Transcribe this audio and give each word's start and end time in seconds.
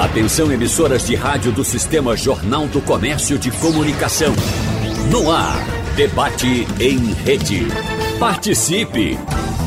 Atenção 0.00 0.50
emissoras 0.50 1.06
de 1.06 1.14
rádio 1.14 1.52
do 1.52 1.62
Sistema 1.62 2.16
Jornal 2.16 2.66
do 2.68 2.80
Comércio 2.80 3.38
de 3.38 3.50
Comunicação. 3.50 4.32
No 5.10 5.30
ar, 5.30 5.62
debate 5.94 6.66
em 6.80 7.12
rede. 7.12 7.66
Participe! 8.18 9.18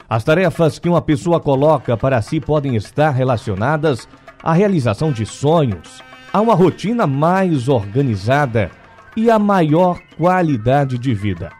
As 0.08 0.24
tarefas 0.24 0.78
que 0.78 0.88
uma 0.88 1.00
pessoa 1.00 1.38
coloca 1.38 1.96
para 1.96 2.20
si 2.20 2.40
podem 2.40 2.76
estar 2.76 3.10
relacionadas 3.10 4.08
à 4.42 4.52
realização 4.52 5.12
de 5.12 5.24
sonhos, 5.24 6.02
a 6.32 6.40
uma 6.40 6.54
rotina 6.54 7.06
mais 7.06 7.68
organizada 7.68 8.70
e 9.16 9.30
a 9.30 9.38
maior 9.38 10.00
qualidade 10.16 10.98
de 10.98 11.14
vida. 11.14 11.50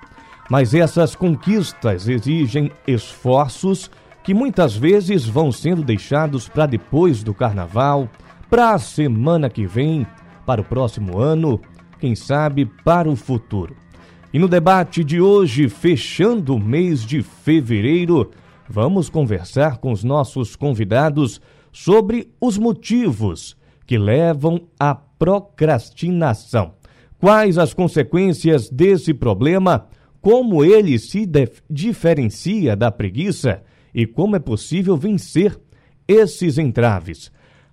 Mas 0.48 0.74
essas 0.74 1.14
conquistas 1.14 2.08
exigem 2.08 2.72
esforços 2.86 3.90
que 4.22 4.34
muitas 4.34 4.76
vezes 4.76 5.26
vão 5.26 5.50
sendo 5.52 5.82
deixados 5.82 6.48
para 6.48 6.66
depois 6.66 7.22
do 7.22 7.32
carnaval, 7.32 8.08
para 8.48 8.72
a 8.72 8.78
semana 8.78 9.48
que 9.48 9.66
vem, 9.66 10.06
para 10.44 10.60
o 10.60 10.64
próximo 10.64 11.18
ano, 11.18 11.60
quem 12.00 12.14
sabe 12.14 12.64
para 12.84 13.08
o 13.08 13.14
futuro. 13.14 13.76
E 14.32 14.38
no 14.38 14.48
debate 14.48 15.04
de 15.04 15.20
hoje, 15.20 15.68
fechando 15.68 16.54
o 16.54 16.60
mês 16.60 17.02
de 17.02 17.22
fevereiro, 17.22 18.30
vamos 18.68 19.08
conversar 19.08 19.78
com 19.78 19.92
os 19.92 20.02
nossos 20.02 20.56
convidados 20.56 21.40
sobre 21.72 22.32
os 22.40 22.56
motivos 22.56 23.56
que 23.86 23.98
levam 23.98 24.62
à 24.78 24.94
procrastinação. 24.94 26.74
Quais 27.18 27.58
as 27.58 27.74
consequências 27.74 28.70
desse 28.70 29.12
problema? 29.12 29.86
Como 30.20 30.64
ele 30.64 30.98
se 30.98 31.28
diferencia 31.68 32.74
da 32.74 32.90
preguiça? 32.90 33.62
e 33.94 34.06
como 34.06 34.36
é 34.36 34.38
possível 34.38 34.96
vencer 34.96 35.58
esses 36.06 36.58
entraves. 36.58 37.30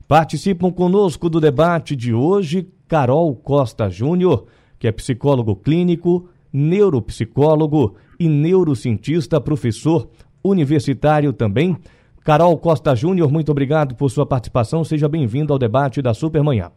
Participam 0.08 0.72
conosco 0.72 1.30
do 1.30 1.40
debate 1.40 1.96
de 1.96 2.14
hoje 2.14 2.68
Carol 2.88 3.36
Costa 3.36 3.90
Júnior, 3.90 4.46
que 4.80 4.88
é 4.88 4.92
psicólogo 4.92 5.56
clínico, 5.56 6.30
neuropsicólogo 6.52 7.96
e 8.20 8.28
neurocientista, 8.28 9.42
professor 9.42 10.10
universitário 10.44 11.34
também. 11.34 11.78
Carol 12.24 12.58
Costa 12.58 12.96
Júnior, 12.96 13.32
muito 13.32 13.52
obrigado 13.52 13.96
por 13.96 14.10
sua 14.10 14.26
participação. 14.26 14.84
Seja 14.84 15.08
bem-vindo 15.08 15.54
ao 15.54 15.60
debate 15.60 16.02
da 16.02 16.14
Supermanhã. 16.14 16.72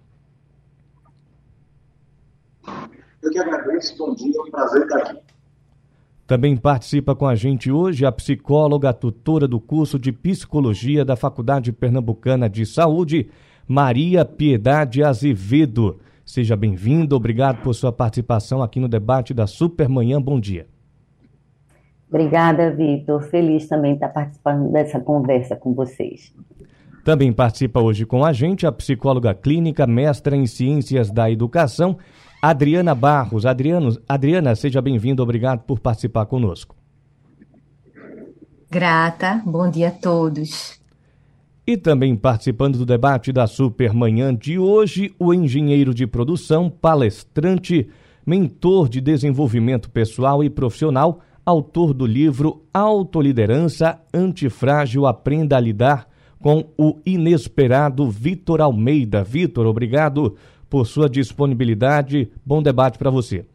Eu 3.23 3.31
que 3.31 3.39
agradeço, 3.39 3.97
bom 3.99 4.15
dia, 4.15 4.33
é 4.37 4.43
um 4.43 4.51
prazer 4.51 4.83
estar 4.83 4.99
aqui. 4.99 5.19
Também 6.27 6.57
participa 6.57 7.17
com 7.17 7.27
a 7.27 7.35
gente 7.35 7.73
hoje 7.73 8.07
a 8.07 8.13
psicóloga, 8.13 8.93
tutora 8.93 9.49
do 9.49 9.59
curso 9.59 9.99
de 9.99 10.13
psicologia 10.13 11.05
da 11.05 11.17
Faculdade 11.17 11.73
Pernambucana 11.73 12.49
de 12.49 12.65
Saúde, 12.65 13.29
Maria 13.71 14.25
Piedade 14.25 15.01
Azevedo. 15.01 16.01
Seja 16.27 16.57
bem-vindo, 16.57 17.15
obrigado 17.15 17.63
por 17.63 17.73
sua 17.73 17.93
participação 17.93 18.65
aqui 18.65 18.81
no 18.81 18.89
debate 18.89 19.33
da 19.33 19.47
Supermanhã. 19.47 20.21
Bom 20.21 20.41
dia. 20.41 20.67
Obrigada, 22.09 22.75
Vitor. 22.75 23.23
Feliz 23.23 23.69
também 23.69 23.95
estar 23.95 24.09
participando 24.09 24.73
dessa 24.73 24.99
conversa 24.99 25.55
com 25.55 25.73
vocês. 25.73 26.35
Também 27.05 27.33
participa 27.33 27.81
hoje 27.81 28.05
com 28.05 28.25
a 28.25 28.33
gente 28.33 28.67
a 28.67 28.73
psicóloga 28.73 29.33
clínica, 29.35 29.87
mestra 29.87 30.35
em 30.35 30.49
Ciências 30.49 31.09
da 31.09 31.31
Educação 31.31 31.97
Adriana 32.43 32.93
Barros. 32.93 33.47
Adriano, 33.47 33.97
Adriana, 34.09 34.57
seja 34.57 34.83
bem-vinda, 34.83 35.23
obrigado 35.23 35.61
por 35.61 35.79
participar 35.79 36.27
conosco. 36.27 36.75
Grata, 38.69 39.41
bom 39.47 39.71
dia 39.71 39.89
a 39.89 39.93
todos. 39.93 40.80
E 41.71 41.77
também 41.77 42.17
participando 42.17 42.79
do 42.79 42.85
debate 42.85 43.31
da 43.31 43.47
Supermanhã 43.47 44.35
de 44.35 44.59
hoje, 44.59 45.15
o 45.21 45.33
engenheiro 45.33 45.95
de 45.95 46.05
produção, 46.05 46.69
palestrante, 46.69 47.89
mentor 48.27 48.89
de 48.89 49.01
desenvolvimento 49.01 49.89
pessoal 49.89 50.43
e 50.43 50.51
profissional, 50.51 51.21
autor 51.47 51.95
do 51.95 52.05
livro 52.05 52.65
Autoliderança 52.75 54.01
Antifrágil 54.13 55.07
Aprenda 55.07 55.57
a 55.57 55.61
Lidar 55.61 56.09
com 56.43 56.65
o 56.77 56.99
Inesperado, 57.07 58.11
Vitor 58.11 58.61
Almeida. 58.61 59.23
Vitor, 59.23 59.65
obrigado 59.65 60.35
por 60.69 60.85
sua 60.89 61.09
disponibilidade. 61.09 62.33
Bom 62.45 62.61
debate 62.61 62.99
para 62.99 63.11
você. 63.11 63.47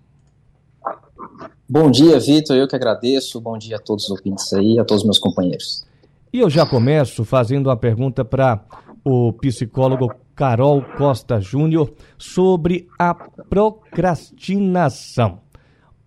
Bom 1.67 1.91
dia, 1.91 2.17
Vitor. 2.17 2.55
Eu 2.55 2.65
que 2.65 2.77
agradeço. 2.77 3.41
Bom 3.41 3.57
dia 3.57 3.75
a 3.75 3.79
todos 3.79 4.05
os 4.05 4.11
ouvintes 4.11 4.53
aí, 4.53 4.79
a 4.79 4.85
todos 4.85 5.01
os 5.01 5.05
meus 5.05 5.19
companheiros. 5.19 5.85
E 6.35 6.39
eu 6.39 6.49
já 6.49 6.65
começo 6.65 7.23
fazendo 7.23 7.67
uma 7.67 7.77
pergunta 7.77 8.25
para 8.25 8.61
o 9.05 9.31
psicólogo 9.31 10.13
Carol 10.35 10.83
Costa 10.97 11.39
Júnior 11.39 11.93
sobre 12.17 12.89
a 12.99 13.13
procrastinação. 13.13 15.41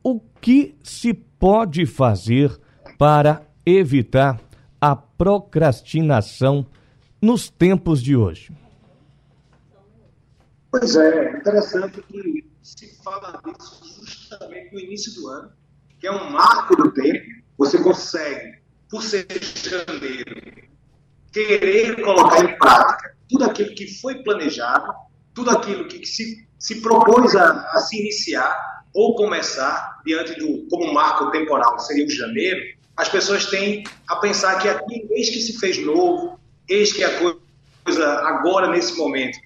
O 0.02 0.20
que 0.20 0.76
se 0.82 1.14
pode 1.14 1.86
fazer 1.86 2.54
para 2.98 3.40
evitar 3.64 4.38
a 4.78 4.94
procrastinação 4.94 6.66
nos 7.22 7.48
tempos 7.48 8.02
de 8.02 8.14
hoje? 8.14 8.52
Pois 10.70 10.94
é, 10.94 11.38
interessante 11.38 12.02
que 12.02 12.46
se 12.62 13.02
fala 13.02 13.40
disso 13.46 14.04
justamente 14.04 14.74
no 14.74 14.80
início 14.80 15.14
do 15.14 15.26
ano, 15.28 15.50
que 15.98 16.06
é 16.06 16.12
um 16.12 16.30
marco 16.30 16.76
do 16.76 16.92
tempo. 16.92 17.24
Você 17.56 17.82
consegue, 17.82 18.57
por 18.90 19.02
ser 19.02 19.26
janeiro, 19.54 20.42
querer 21.32 22.00
colocar 22.02 22.44
em 22.44 22.58
prática 22.58 23.14
tudo 23.28 23.44
aquilo 23.44 23.74
que 23.74 23.86
foi 24.00 24.22
planejado, 24.22 24.92
tudo 25.34 25.50
aquilo 25.50 25.86
que 25.86 26.04
se, 26.06 26.46
se 26.58 26.80
propôs 26.80 27.36
a, 27.36 27.70
a 27.72 27.78
se 27.78 28.00
iniciar 28.00 28.84
ou 28.94 29.14
começar 29.14 30.00
diante 30.04 30.34
do 30.38 30.66
como 30.68 30.92
marco 30.92 31.30
temporal 31.30 31.78
seria 31.78 32.06
o 32.06 32.10
janeiro, 32.10 32.60
as 32.96 33.08
pessoas 33.08 33.46
têm 33.46 33.84
a 34.08 34.16
pensar 34.16 34.58
que 34.58 34.68
aqui, 34.68 35.06
eis 35.10 35.30
que 35.30 35.40
se 35.40 35.58
fez 35.58 35.78
novo, 35.84 36.40
eis 36.68 36.92
que 36.92 37.04
a 37.04 37.18
coisa 37.18 38.06
agora, 38.24 38.68
nesse 38.68 38.96
momento, 38.96 39.38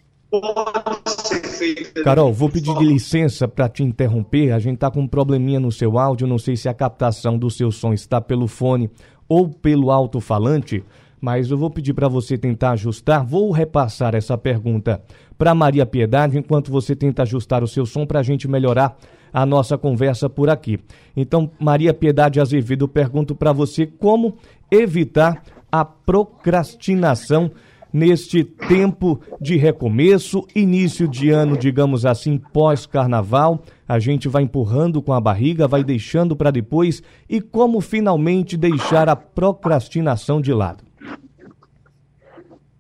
Carol, 2.03 2.33
vou 2.33 2.49
pedir 2.49 2.75
licença 2.79 3.47
para 3.47 3.69
te 3.69 3.83
interromper. 3.83 4.53
A 4.53 4.59
gente 4.59 4.77
está 4.77 4.91
com 4.91 5.01
um 5.01 5.07
probleminha 5.07 5.61
no 5.61 5.71
seu 5.71 5.99
áudio. 5.99 6.27
Não 6.27 6.39
sei 6.39 6.57
se 6.57 6.71
a 6.71 6.75
captação 6.75 7.37
do 7.37 7.51
seu 7.51 7.71
som 7.71 7.93
está 7.93 8.19
pelo 8.19 8.49
fone 8.49 8.91
ou 9.33 9.49
pelo 9.49 9.91
alto-falante, 9.91 10.85
mas 11.19 11.51
eu 11.51 11.57
vou 11.57 11.71
pedir 11.71 11.95
para 11.95 12.07
você 12.07 12.37
tentar 12.37 12.73
ajustar. 12.73 13.25
Vou 13.25 13.51
repassar 13.51 14.15
essa 14.15 14.37
pergunta 14.37 15.03
para 15.39 15.55
Maria 15.55 15.87
Piedade 15.87 16.37
enquanto 16.37 16.71
você 16.71 16.95
tenta 16.95 17.23
ajustar 17.23 17.65
o 17.65 17.67
seu 17.67 17.87
som 17.87 18.05
para 18.05 18.21
a 18.21 18.23
gente 18.23 18.47
melhorar 18.47 18.95
a 19.33 19.47
nossa 19.47 19.79
conversa 19.79 20.29
por 20.29 20.51
aqui. 20.51 20.79
Então, 21.17 21.51
Maria 21.59 21.95
Piedade 21.95 22.41
Azevedo, 22.41 22.87
pergunto 22.87 23.35
para 23.35 23.55
você 23.55 23.87
como 23.87 24.37
evitar 24.71 25.43
a 25.71 25.83
procrastinação 25.83 27.53
neste 27.91 28.45
tempo 28.45 29.19
de 29.41 29.57
recomeço, 29.57 30.47
início 30.55 31.09
de 31.09 31.31
ano, 31.31 31.57
digamos 31.57 32.05
assim, 32.05 32.37
pós-carnaval. 32.37 33.63
A 33.93 33.99
gente 33.99 34.27
vai 34.27 34.43
empurrando 34.43 35.03
com 35.03 35.13
a 35.13 35.21
barriga, 35.21 35.69
vai 35.69 35.85
deixando 35.85 36.35
para 36.35 36.51
depois 36.51 37.03
e 37.29 37.43
como 37.43 37.79
finalmente 37.79 38.57
deixar 38.57 39.07
a 39.07 39.15
procrastinação 39.15 40.41
de 40.41 40.51
lado. 40.51 40.83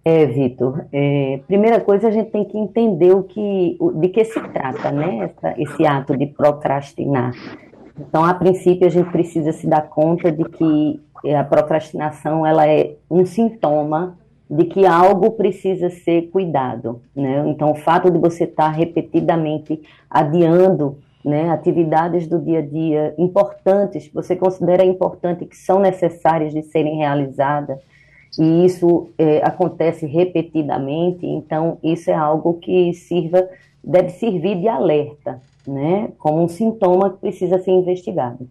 É, 0.02 0.24
Vitor. 0.24 0.86
É, 0.90 1.40
primeira 1.46 1.82
coisa, 1.82 2.08
a 2.08 2.10
gente 2.10 2.30
tem 2.30 2.46
que 2.46 2.56
entender 2.56 3.14
o 3.14 3.24
que, 3.24 3.76
de 3.96 4.08
que 4.08 4.24
se 4.24 4.40
trata, 4.40 4.90
né? 4.90 5.30
Essa, 5.36 5.60
esse 5.60 5.86
ato 5.86 6.16
de 6.16 6.28
procrastinar. 6.28 7.34
Então, 8.00 8.24
a 8.24 8.32
princípio, 8.32 8.86
a 8.86 8.90
gente 8.90 9.10
precisa 9.10 9.52
se 9.52 9.66
dar 9.66 9.82
conta 9.90 10.32
de 10.32 10.44
que 10.44 10.98
a 11.36 11.44
procrastinação 11.44 12.46
ela 12.46 12.66
é 12.66 12.94
um 13.10 13.26
sintoma 13.26 14.16
de 14.52 14.66
que 14.66 14.84
algo 14.84 15.30
precisa 15.30 15.88
ser 15.88 16.28
cuidado, 16.30 17.00
né? 17.16 17.42
Então, 17.48 17.70
o 17.70 17.74
fato 17.74 18.10
de 18.10 18.18
você 18.18 18.44
estar 18.44 18.68
repetidamente 18.68 19.80
adiando 20.10 20.98
né, 21.24 21.48
atividades 21.48 22.26
do 22.26 22.38
dia 22.38 22.58
a 22.58 22.62
dia 22.62 23.14
importantes, 23.16 24.10
você 24.12 24.36
considera 24.36 24.84
importante, 24.84 25.46
que 25.46 25.56
são 25.56 25.78
necessárias 25.78 26.52
de 26.52 26.62
serem 26.64 26.98
realizadas, 26.98 27.80
e 28.38 28.66
isso 28.66 29.08
é, 29.16 29.38
acontece 29.42 30.04
repetidamente, 30.04 31.24
então 31.24 31.78
isso 31.82 32.10
é 32.10 32.14
algo 32.14 32.54
que 32.54 32.92
sirva, 32.92 33.48
deve 33.82 34.10
servir 34.10 34.60
de 34.60 34.68
alerta, 34.68 35.40
né, 35.66 36.10
como 36.18 36.42
um 36.42 36.48
sintoma 36.48 37.08
que 37.08 37.20
precisa 37.20 37.58
ser 37.58 37.70
investigado. 37.70 38.46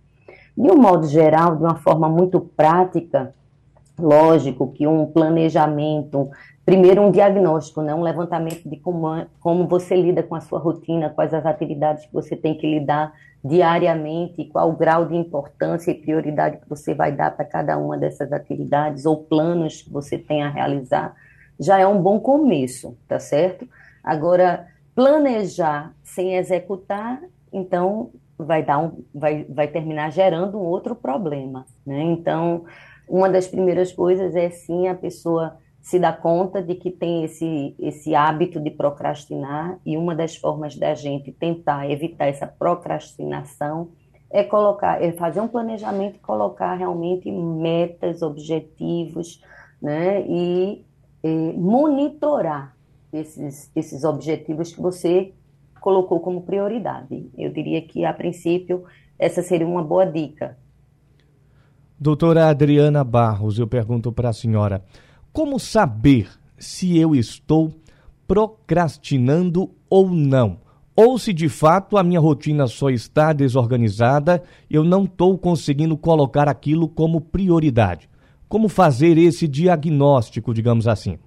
De 0.57 0.71
um 0.71 0.77
modo 0.77 1.05
geral, 1.07 1.55
de 1.57 1.63
uma 1.63 1.75
forma 1.75 2.09
muito 2.09 2.39
prática, 2.39 3.35
lógico 4.01 4.71
que 4.71 4.87
um 4.87 5.05
planejamento, 5.05 6.29
primeiro 6.65 7.01
um 7.01 7.11
diagnóstico, 7.11 7.81
né, 7.81 7.93
um 7.93 8.01
levantamento 8.01 8.67
de 8.67 8.77
como, 8.77 9.25
como 9.39 9.67
você 9.67 9.95
lida 9.95 10.23
com 10.23 10.35
a 10.35 10.41
sua 10.41 10.59
rotina, 10.59 11.09
quais 11.09 11.33
as 11.33 11.45
atividades 11.45 12.05
que 12.05 12.13
você 12.13 12.35
tem 12.35 12.57
que 12.57 12.67
lidar 12.67 13.13
diariamente, 13.43 14.45
qual 14.45 14.69
o 14.69 14.75
grau 14.75 15.05
de 15.05 15.15
importância 15.15 15.91
e 15.91 15.95
prioridade 15.95 16.57
que 16.57 16.69
você 16.69 16.93
vai 16.93 17.11
dar 17.11 17.35
para 17.35 17.45
cada 17.45 17.77
uma 17.77 17.97
dessas 17.97 18.31
atividades 18.31 19.05
ou 19.05 19.17
planos 19.17 19.81
que 19.81 19.91
você 19.91 20.17
tem 20.17 20.43
a 20.43 20.49
realizar, 20.49 21.15
já 21.59 21.79
é 21.79 21.87
um 21.87 22.01
bom 22.01 22.19
começo, 22.19 22.97
tá 23.07 23.19
certo? 23.19 23.67
Agora, 24.03 24.67
planejar 24.95 25.93
sem 26.03 26.35
executar, 26.35 27.21
então 27.51 28.11
vai 28.37 28.63
dar 28.63 28.79
um, 28.79 29.03
vai, 29.13 29.45
vai 29.45 29.67
terminar 29.67 30.11
gerando 30.11 30.57
um 30.57 30.63
outro 30.63 30.95
problema, 30.95 31.65
né? 31.85 32.01
Então, 32.01 32.65
uma 33.11 33.29
das 33.29 33.45
primeiras 33.45 33.91
coisas 33.91 34.37
é 34.37 34.49
sim 34.49 34.87
a 34.87 34.95
pessoa 34.95 35.57
se 35.81 35.99
dar 35.99 36.21
conta 36.21 36.61
de 36.61 36.75
que 36.75 36.89
tem 36.89 37.25
esse, 37.25 37.75
esse 37.77 38.15
hábito 38.15 38.57
de 38.57 38.71
procrastinar 38.71 39.77
e 39.85 39.97
uma 39.97 40.15
das 40.15 40.37
formas 40.37 40.77
da 40.77 40.93
gente 40.93 41.29
tentar 41.29 41.91
evitar 41.91 42.27
essa 42.27 42.47
procrastinação 42.47 43.89
é 44.29 44.45
colocar, 44.45 45.03
é 45.03 45.11
fazer 45.11 45.41
um 45.41 45.47
planejamento 45.49 46.15
e 46.15 46.19
colocar 46.19 46.75
realmente 46.75 47.29
metas, 47.29 48.21
objetivos, 48.21 49.41
né, 49.81 50.21
e, 50.21 50.85
e 51.21 51.53
monitorar 51.57 52.77
esses, 53.11 53.69
esses 53.75 54.05
objetivos 54.05 54.73
que 54.73 54.81
você 54.81 55.33
colocou 55.81 56.21
como 56.21 56.43
prioridade. 56.43 57.29
Eu 57.37 57.51
diria 57.51 57.81
que, 57.81 58.05
a 58.05 58.13
princípio, 58.13 58.85
essa 59.19 59.41
seria 59.41 59.67
uma 59.67 59.83
boa 59.83 60.05
dica. 60.05 60.57
Doutora 62.03 62.49
Adriana 62.49 63.03
Barros, 63.03 63.59
eu 63.59 63.67
pergunto 63.67 64.11
para 64.11 64.29
a 64.29 64.33
senhora, 64.33 64.83
como 65.31 65.59
saber 65.59 66.31
se 66.57 66.97
eu 66.97 67.13
estou 67.13 67.71
procrastinando 68.27 69.69
ou 69.87 70.09
não? 70.09 70.61
Ou 70.95 71.19
se 71.19 71.31
de 71.31 71.47
fato 71.47 71.97
a 71.97 72.03
minha 72.03 72.19
rotina 72.19 72.65
só 72.65 72.89
está 72.89 73.31
desorganizada, 73.31 74.41
eu 74.67 74.83
não 74.83 75.03
estou 75.03 75.37
conseguindo 75.37 75.95
colocar 75.95 76.49
aquilo 76.49 76.89
como 76.89 77.21
prioridade. 77.21 78.09
Como 78.49 78.67
fazer 78.67 79.15
esse 79.19 79.47
diagnóstico, 79.47 80.55
digamos 80.55 80.87
assim? 80.87 81.19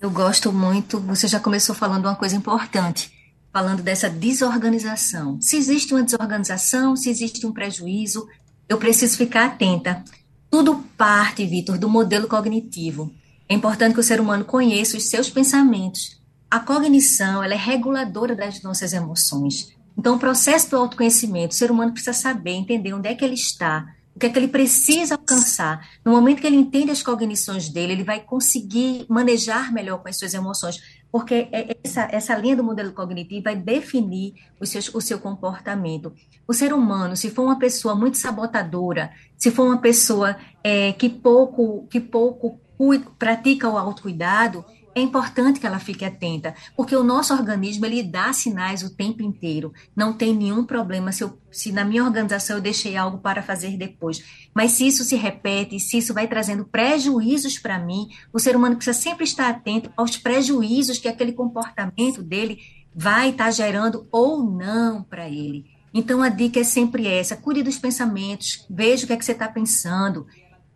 Eu 0.00 0.10
gosto 0.10 0.50
muito, 0.50 0.98
você 1.00 1.28
já 1.28 1.38
começou 1.38 1.74
falando 1.74 2.06
uma 2.06 2.16
coisa 2.16 2.34
importante, 2.34 3.12
falando 3.52 3.82
dessa 3.82 4.08
desorganização. 4.08 5.38
Se 5.38 5.54
existe 5.58 5.92
uma 5.92 6.02
desorganização, 6.02 6.96
se 6.96 7.10
existe 7.10 7.46
um 7.46 7.52
prejuízo, 7.52 8.26
eu 8.68 8.78
preciso 8.78 9.16
ficar 9.16 9.46
atenta. 9.46 10.02
Tudo 10.50 10.84
parte, 10.96 11.44
Vitor, 11.46 11.78
do 11.78 11.88
modelo 11.88 12.26
cognitivo. 12.26 13.12
É 13.48 13.54
importante 13.54 13.94
que 13.94 14.00
o 14.00 14.02
ser 14.02 14.20
humano 14.20 14.44
conheça 14.44 14.96
os 14.96 15.04
seus 15.04 15.30
pensamentos. 15.30 16.20
A 16.50 16.60
cognição 16.60 17.42
ela 17.42 17.54
é 17.54 17.56
reguladora 17.56 18.34
das 18.34 18.62
nossas 18.62 18.92
emoções. 18.92 19.74
Então, 19.96 20.16
o 20.16 20.18
processo 20.18 20.70
do 20.70 20.76
autoconhecimento, 20.76 21.54
o 21.54 21.56
ser 21.56 21.70
humano 21.70 21.92
precisa 21.92 22.12
saber, 22.12 22.52
entender 22.52 22.92
onde 22.92 23.08
é 23.08 23.14
que 23.14 23.24
ele 23.24 23.34
está, 23.34 23.86
o 24.14 24.18
que 24.18 24.26
é 24.26 24.28
que 24.30 24.38
ele 24.38 24.48
precisa 24.48 25.14
alcançar. 25.14 25.86
No 26.04 26.12
momento 26.12 26.40
que 26.40 26.46
ele 26.46 26.56
entende 26.56 26.90
as 26.90 27.02
cognições 27.02 27.68
dele, 27.68 27.92
ele 27.92 28.04
vai 28.04 28.20
conseguir 28.20 29.04
manejar 29.08 29.72
melhor 29.72 29.98
com 29.98 30.08
as 30.08 30.18
suas 30.18 30.34
emoções 30.34 30.80
porque 31.16 31.48
é, 31.50 31.70
é 31.70 31.76
essa, 31.82 32.08
essa 32.12 32.36
linha 32.36 32.54
do 32.54 32.62
modelo 32.62 32.92
cognitivo 32.92 33.44
vai 33.44 33.56
definir 33.56 34.34
o 34.60 34.66
seu, 34.66 34.82
o 34.92 35.00
seu 35.00 35.18
comportamento. 35.18 36.12
O 36.46 36.52
ser 36.52 36.74
humano, 36.74 37.16
se 37.16 37.30
for 37.30 37.44
uma 37.44 37.58
pessoa 37.58 37.94
muito 37.94 38.18
sabotadora, 38.18 39.10
se 39.34 39.50
for 39.50 39.64
uma 39.64 39.78
pessoa 39.78 40.36
é, 40.62 40.92
que 40.92 41.08
pouco, 41.08 41.86
que 41.88 42.00
pouco 42.00 42.60
pratica 43.18 43.66
o 43.66 43.78
autocuidado, 43.78 44.62
é 44.96 45.00
importante 45.02 45.60
que 45.60 45.66
ela 45.66 45.78
fique 45.78 46.06
atenta, 46.06 46.54
porque 46.74 46.96
o 46.96 47.04
nosso 47.04 47.34
organismo 47.34 47.84
ele 47.84 48.02
dá 48.02 48.32
sinais 48.32 48.82
o 48.82 48.96
tempo 48.96 49.22
inteiro. 49.22 49.70
Não 49.94 50.14
tem 50.14 50.34
nenhum 50.34 50.64
problema 50.64 51.12
se, 51.12 51.22
eu, 51.22 51.38
se 51.52 51.70
na 51.70 51.84
minha 51.84 52.02
organização 52.02 52.56
eu 52.56 52.62
deixei 52.62 52.96
algo 52.96 53.18
para 53.18 53.42
fazer 53.42 53.76
depois. 53.76 54.24
Mas 54.54 54.70
se 54.72 54.86
isso 54.86 55.04
se 55.04 55.14
repete, 55.14 55.78
se 55.78 55.98
isso 55.98 56.14
vai 56.14 56.26
trazendo 56.26 56.64
prejuízos 56.64 57.58
para 57.58 57.78
mim, 57.78 58.08
o 58.32 58.38
ser 58.38 58.56
humano 58.56 58.76
precisa 58.76 58.98
sempre 58.98 59.24
estar 59.24 59.50
atento 59.50 59.92
aos 59.94 60.16
prejuízos 60.16 60.98
que 60.98 61.08
aquele 61.08 61.32
comportamento 61.32 62.22
dele 62.22 62.58
vai 62.94 63.28
estar 63.28 63.50
gerando 63.50 64.08
ou 64.10 64.42
não 64.50 65.02
para 65.02 65.28
ele. 65.28 65.66
Então 65.92 66.22
a 66.22 66.30
dica 66.30 66.60
é 66.60 66.64
sempre 66.64 67.06
essa: 67.06 67.36
cuide 67.36 67.62
dos 67.62 67.78
pensamentos, 67.78 68.66
veja 68.70 69.04
o 69.04 69.06
que 69.06 69.12
é 69.12 69.16
que 69.18 69.24
você 69.26 69.32
está 69.32 69.46
pensando, 69.46 70.26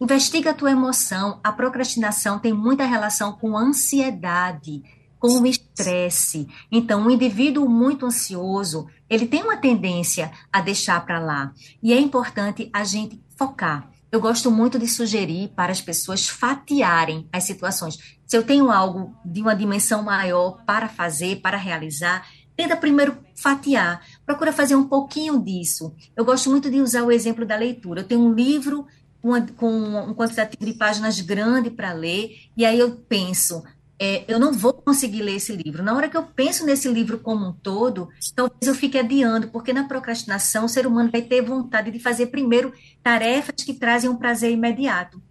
Investiga 0.00 0.50
a 0.50 0.54
tua 0.54 0.70
emoção. 0.70 1.38
A 1.44 1.52
procrastinação 1.52 2.38
tem 2.38 2.54
muita 2.54 2.86
relação 2.86 3.32
com 3.32 3.56
ansiedade, 3.56 4.82
com 5.18 5.28
o 5.38 5.46
estresse. 5.46 6.48
Então, 6.72 7.02
um 7.02 7.10
indivíduo 7.10 7.68
muito 7.68 8.06
ansioso, 8.06 8.86
ele 9.08 9.26
tem 9.26 9.42
uma 9.42 9.58
tendência 9.58 10.32
a 10.50 10.62
deixar 10.62 11.04
para 11.04 11.18
lá. 11.18 11.52
E 11.82 11.92
é 11.92 12.00
importante 12.00 12.70
a 12.72 12.82
gente 12.82 13.22
focar. 13.36 13.90
Eu 14.10 14.20
gosto 14.20 14.50
muito 14.50 14.78
de 14.78 14.88
sugerir 14.88 15.48
para 15.54 15.70
as 15.70 15.82
pessoas 15.82 16.26
fatiarem 16.26 17.28
as 17.30 17.44
situações. 17.44 17.98
Se 18.26 18.36
eu 18.36 18.42
tenho 18.42 18.70
algo 18.70 19.14
de 19.24 19.42
uma 19.42 19.54
dimensão 19.54 20.02
maior 20.02 20.64
para 20.64 20.88
fazer, 20.88 21.40
para 21.42 21.58
realizar, 21.58 22.26
tenta 22.56 22.76
primeiro 22.76 23.18
fatiar. 23.36 24.02
Procura 24.26 24.52
fazer 24.52 24.74
um 24.74 24.88
pouquinho 24.88 25.38
disso. 25.38 25.94
Eu 26.16 26.24
gosto 26.24 26.50
muito 26.50 26.70
de 26.70 26.80
usar 26.80 27.04
o 27.04 27.12
exemplo 27.12 27.46
da 27.46 27.56
leitura. 27.56 28.00
Eu 28.00 28.06
tenho 28.06 28.22
um 28.22 28.32
livro 28.32 28.86
uma, 29.22 29.40
com 29.56 29.70
um 29.70 30.14
quantitativo 30.14 30.64
de 30.64 30.72
páginas 30.72 31.20
grande 31.20 31.70
para 31.70 31.92
ler, 31.92 32.36
e 32.56 32.64
aí 32.64 32.78
eu 32.78 32.96
penso, 33.08 33.62
é, 33.98 34.24
eu 34.26 34.38
não 34.38 34.52
vou 34.52 34.72
conseguir 34.72 35.22
ler 35.22 35.36
esse 35.36 35.54
livro. 35.54 35.82
Na 35.82 35.94
hora 35.94 36.08
que 36.08 36.16
eu 36.16 36.22
penso 36.22 36.64
nesse 36.64 36.88
livro 36.88 37.18
como 37.18 37.46
um 37.46 37.52
todo, 37.52 38.08
talvez 38.34 38.66
eu 38.66 38.74
fique 38.74 38.98
adiando, 38.98 39.48
porque 39.48 39.72
na 39.72 39.84
procrastinação 39.84 40.64
o 40.64 40.68
ser 40.68 40.86
humano 40.86 41.10
vai 41.10 41.22
ter 41.22 41.42
vontade 41.42 41.90
de 41.90 41.98
fazer 41.98 42.28
primeiro 42.28 42.72
tarefas 43.02 43.62
que 43.64 43.74
trazem 43.74 44.08
um 44.08 44.16
prazer 44.16 44.50
imediato. 44.50 45.22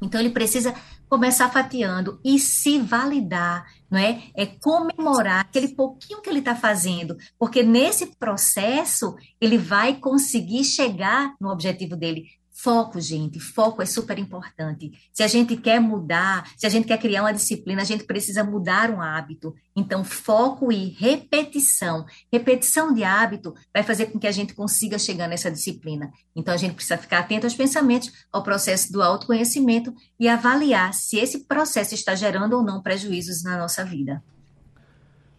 Então 0.00 0.20
ele 0.20 0.30
precisa 0.30 0.74
começar 1.08 1.48
fatiando 1.50 2.20
e 2.24 2.38
se 2.38 2.78
validar, 2.78 3.66
não 3.90 3.98
é? 3.98 4.22
É 4.34 4.46
comemorar 4.46 5.40
aquele 5.40 5.68
pouquinho 5.68 6.20
que 6.20 6.28
ele 6.28 6.40
está 6.40 6.54
fazendo, 6.54 7.16
porque 7.38 7.62
nesse 7.62 8.06
processo 8.16 9.16
ele 9.40 9.56
vai 9.56 9.96
conseguir 9.96 10.64
chegar 10.64 11.34
no 11.40 11.50
objetivo 11.50 11.96
dele. 11.96 12.26
Foco, 12.58 12.98
gente, 12.98 13.38
foco 13.38 13.82
é 13.82 13.86
super 13.86 14.18
importante. 14.18 14.90
Se 15.12 15.22
a 15.22 15.26
gente 15.26 15.58
quer 15.58 15.78
mudar, 15.78 16.50
se 16.56 16.66
a 16.66 16.70
gente 16.70 16.86
quer 16.86 16.96
criar 16.96 17.20
uma 17.20 17.32
disciplina, 17.32 17.82
a 17.82 17.84
gente 17.84 18.04
precisa 18.04 18.42
mudar 18.42 18.90
um 18.90 18.98
hábito. 18.98 19.54
Então, 19.76 20.02
foco 20.02 20.72
e 20.72 20.88
repetição. 20.88 22.06
Repetição 22.32 22.94
de 22.94 23.04
hábito 23.04 23.54
vai 23.74 23.82
fazer 23.82 24.06
com 24.06 24.18
que 24.18 24.26
a 24.26 24.32
gente 24.32 24.54
consiga 24.54 24.98
chegar 24.98 25.28
nessa 25.28 25.50
disciplina. 25.50 26.10
Então, 26.34 26.54
a 26.54 26.56
gente 26.56 26.74
precisa 26.74 26.96
ficar 26.96 27.18
atento 27.18 27.44
aos 27.44 27.54
pensamentos, 27.54 28.10
ao 28.32 28.42
processo 28.42 28.90
do 28.90 29.02
autoconhecimento 29.02 29.94
e 30.18 30.26
avaliar 30.26 30.94
se 30.94 31.18
esse 31.18 31.40
processo 31.40 31.94
está 31.94 32.14
gerando 32.14 32.54
ou 32.54 32.64
não 32.64 32.82
prejuízos 32.82 33.44
na 33.44 33.58
nossa 33.58 33.84
vida. 33.84 34.24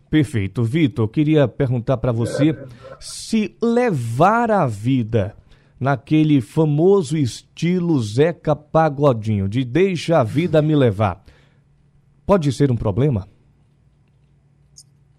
Perfeito. 0.08 0.64
Vitor, 0.64 1.06
eu 1.06 1.10
queria 1.10 1.48
perguntar 1.48 1.98
para 1.98 2.12
você 2.12 2.56
se 3.00 3.58
levar 3.60 4.52
a 4.52 4.68
vida 4.68 5.36
naquele 5.80 6.42
famoso 6.42 7.18
estilo 7.18 8.02
Zeca 8.02 8.56
Pagodinho, 8.56 9.48
de 9.48 9.64
deixa 9.64 10.20
a 10.20 10.24
vida 10.24 10.62
me 10.62 10.76
levar. 10.76 11.24
Pode 12.26 12.52
ser 12.52 12.72
um 12.72 12.76
problema? 12.76 13.28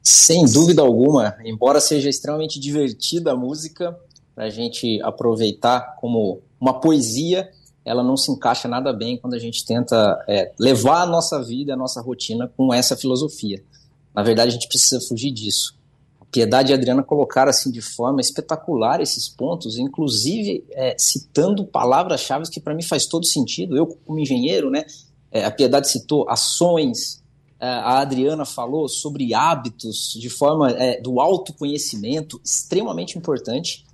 Sem 0.02 0.44
dúvida 0.46 0.82
alguma, 0.82 1.36
embora 1.44 1.80
seja 1.80 2.08
extremamente 2.08 2.58
divertida 2.58 3.32
a 3.32 3.36
música, 3.36 3.96
para 4.34 4.44
a 4.44 4.50
gente 4.50 5.00
aproveitar 5.02 5.96
como 5.96 6.42
uma 6.60 6.80
poesia, 6.80 7.50
ela 7.84 8.02
não 8.02 8.16
se 8.16 8.30
encaixa 8.30 8.68
nada 8.68 8.92
bem 8.92 9.16
quando 9.16 9.34
a 9.34 9.38
gente 9.38 9.64
tenta 9.64 10.24
é, 10.28 10.52
levar 10.58 11.02
a 11.02 11.06
nossa 11.06 11.42
vida, 11.42 11.74
a 11.74 11.76
nossa 11.76 12.00
rotina 12.00 12.46
com 12.56 12.72
essa 12.72 12.96
filosofia. 12.96 13.62
Na 14.14 14.22
verdade, 14.22 14.50
a 14.50 14.52
gente 14.52 14.68
precisa 14.68 15.00
fugir 15.00 15.30
disso. 15.30 15.77
Piedade 16.30 16.72
e 16.72 16.74
Adriana 16.74 17.02
colocaram 17.02 17.50
assim 17.50 17.70
de 17.70 17.80
forma 17.80 18.20
espetacular 18.20 19.00
esses 19.00 19.28
pontos, 19.28 19.78
inclusive 19.78 20.64
é, 20.72 20.94
citando 20.98 21.64
palavras-chave 21.64 22.50
que 22.50 22.60
para 22.60 22.74
mim 22.74 22.82
faz 22.82 23.06
todo 23.06 23.24
sentido. 23.24 23.76
Eu, 23.76 23.86
como 23.86 24.18
engenheiro, 24.18 24.70
né, 24.70 24.84
é, 25.30 25.44
a 25.44 25.50
Piedade 25.50 25.88
citou 25.88 26.28
ações, 26.28 27.22
é, 27.58 27.66
a 27.66 28.00
Adriana 28.00 28.44
falou 28.44 28.88
sobre 28.88 29.32
hábitos 29.34 30.12
de 30.18 30.28
forma 30.28 30.70
é, 30.70 31.00
do 31.00 31.18
autoconhecimento, 31.18 32.40
extremamente 32.44 33.16
importante. 33.16 33.84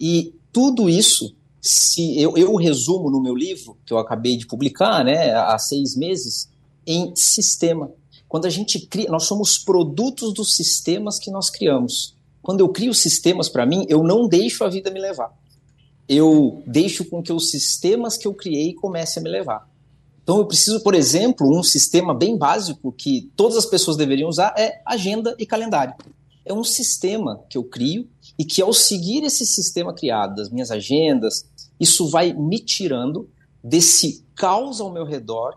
E 0.00 0.34
tudo 0.52 0.88
isso, 0.88 1.34
se 1.60 2.20
eu, 2.20 2.36
eu 2.36 2.54
resumo 2.56 3.10
no 3.10 3.20
meu 3.20 3.34
livro, 3.34 3.76
que 3.86 3.92
eu 3.92 3.98
acabei 3.98 4.36
de 4.36 4.46
publicar 4.46 5.04
né, 5.04 5.32
há 5.32 5.58
seis 5.58 5.96
meses, 5.96 6.48
em 6.86 7.14
sistema. 7.16 7.90
Quando 8.28 8.46
a 8.46 8.50
gente 8.50 8.78
cria, 8.86 9.08
nós 9.08 9.24
somos 9.24 9.58
produtos 9.58 10.34
dos 10.34 10.54
sistemas 10.54 11.18
que 11.18 11.30
nós 11.30 11.48
criamos. 11.48 12.14
Quando 12.42 12.60
eu 12.60 12.68
crio 12.68 12.92
sistemas 12.92 13.48
para 13.48 13.64
mim, 13.64 13.86
eu 13.88 14.02
não 14.02 14.28
deixo 14.28 14.64
a 14.64 14.68
vida 14.68 14.90
me 14.90 15.00
levar. 15.00 15.32
eu 16.08 16.62
deixo 16.66 17.04
com 17.04 17.22
que 17.22 17.32
os 17.32 17.50
sistemas 17.50 18.16
que 18.16 18.26
eu 18.26 18.32
criei 18.32 18.72
comecem 18.72 19.20
a 19.20 19.24
me 19.24 19.28
levar. 19.28 19.68
Então 20.22 20.38
eu 20.38 20.46
preciso, 20.46 20.82
por 20.82 20.94
exemplo, 20.94 21.58
um 21.58 21.62
sistema 21.62 22.14
bem 22.14 22.36
básico 22.36 22.92
que 22.92 23.30
todas 23.36 23.56
as 23.56 23.66
pessoas 23.66 23.96
deveriam 23.96 24.28
usar 24.28 24.54
é 24.58 24.80
agenda 24.86 25.34
e 25.38 25.44
calendário. 25.44 25.94
É 26.44 26.52
um 26.52 26.64
sistema 26.64 27.44
que 27.48 27.58
eu 27.58 27.64
crio 27.64 28.08
e 28.38 28.44
que 28.44 28.62
ao 28.62 28.72
seguir 28.72 29.22
esse 29.24 29.44
sistema 29.44 29.92
criado 29.92 30.36
das 30.36 30.50
minhas 30.50 30.70
agendas, 30.70 31.46
isso 31.78 32.08
vai 32.08 32.32
me 32.32 32.58
tirando 32.58 33.28
desse 33.62 34.24
caos 34.34 34.80
ao 34.80 34.92
meu 34.92 35.04
redor 35.04 35.56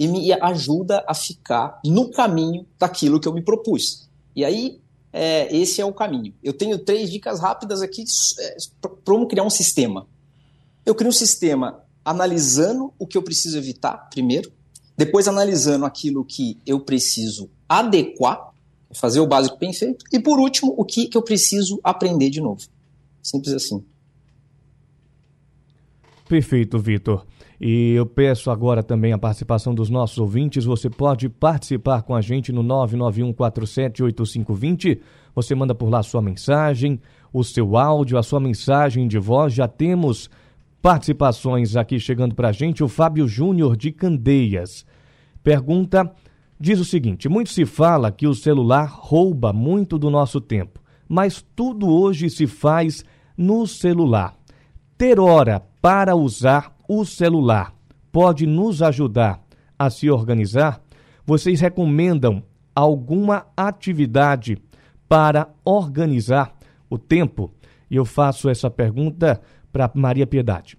e 0.00 0.08
me 0.08 0.32
ajuda 0.32 1.04
a 1.06 1.12
ficar 1.12 1.78
no 1.84 2.10
caminho 2.10 2.66
daquilo 2.78 3.20
que 3.20 3.28
eu 3.28 3.34
me 3.34 3.42
propus. 3.42 4.08
E 4.34 4.42
aí, 4.42 4.80
é, 5.12 5.54
esse 5.54 5.78
é 5.78 5.84
o 5.84 5.92
caminho. 5.92 6.32
Eu 6.42 6.54
tenho 6.54 6.78
três 6.78 7.10
dicas 7.10 7.38
rápidas 7.38 7.82
aqui 7.82 8.04
é, 8.38 8.56
para 8.80 8.90
como 9.04 9.28
criar 9.28 9.44
um 9.44 9.50
sistema. 9.50 10.06
Eu 10.86 10.94
crio 10.94 11.10
um 11.10 11.12
sistema 11.12 11.84
analisando 12.02 12.94
o 12.98 13.06
que 13.06 13.18
eu 13.18 13.22
preciso 13.22 13.58
evitar, 13.58 14.08
primeiro, 14.08 14.50
depois 14.96 15.28
analisando 15.28 15.84
aquilo 15.84 16.24
que 16.24 16.56
eu 16.64 16.80
preciso 16.80 17.50
adequar, 17.68 18.54
fazer 18.94 19.20
o 19.20 19.26
básico 19.26 19.58
bem 19.58 19.74
feito, 19.74 20.02
e 20.10 20.18
por 20.18 20.40
último, 20.40 20.74
o 20.78 20.84
que, 20.84 21.08
que 21.08 21.16
eu 21.18 21.22
preciso 21.22 21.78
aprender 21.84 22.30
de 22.30 22.40
novo. 22.40 22.62
Simples 23.22 23.52
assim. 23.52 23.84
Perfeito, 26.30 26.78
Vitor. 26.78 27.26
E 27.60 27.94
eu 27.94 28.06
peço 28.06 28.52
agora 28.52 28.84
também 28.84 29.12
a 29.12 29.18
participação 29.18 29.74
dos 29.74 29.90
nossos 29.90 30.16
ouvintes. 30.16 30.64
Você 30.64 30.88
pode 30.88 31.28
participar 31.28 32.02
com 32.02 32.14
a 32.14 32.20
gente 32.20 32.52
no 32.52 32.62
991478520. 32.62 35.00
Você 35.34 35.56
manda 35.56 35.74
por 35.74 35.90
lá 35.90 36.04
sua 36.04 36.22
mensagem, 36.22 37.00
o 37.32 37.42
seu 37.42 37.76
áudio, 37.76 38.16
a 38.16 38.22
sua 38.22 38.38
mensagem 38.38 39.08
de 39.08 39.18
voz. 39.18 39.52
Já 39.52 39.66
temos 39.66 40.30
participações 40.80 41.74
aqui 41.74 41.98
chegando 41.98 42.32
para 42.32 42.50
a 42.50 42.52
gente. 42.52 42.84
O 42.84 42.88
Fábio 42.88 43.26
Júnior 43.26 43.76
de 43.76 43.90
Candeias 43.90 44.86
pergunta, 45.42 46.14
diz 46.60 46.78
o 46.78 46.84
seguinte: 46.84 47.28
muito 47.28 47.50
se 47.50 47.66
fala 47.66 48.12
que 48.12 48.28
o 48.28 48.36
celular 48.36 48.88
rouba 48.88 49.52
muito 49.52 49.98
do 49.98 50.08
nosso 50.08 50.40
tempo, 50.40 50.78
mas 51.08 51.44
tudo 51.56 51.88
hoje 51.88 52.30
se 52.30 52.46
faz 52.46 53.04
no 53.36 53.66
celular. 53.66 54.36
Ter 54.96 55.18
hora 55.18 55.68
para 55.80 56.14
usar 56.14 56.76
o 56.88 57.04
celular 57.04 57.74
pode 58.12 58.46
nos 58.46 58.82
ajudar 58.82 59.40
a 59.78 59.88
se 59.88 60.10
organizar? 60.10 60.80
Vocês 61.24 61.60
recomendam 61.60 62.42
alguma 62.74 63.46
atividade 63.56 64.58
para 65.08 65.48
organizar 65.64 66.54
o 66.88 66.98
tempo? 66.98 67.52
E 67.90 67.96
eu 67.96 68.04
faço 68.04 68.48
essa 68.48 68.70
pergunta 68.70 69.40
para 69.72 69.90
Maria 69.94 70.26
Piedade. 70.26 70.78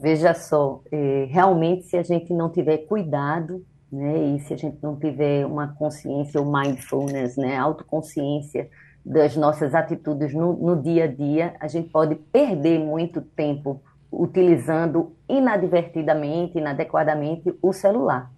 Veja 0.00 0.32
só, 0.32 0.80
é, 0.92 1.26
realmente 1.28 1.84
se 1.86 1.96
a 1.96 2.02
gente 2.02 2.32
não 2.32 2.50
tiver 2.50 2.78
cuidado, 2.78 3.64
né, 3.90 4.36
e 4.36 4.40
se 4.40 4.54
a 4.54 4.56
gente 4.56 4.78
não 4.82 4.96
tiver 4.96 5.44
uma 5.44 5.68
consciência 5.74 6.40
ou 6.40 6.52
mindfulness, 6.52 7.36
né, 7.36 7.56
autoconsciência 7.56 8.68
das 9.04 9.36
nossas 9.36 9.74
atitudes 9.74 10.34
no, 10.34 10.52
no 10.52 10.80
dia 10.80 11.04
a 11.04 11.06
dia, 11.06 11.54
a 11.60 11.68
gente 11.68 11.88
pode 11.88 12.14
perder 12.14 12.78
muito 12.78 13.20
tempo 13.20 13.80
utilizando 14.10 15.12
inadvertidamente, 15.28 16.58
inadequadamente 16.58 17.54
o 17.62 17.72
celular. 17.72 18.30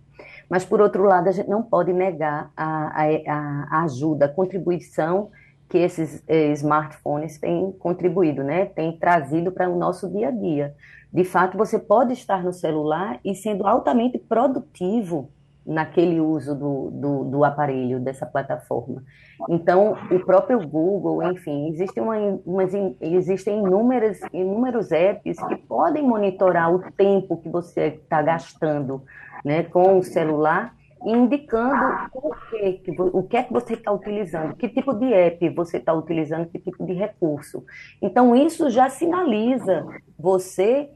Mas, 0.49 0.64
por 0.64 0.81
outro 0.81 1.05
lado, 1.05 1.29
a 1.29 1.33
gente 1.33 1.49
não 1.49 1.62
pode 1.62 1.93
negar 1.93 2.50
a, 2.57 3.05
a, 3.05 3.67
a 3.71 3.83
ajuda, 3.85 4.26
a 4.26 4.29
contribuição 4.29 5.31
que 5.69 5.79
esses 5.79 6.23
eh, 6.26 6.50
smartphones 6.52 7.38
têm 7.38 7.71
contribuído, 7.79 8.43
né? 8.43 8.67
têm 8.67 8.99
trazido 8.99 9.52
para 9.52 9.71
o 9.71 9.79
nosso 9.79 10.09
dia 10.09 10.29
a 10.29 10.31
dia. 10.33 10.75
De 11.12 11.23
fato, 11.23 11.57
você 11.57 11.79
pode 11.79 12.12
estar 12.12 12.43
no 12.43 12.52
celular 12.52 13.21
e 13.25 13.37
sendo 13.37 13.64
altamente 13.64 14.19
produtivo 14.19 15.31
naquele 15.64 16.21
uso 16.21 16.55
do, 16.55 16.90
do, 16.90 17.25
do, 17.25 17.45
aparelho, 17.45 18.00
dessa 18.00 18.26
plataforma. 18.26 19.02
Então, 19.49 19.97
o 20.11 20.21
próprio 20.21 20.67
Google, 20.67 21.23
enfim, 21.23 21.69
existe 21.69 22.00
uma, 22.00 22.17
umas, 22.45 22.73
existem 23.00 23.59
inúmeras, 23.59 24.21
inúmeros 24.33 24.90
apps 24.90 25.38
que 25.47 25.57
podem 25.57 26.02
monitorar 26.02 26.75
o 26.75 26.90
tempo 26.93 27.37
que 27.37 27.49
você 27.49 28.00
está 28.02 28.23
gastando 28.23 29.02
né, 29.45 29.62
com 29.62 29.99
o 29.99 30.02
celular, 30.02 30.75
indicando 31.05 32.11
o 32.12 32.31
que, 32.50 32.93
o 32.99 33.23
que 33.23 33.37
é 33.37 33.43
que 33.43 33.52
você 33.52 33.75
está 33.75 33.90
utilizando, 33.90 34.55
que 34.55 34.69
tipo 34.69 34.93
de 34.93 35.12
app 35.12 35.49
você 35.50 35.79
está 35.79 35.95
utilizando, 35.95 36.47
que 36.49 36.59
tipo 36.59 36.85
de 36.85 36.93
recurso. 36.93 37.64
Então, 38.02 38.37
isso 38.37 38.69
já 38.69 38.88
sinaliza 38.90 39.87
você 40.19 40.90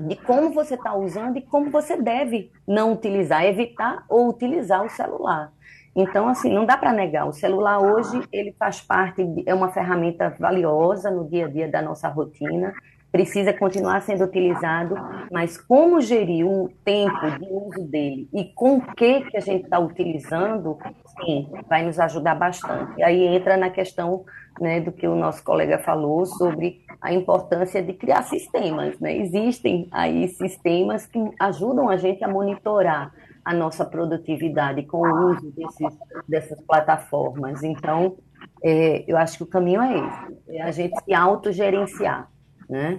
de 0.00 0.16
como 0.16 0.52
você 0.52 0.74
está 0.74 0.94
usando 0.94 1.36
e 1.36 1.42
como 1.42 1.70
você 1.70 1.96
deve 1.96 2.52
não 2.66 2.92
utilizar, 2.92 3.44
evitar 3.44 4.04
ou 4.08 4.28
utilizar 4.28 4.84
o 4.84 4.88
celular. 4.88 5.52
Então, 5.94 6.28
assim, 6.28 6.52
não 6.52 6.64
dá 6.64 6.76
para 6.76 6.92
negar. 6.92 7.26
O 7.26 7.32
celular 7.32 7.80
hoje 7.80 8.22
ele 8.32 8.54
faz 8.58 8.80
parte, 8.80 9.24
de, 9.24 9.42
é 9.46 9.54
uma 9.54 9.70
ferramenta 9.70 10.30
valiosa 10.38 11.10
no 11.10 11.28
dia 11.28 11.46
a 11.46 11.48
dia 11.48 11.68
da 11.68 11.82
nossa 11.82 12.08
rotina. 12.08 12.72
Precisa 13.10 13.52
continuar 13.52 14.02
sendo 14.02 14.24
utilizado, 14.24 14.94
mas 15.32 15.56
como 15.56 16.00
gerir 16.00 16.46
o 16.46 16.68
tempo 16.84 17.30
de 17.38 17.46
uso 17.50 17.88
dele 17.88 18.28
e 18.32 18.44
com 18.44 18.76
o 18.76 18.94
que 18.94 19.22
que 19.22 19.36
a 19.36 19.40
gente 19.40 19.64
está 19.64 19.78
utilizando, 19.78 20.78
sim, 21.18 21.50
vai 21.68 21.84
nos 21.84 21.98
ajudar 21.98 22.34
bastante. 22.34 23.02
Aí 23.02 23.26
entra 23.26 23.56
na 23.56 23.70
questão 23.70 24.24
né, 24.60 24.80
do 24.80 24.92
que 24.92 25.06
o 25.06 25.14
nosso 25.14 25.42
colega 25.42 25.78
falou 25.78 26.26
sobre 26.26 26.84
a 27.00 27.12
importância 27.12 27.82
de 27.82 27.92
criar 27.92 28.22
sistemas. 28.22 28.98
Né? 29.00 29.16
Existem 29.16 29.88
aí 29.90 30.28
sistemas 30.28 31.06
que 31.06 31.18
ajudam 31.38 31.88
a 31.88 31.96
gente 31.96 32.22
a 32.24 32.28
monitorar 32.28 33.12
a 33.44 33.54
nossa 33.54 33.84
produtividade 33.84 34.82
com 34.82 34.98
o 34.98 35.30
uso 35.30 35.50
desses, 35.52 35.98
dessas 36.28 36.60
plataformas. 36.60 37.62
Então, 37.62 38.16
é, 38.62 39.04
eu 39.06 39.16
acho 39.16 39.38
que 39.38 39.44
o 39.44 39.46
caminho 39.46 39.80
é 39.80 39.96
esse, 39.96 40.56
é 40.56 40.62
a 40.62 40.70
gente 40.70 40.94
se 41.02 41.14
autogerenciar, 41.14 42.28
né? 42.68 42.96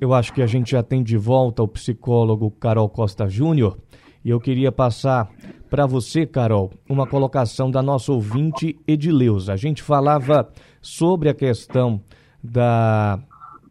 Eu 0.00 0.12
acho 0.14 0.32
que 0.32 0.42
a 0.42 0.46
gente 0.46 0.72
já 0.72 0.82
tem 0.82 1.02
de 1.02 1.16
volta 1.16 1.62
o 1.62 1.68
psicólogo 1.68 2.50
Carol 2.50 2.88
Costa 2.88 3.28
Júnior 3.28 3.78
e 4.24 4.30
eu 4.30 4.40
queria 4.40 4.70
passar 4.70 5.30
para 5.68 5.86
você, 5.86 6.26
Carol, 6.26 6.70
uma 6.88 7.06
colocação 7.06 7.70
da 7.70 7.82
nossa 7.82 8.12
ouvinte 8.12 8.78
Edileuza. 8.86 9.52
A 9.52 9.56
gente 9.56 9.82
falava 9.82 10.48
sobre 10.80 11.28
a 11.28 11.34
questão 11.34 12.00
da 12.42 13.18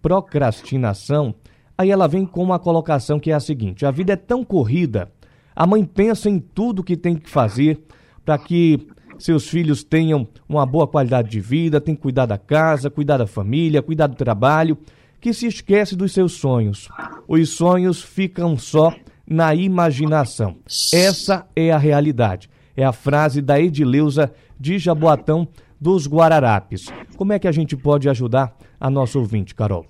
procrastinação. 0.02 1.36
Aí 1.78 1.90
ela 1.90 2.08
vem 2.08 2.26
com 2.26 2.44
uma 2.44 2.60
colocação 2.60 3.20
que 3.20 3.32
é 3.32 3.34
a 3.34 3.40
seguinte: 3.40 3.86
a 3.86 3.92
vida 3.92 4.14
é 4.14 4.18
tão 4.18 4.44
corrida, 4.44 5.12
a 5.56 5.66
mãe 5.66 5.84
pensa 5.86 6.30
em 6.30 6.40
tudo 6.40 6.84
que 6.84 6.98
tem 6.98 7.16
que 7.16 7.30
fazer 7.30 7.82
para 8.26 8.38
que 8.38 8.88
seus 9.24 9.48
filhos 9.48 9.84
tenham 9.84 10.28
uma 10.48 10.66
boa 10.66 10.88
qualidade 10.88 11.30
de 11.30 11.40
vida, 11.40 11.82
tem 11.82 11.96
que 11.96 12.02
cuidar 12.02 12.26
da 12.26 12.38
casa, 12.38 12.90
cuidar 12.90 13.18
da 13.18 13.28
família, 13.28 13.82
cuidar 13.82 14.08
do 14.08 14.16
trabalho, 14.16 14.78
que 15.20 15.34
se 15.34 15.48
esquece 15.48 15.96
dos 15.96 16.12
seus 16.12 16.34
sonhos. 16.34 16.90
Os 17.28 17.50
sonhos 17.50 18.02
ficam 18.02 18.58
só 18.58 18.94
na 19.28 19.54
imaginação. 19.56 20.58
Essa 20.94 21.48
é 21.56 21.72
a 21.72 21.78
realidade. 21.78 22.50
É 22.76 22.84
a 22.84 22.92
frase 22.92 23.42
da 23.42 23.60
Edileuza 23.60 24.34
de 24.60 24.78
Jaboatão 24.80 25.48
dos 25.80 26.08
Guararapes. 26.08 26.86
Como 27.18 27.34
é 27.34 27.40
que 27.40 27.48
a 27.48 27.52
gente 27.52 27.76
pode 27.78 28.10
ajudar 28.10 28.56
a 28.80 28.90
nossa 28.90 29.18
ouvinte, 29.18 29.56
Carol? 29.56 29.86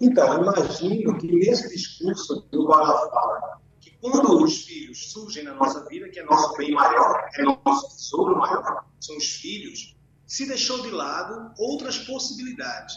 Então, 0.00 0.42
imagino 0.42 1.16
que 1.18 1.26
nesse 1.30 1.68
discurso 1.68 2.46
do 2.50 2.66
Guará 2.66 2.98
fala 3.10 3.40
que 3.40 3.69
quando 4.00 4.42
os 4.42 4.64
filhos 4.64 5.12
surgem 5.12 5.44
na 5.44 5.54
nossa 5.54 5.84
vida, 5.86 6.08
que 6.08 6.18
é 6.18 6.24
nosso 6.24 6.56
bem 6.56 6.72
maior, 6.72 7.28
é 7.34 7.42
nosso 7.42 7.88
tesouro 7.96 8.38
maior, 8.38 8.84
são 8.98 9.16
os 9.16 9.36
filhos, 9.36 9.94
se 10.26 10.46
deixou 10.46 10.80
de 10.82 10.90
lado 10.90 11.52
outras 11.58 11.98
possibilidades. 11.98 12.94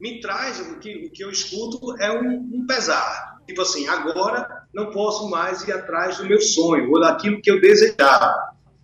Me 0.00 0.20
traz 0.20 0.60
o 0.60 0.78
que, 0.78 1.06
o 1.06 1.10
que 1.10 1.24
eu 1.24 1.30
escuto 1.30 1.96
é 2.00 2.12
um, 2.12 2.50
um 2.52 2.66
pesar. 2.66 3.38
Tipo 3.46 3.62
assim, 3.62 3.86
agora 3.86 4.66
não 4.74 4.90
posso 4.90 5.28
mais 5.30 5.62
ir 5.62 5.72
atrás 5.72 6.18
do 6.18 6.26
meu 6.26 6.40
sonho 6.40 6.90
ou 6.90 7.00
daquilo 7.00 7.40
que 7.40 7.50
eu 7.50 7.60
desejava. 7.60 8.34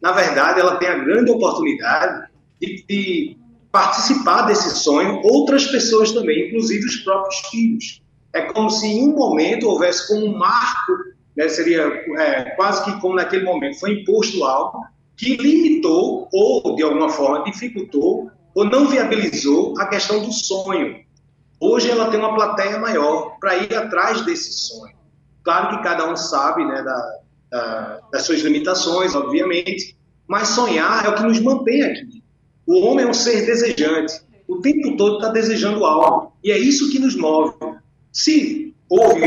Na 0.00 0.12
verdade, 0.12 0.60
ela 0.60 0.76
tem 0.76 0.88
a 0.88 0.98
grande 0.98 1.30
oportunidade 1.30 2.30
de, 2.60 2.84
de 2.88 3.36
participar 3.70 4.42
desse 4.42 4.70
sonho 4.76 5.20
outras 5.24 5.66
pessoas 5.66 6.12
também, 6.12 6.48
inclusive 6.48 6.84
os 6.84 6.96
próprios 6.98 7.36
filhos. 7.50 8.02
É 8.32 8.52
como 8.52 8.70
se 8.70 8.86
em 8.86 9.08
um 9.08 9.16
momento 9.16 9.68
houvesse 9.68 10.06
como 10.06 10.26
um 10.26 10.38
marco, 10.38 10.92
né, 11.38 11.48
seria 11.48 11.84
é, 12.18 12.50
quase 12.56 12.84
que 12.84 13.00
como 13.00 13.14
naquele 13.14 13.44
momento 13.44 13.78
foi 13.78 14.00
imposto 14.00 14.42
algo 14.42 14.84
que 15.16 15.36
limitou 15.36 16.28
ou 16.32 16.74
de 16.74 16.82
alguma 16.82 17.08
forma 17.08 17.44
dificultou 17.44 18.28
ou 18.52 18.64
não 18.64 18.88
viabilizou 18.88 19.72
a 19.78 19.86
questão 19.86 20.20
do 20.20 20.32
sonho. 20.32 20.96
Hoje 21.60 21.88
ela 21.88 22.10
tem 22.10 22.18
uma 22.18 22.34
plateia 22.34 22.76
maior 22.80 23.38
para 23.38 23.56
ir 23.56 23.72
atrás 23.72 24.22
desse 24.22 24.52
sonho. 24.52 24.96
Claro 25.44 25.76
que 25.76 25.84
cada 25.84 26.10
um 26.10 26.16
sabe 26.16 26.64
né, 26.64 26.82
da, 26.82 27.20
da, 27.50 28.00
das 28.12 28.22
suas 28.22 28.40
limitações, 28.40 29.14
obviamente, 29.14 29.96
mas 30.26 30.48
sonhar 30.48 31.04
é 31.04 31.08
o 31.08 31.14
que 31.14 31.22
nos 31.22 31.40
mantém 31.40 31.82
aqui. 31.82 32.24
O 32.66 32.80
homem 32.84 33.06
é 33.06 33.08
um 33.08 33.14
ser 33.14 33.46
desejante. 33.46 34.20
o 34.48 34.60
tempo 34.60 34.96
todo 34.96 35.18
está 35.18 35.28
desejando 35.28 35.84
algo. 35.84 36.32
E 36.42 36.50
é 36.50 36.58
isso 36.58 36.90
que 36.90 36.98
nos 36.98 37.14
move. 37.16 37.54
Se 38.12 38.67
houve 38.88 39.22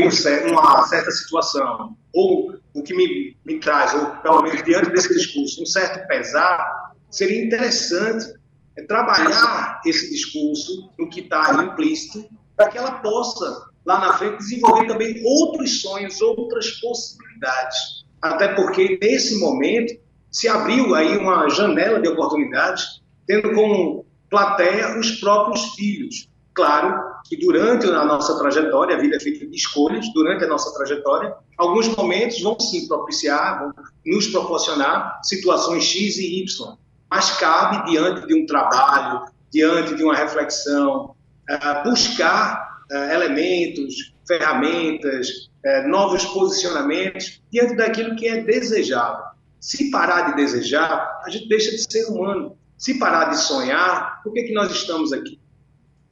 uma 0.50 0.82
certa 0.84 1.10
situação, 1.10 1.96
ou 2.12 2.54
o 2.74 2.82
que 2.82 2.94
me, 2.94 3.36
me 3.44 3.60
traz, 3.60 3.94
ou 3.94 4.06
pelo 4.16 4.42
menos 4.42 4.62
diante 4.62 4.90
desse 4.90 5.12
discurso, 5.14 5.62
um 5.62 5.66
certo 5.66 6.06
pesar, 6.08 6.92
seria 7.10 7.44
interessante 7.44 8.32
é, 8.76 8.82
trabalhar 8.82 9.80
esse 9.84 10.10
discurso 10.10 10.90
no 10.98 11.08
que 11.08 11.20
está 11.20 11.62
implícito, 11.64 12.28
para 12.56 12.68
que 12.68 12.78
ela 12.78 12.92
possa, 12.92 13.70
lá 13.84 14.00
na 14.00 14.12
frente, 14.14 14.38
desenvolver 14.38 14.86
também 14.86 15.22
outros 15.24 15.80
sonhos, 15.80 16.20
outras 16.20 16.70
possibilidades. 16.80 18.04
Até 18.20 18.48
porque, 18.54 18.98
nesse 19.00 19.38
momento, 19.38 19.94
se 20.30 20.48
abriu 20.48 20.94
aí 20.94 21.18
uma 21.18 21.48
janela 21.50 22.00
de 22.00 22.08
oportunidades, 22.08 23.02
tendo 23.26 23.52
como 23.54 24.06
plateia 24.30 24.98
os 24.98 25.12
próprios 25.20 25.74
filhos. 25.74 26.28
Claro 26.54 27.11
que 27.24 27.36
durante 27.36 27.86
a 27.86 28.04
nossa 28.04 28.38
trajetória, 28.38 28.96
a 28.96 29.00
vida 29.00 29.16
é 29.16 29.20
feita 29.20 29.46
de 29.46 29.56
escolhas, 29.56 30.06
durante 30.12 30.44
a 30.44 30.48
nossa 30.48 30.72
trajetória, 30.74 31.34
alguns 31.56 31.88
momentos 31.88 32.40
vão 32.42 32.58
sim 32.58 32.86
propiciar, 32.86 33.60
vão 33.60 33.72
nos 34.04 34.26
proporcionar 34.28 35.20
situações 35.22 35.84
X 35.84 36.18
e 36.18 36.42
Y, 36.42 36.76
mas 37.10 37.30
cabe, 37.38 37.90
diante 37.90 38.26
de 38.26 38.34
um 38.34 38.46
trabalho, 38.46 39.26
diante 39.52 39.94
de 39.94 40.02
uma 40.02 40.16
reflexão, 40.16 41.14
uh, 41.50 41.88
buscar 41.88 42.80
uh, 42.90 42.96
elementos, 43.12 44.14
ferramentas, 44.26 45.28
uh, 45.64 45.88
novos 45.88 46.24
posicionamentos, 46.24 47.42
diante 47.50 47.76
daquilo 47.76 48.16
que 48.16 48.26
é 48.26 48.42
desejável. 48.42 49.24
Se 49.60 49.90
parar 49.90 50.30
de 50.30 50.36
desejar, 50.36 51.20
a 51.24 51.30
gente 51.30 51.48
deixa 51.48 51.70
de 51.70 51.92
ser 51.92 52.06
humano. 52.06 52.56
Se 52.76 52.98
parar 52.98 53.26
de 53.26 53.38
sonhar, 53.38 54.20
por 54.24 54.32
que, 54.32 54.42
que 54.44 54.52
nós 54.52 54.72
estamos 54.72 55.12
aqui? 55.12 55.38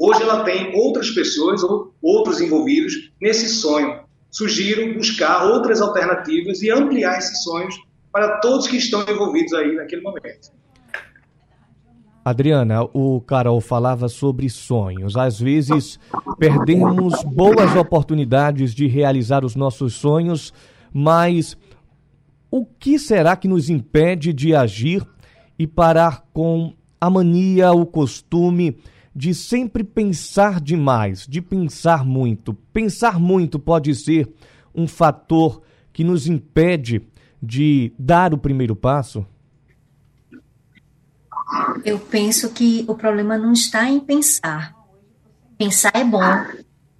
Hoje 0.02 0.22
ela 0.22 0.44
tem 0.44 0.74
outras 0.74 1.10
pessoas, 1.10 1.62
ou 1.62 1.92
outros 2.00 2.40
envolvidos 2.40 3.12
nesse 3.20 3.50
sonho. 3.50 4.00
Sugiro 4.30 4.94
buscar 4.94 5.44
outras 5.44 5.82
alternativas 5.82 6.62
e 6.62 6.70
ampliar 6.70 7.18
esses 7.18 7.42
sonhos 7.42 7.74
para 8.10 8.38
todos 8.38 8.66
que 8.66 8.78
estão 8.78 9.02
envolvidos 9.02 9.52
aí 9.52 9.76
naquele 9.76 10.00
momento. 10.00 10.52
Adriana, 12.24 12.82
o 12.94 13.20
Carol 13.20 13.60
falava 13.60 14.08
sobre 14.08 14.48
sonhos. 14.48 15.18
Às 15.18 15.38
vezes 15.38 16.00
perdemos 16.38 17.22
boas 17.24 17.76
oportunidades 17.76 18.74
de 18.74 18.86
realizar 18.86 19.44
os 19.44 19.54
nossos 19.54 19.92
sonhos, 19.94 20.50
mas 20.94 21.58
o 22.50 22.64
que 22.64 22.98
será 22.98 23.36
que 23.36 23.46
nos 23.46 23.68
impede 23.68 24.32
de 24.32 24.54
agir 24.54 25.06
e 25.58 25.66
parar 25.66 26.24
com 26.32 26.72
a 26.98 27.10
mania, 27.10 27.72
o 27.72 27.84
costume 27.84 28.78
de 29.14 29.34
sempre 29.34 29.82
pensar 29.82 30.60
demais, 30.60 31.26
de 31.26 31.40
pensar 31.40 32.04
muito. 32.04 32.54
Pensar 32.72 33.18
muito 33.18 33.58
pode 33.58 33.94
ser 33.94 34.28
um 34.74 34.86
fator 34.86 35.62
que 35.92 36.04
nos 36.04 36.26
impede 36.26 37.02
de 37.42 37.92
dar 37.98 38.32
o 38.32 38.38
primeiro 38.38 38.76
passo? 38.76 39.26
Eu 41.84 41.98
penso 41.98 42.50
que 42.50 42.84
o 42.86 42.94
problema 42.94 43.36
não 43.36 43.52
está 43.52 43.88
em 43.88 43.98
pensar. 43.98 44.74
Pensar 45.58 45.92
é 45.94 46.04
bom. 46.04 46.20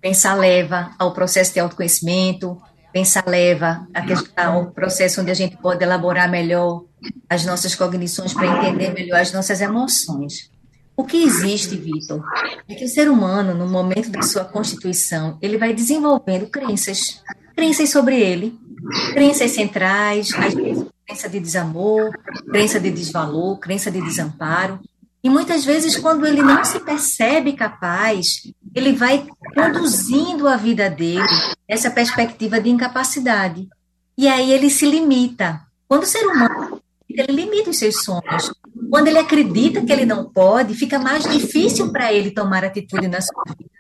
Pensar 0.01 0.35
leva 0.35 0.91
ao 0.99 1.13
processo 1.13 1.53
de 1.53 1.61
autoconhecimento, 1.61 2.61
pensar 2.93 3.25
leva 3.27 3.87
ao 4.35 4.71
processo 4.71 5.21
onde 5.21 5.31
a 5.31 5.35
gente 5.35 5.57
pode 5.59 5.85
elaborar 5.85 6.29
melhor 6.29 6.85
as 7.29 7.45
nossas 7.45 7.75
cognições 7.75 8.33
para 8.33 8.47
entender 8.47 8.93
melhor 8.93 9.21
as 9.21 9.33
nossas 9.33 9.61
emoções. 9.61 10.50
O 11.01 11.05
que 11.05 11.25
existe, 11.25 11.77
Vitor, 11.77 12.23
é 12.69 12.75
que 12.75 12.85
o 12.85 12.89
ser 12.89 13.09
humano, 13.09 13.55
no 13.55 13.67
momento 13.67 14.11
da 14.11 14.21
sua 14.21 14.45
constituição, 14.45 15.39
ele 15.41 15.57
vai 15.57 15.73
desenvolvendo 15.73 16.47
crenças, 16.47 17.23
crenças 17.57 17.89
sobre 17.89 18.21
ele, 18.21 18.61
crenças 19.15 19.51
centrais, 19.53 20.31
às 20.35 20.53
vezes 20.53 20.85
crença 21.07 21.27
de 21.27 21.41
desamor, 21.41 22.11
crença 22.51 22.79
de 22.79 22.91
desvalor, 22.91 23.59
crença 23.59 23.91
de 23.91 24.03
desamparo. 24.03 24.79
E 25.25 25.31
muitas 25.31 25.65
vezes, 25.65 25.97
quando 25.97 26.27
ele 26.27 26.43
não 26.43 26.63
se 26.67 26.79
percebe 26.81 27.55
capaz, 27.55 28.43
ele 28.75 28.93
vai 28.93 29.27
conduzindo 29.55 30.47
a 30.47 30.59
vida 30.59 30.91
dele 30.91 31.25
essa 31.67 31.91
perspectiva 31.91 32.61
de 32.61 32.69
incapacidade. 32.69 33.67
E 34.19 34.29
aí 34.29 34.53
ele 34.53 34.69
se 34.69 34.85
limita. 34.85 35.63
Quando 35.89 36.03
o 36.03 36.07
ser 36.07 36.27
humano 36.27 36.83
ele 37.09 37.33
limita 37.33 37.71
os 37.71 37.79
seus 37.79 38.03
sonhos. 38.03 38.53
Quando 38.89 39.09
ele 39.09 39.19
acredita 39.19 39.85
que 39.85 39.93
ele 39.93 40.07
não 40.07 40.31
pode, 40.31 40.75
fica 40.75 40.99
mais 40.99 41.25
difícil 41.25 41.91
para 41.93 42.13
ele 42.13 42.31
tomar 42.31 42.65
atitude 42.65 43.09
na 43.09 43.21
sua 43.21 43.43
vida. 43.49 43.71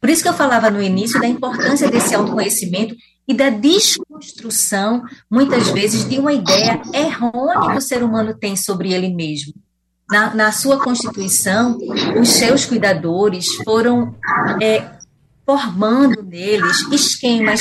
Por 0.00 0.10
isso 0.10 0.22
que 0.22 0.28
eu 0.28 0.34
falava 0.34 0.70
no 0.70 0.82
início 0.82 1.20
da 1.20 1.26
importância 1.26 1.90
desse 1.90 2.14
autoconhecimento 2.14 2.94
e 3.26 3.34
da 3.34 3.50
desconstrução, 3.50 5.02
muitas 5.30 5.68
vezes, 5.68 6.08
de 6.08 6.18
uma 6.18 6.32
ideia 6.32 6.80
errônea 6.92 7.70
que 7.70 7.78
o 7.78 7.80
ser 7.80 8.02
humano 8.02 8.34
tem 8.34 8.56
sobre 8.56 8.92
ele 8.92 9.12
mesmo. 9.12 9.52
Na, 10.10 10.34
na 10.34 10.52
sua 10.52 10.82
constituição, 10.82 11.78
os 12.18 12.30
seus 12.30 12.64
cuidadores 12.64 13.54
foram 13.64 14.16
é, 14.62 14.82
formando 15.44 16.22
neles 16.22 16.80
esquemas, 16.90 17.60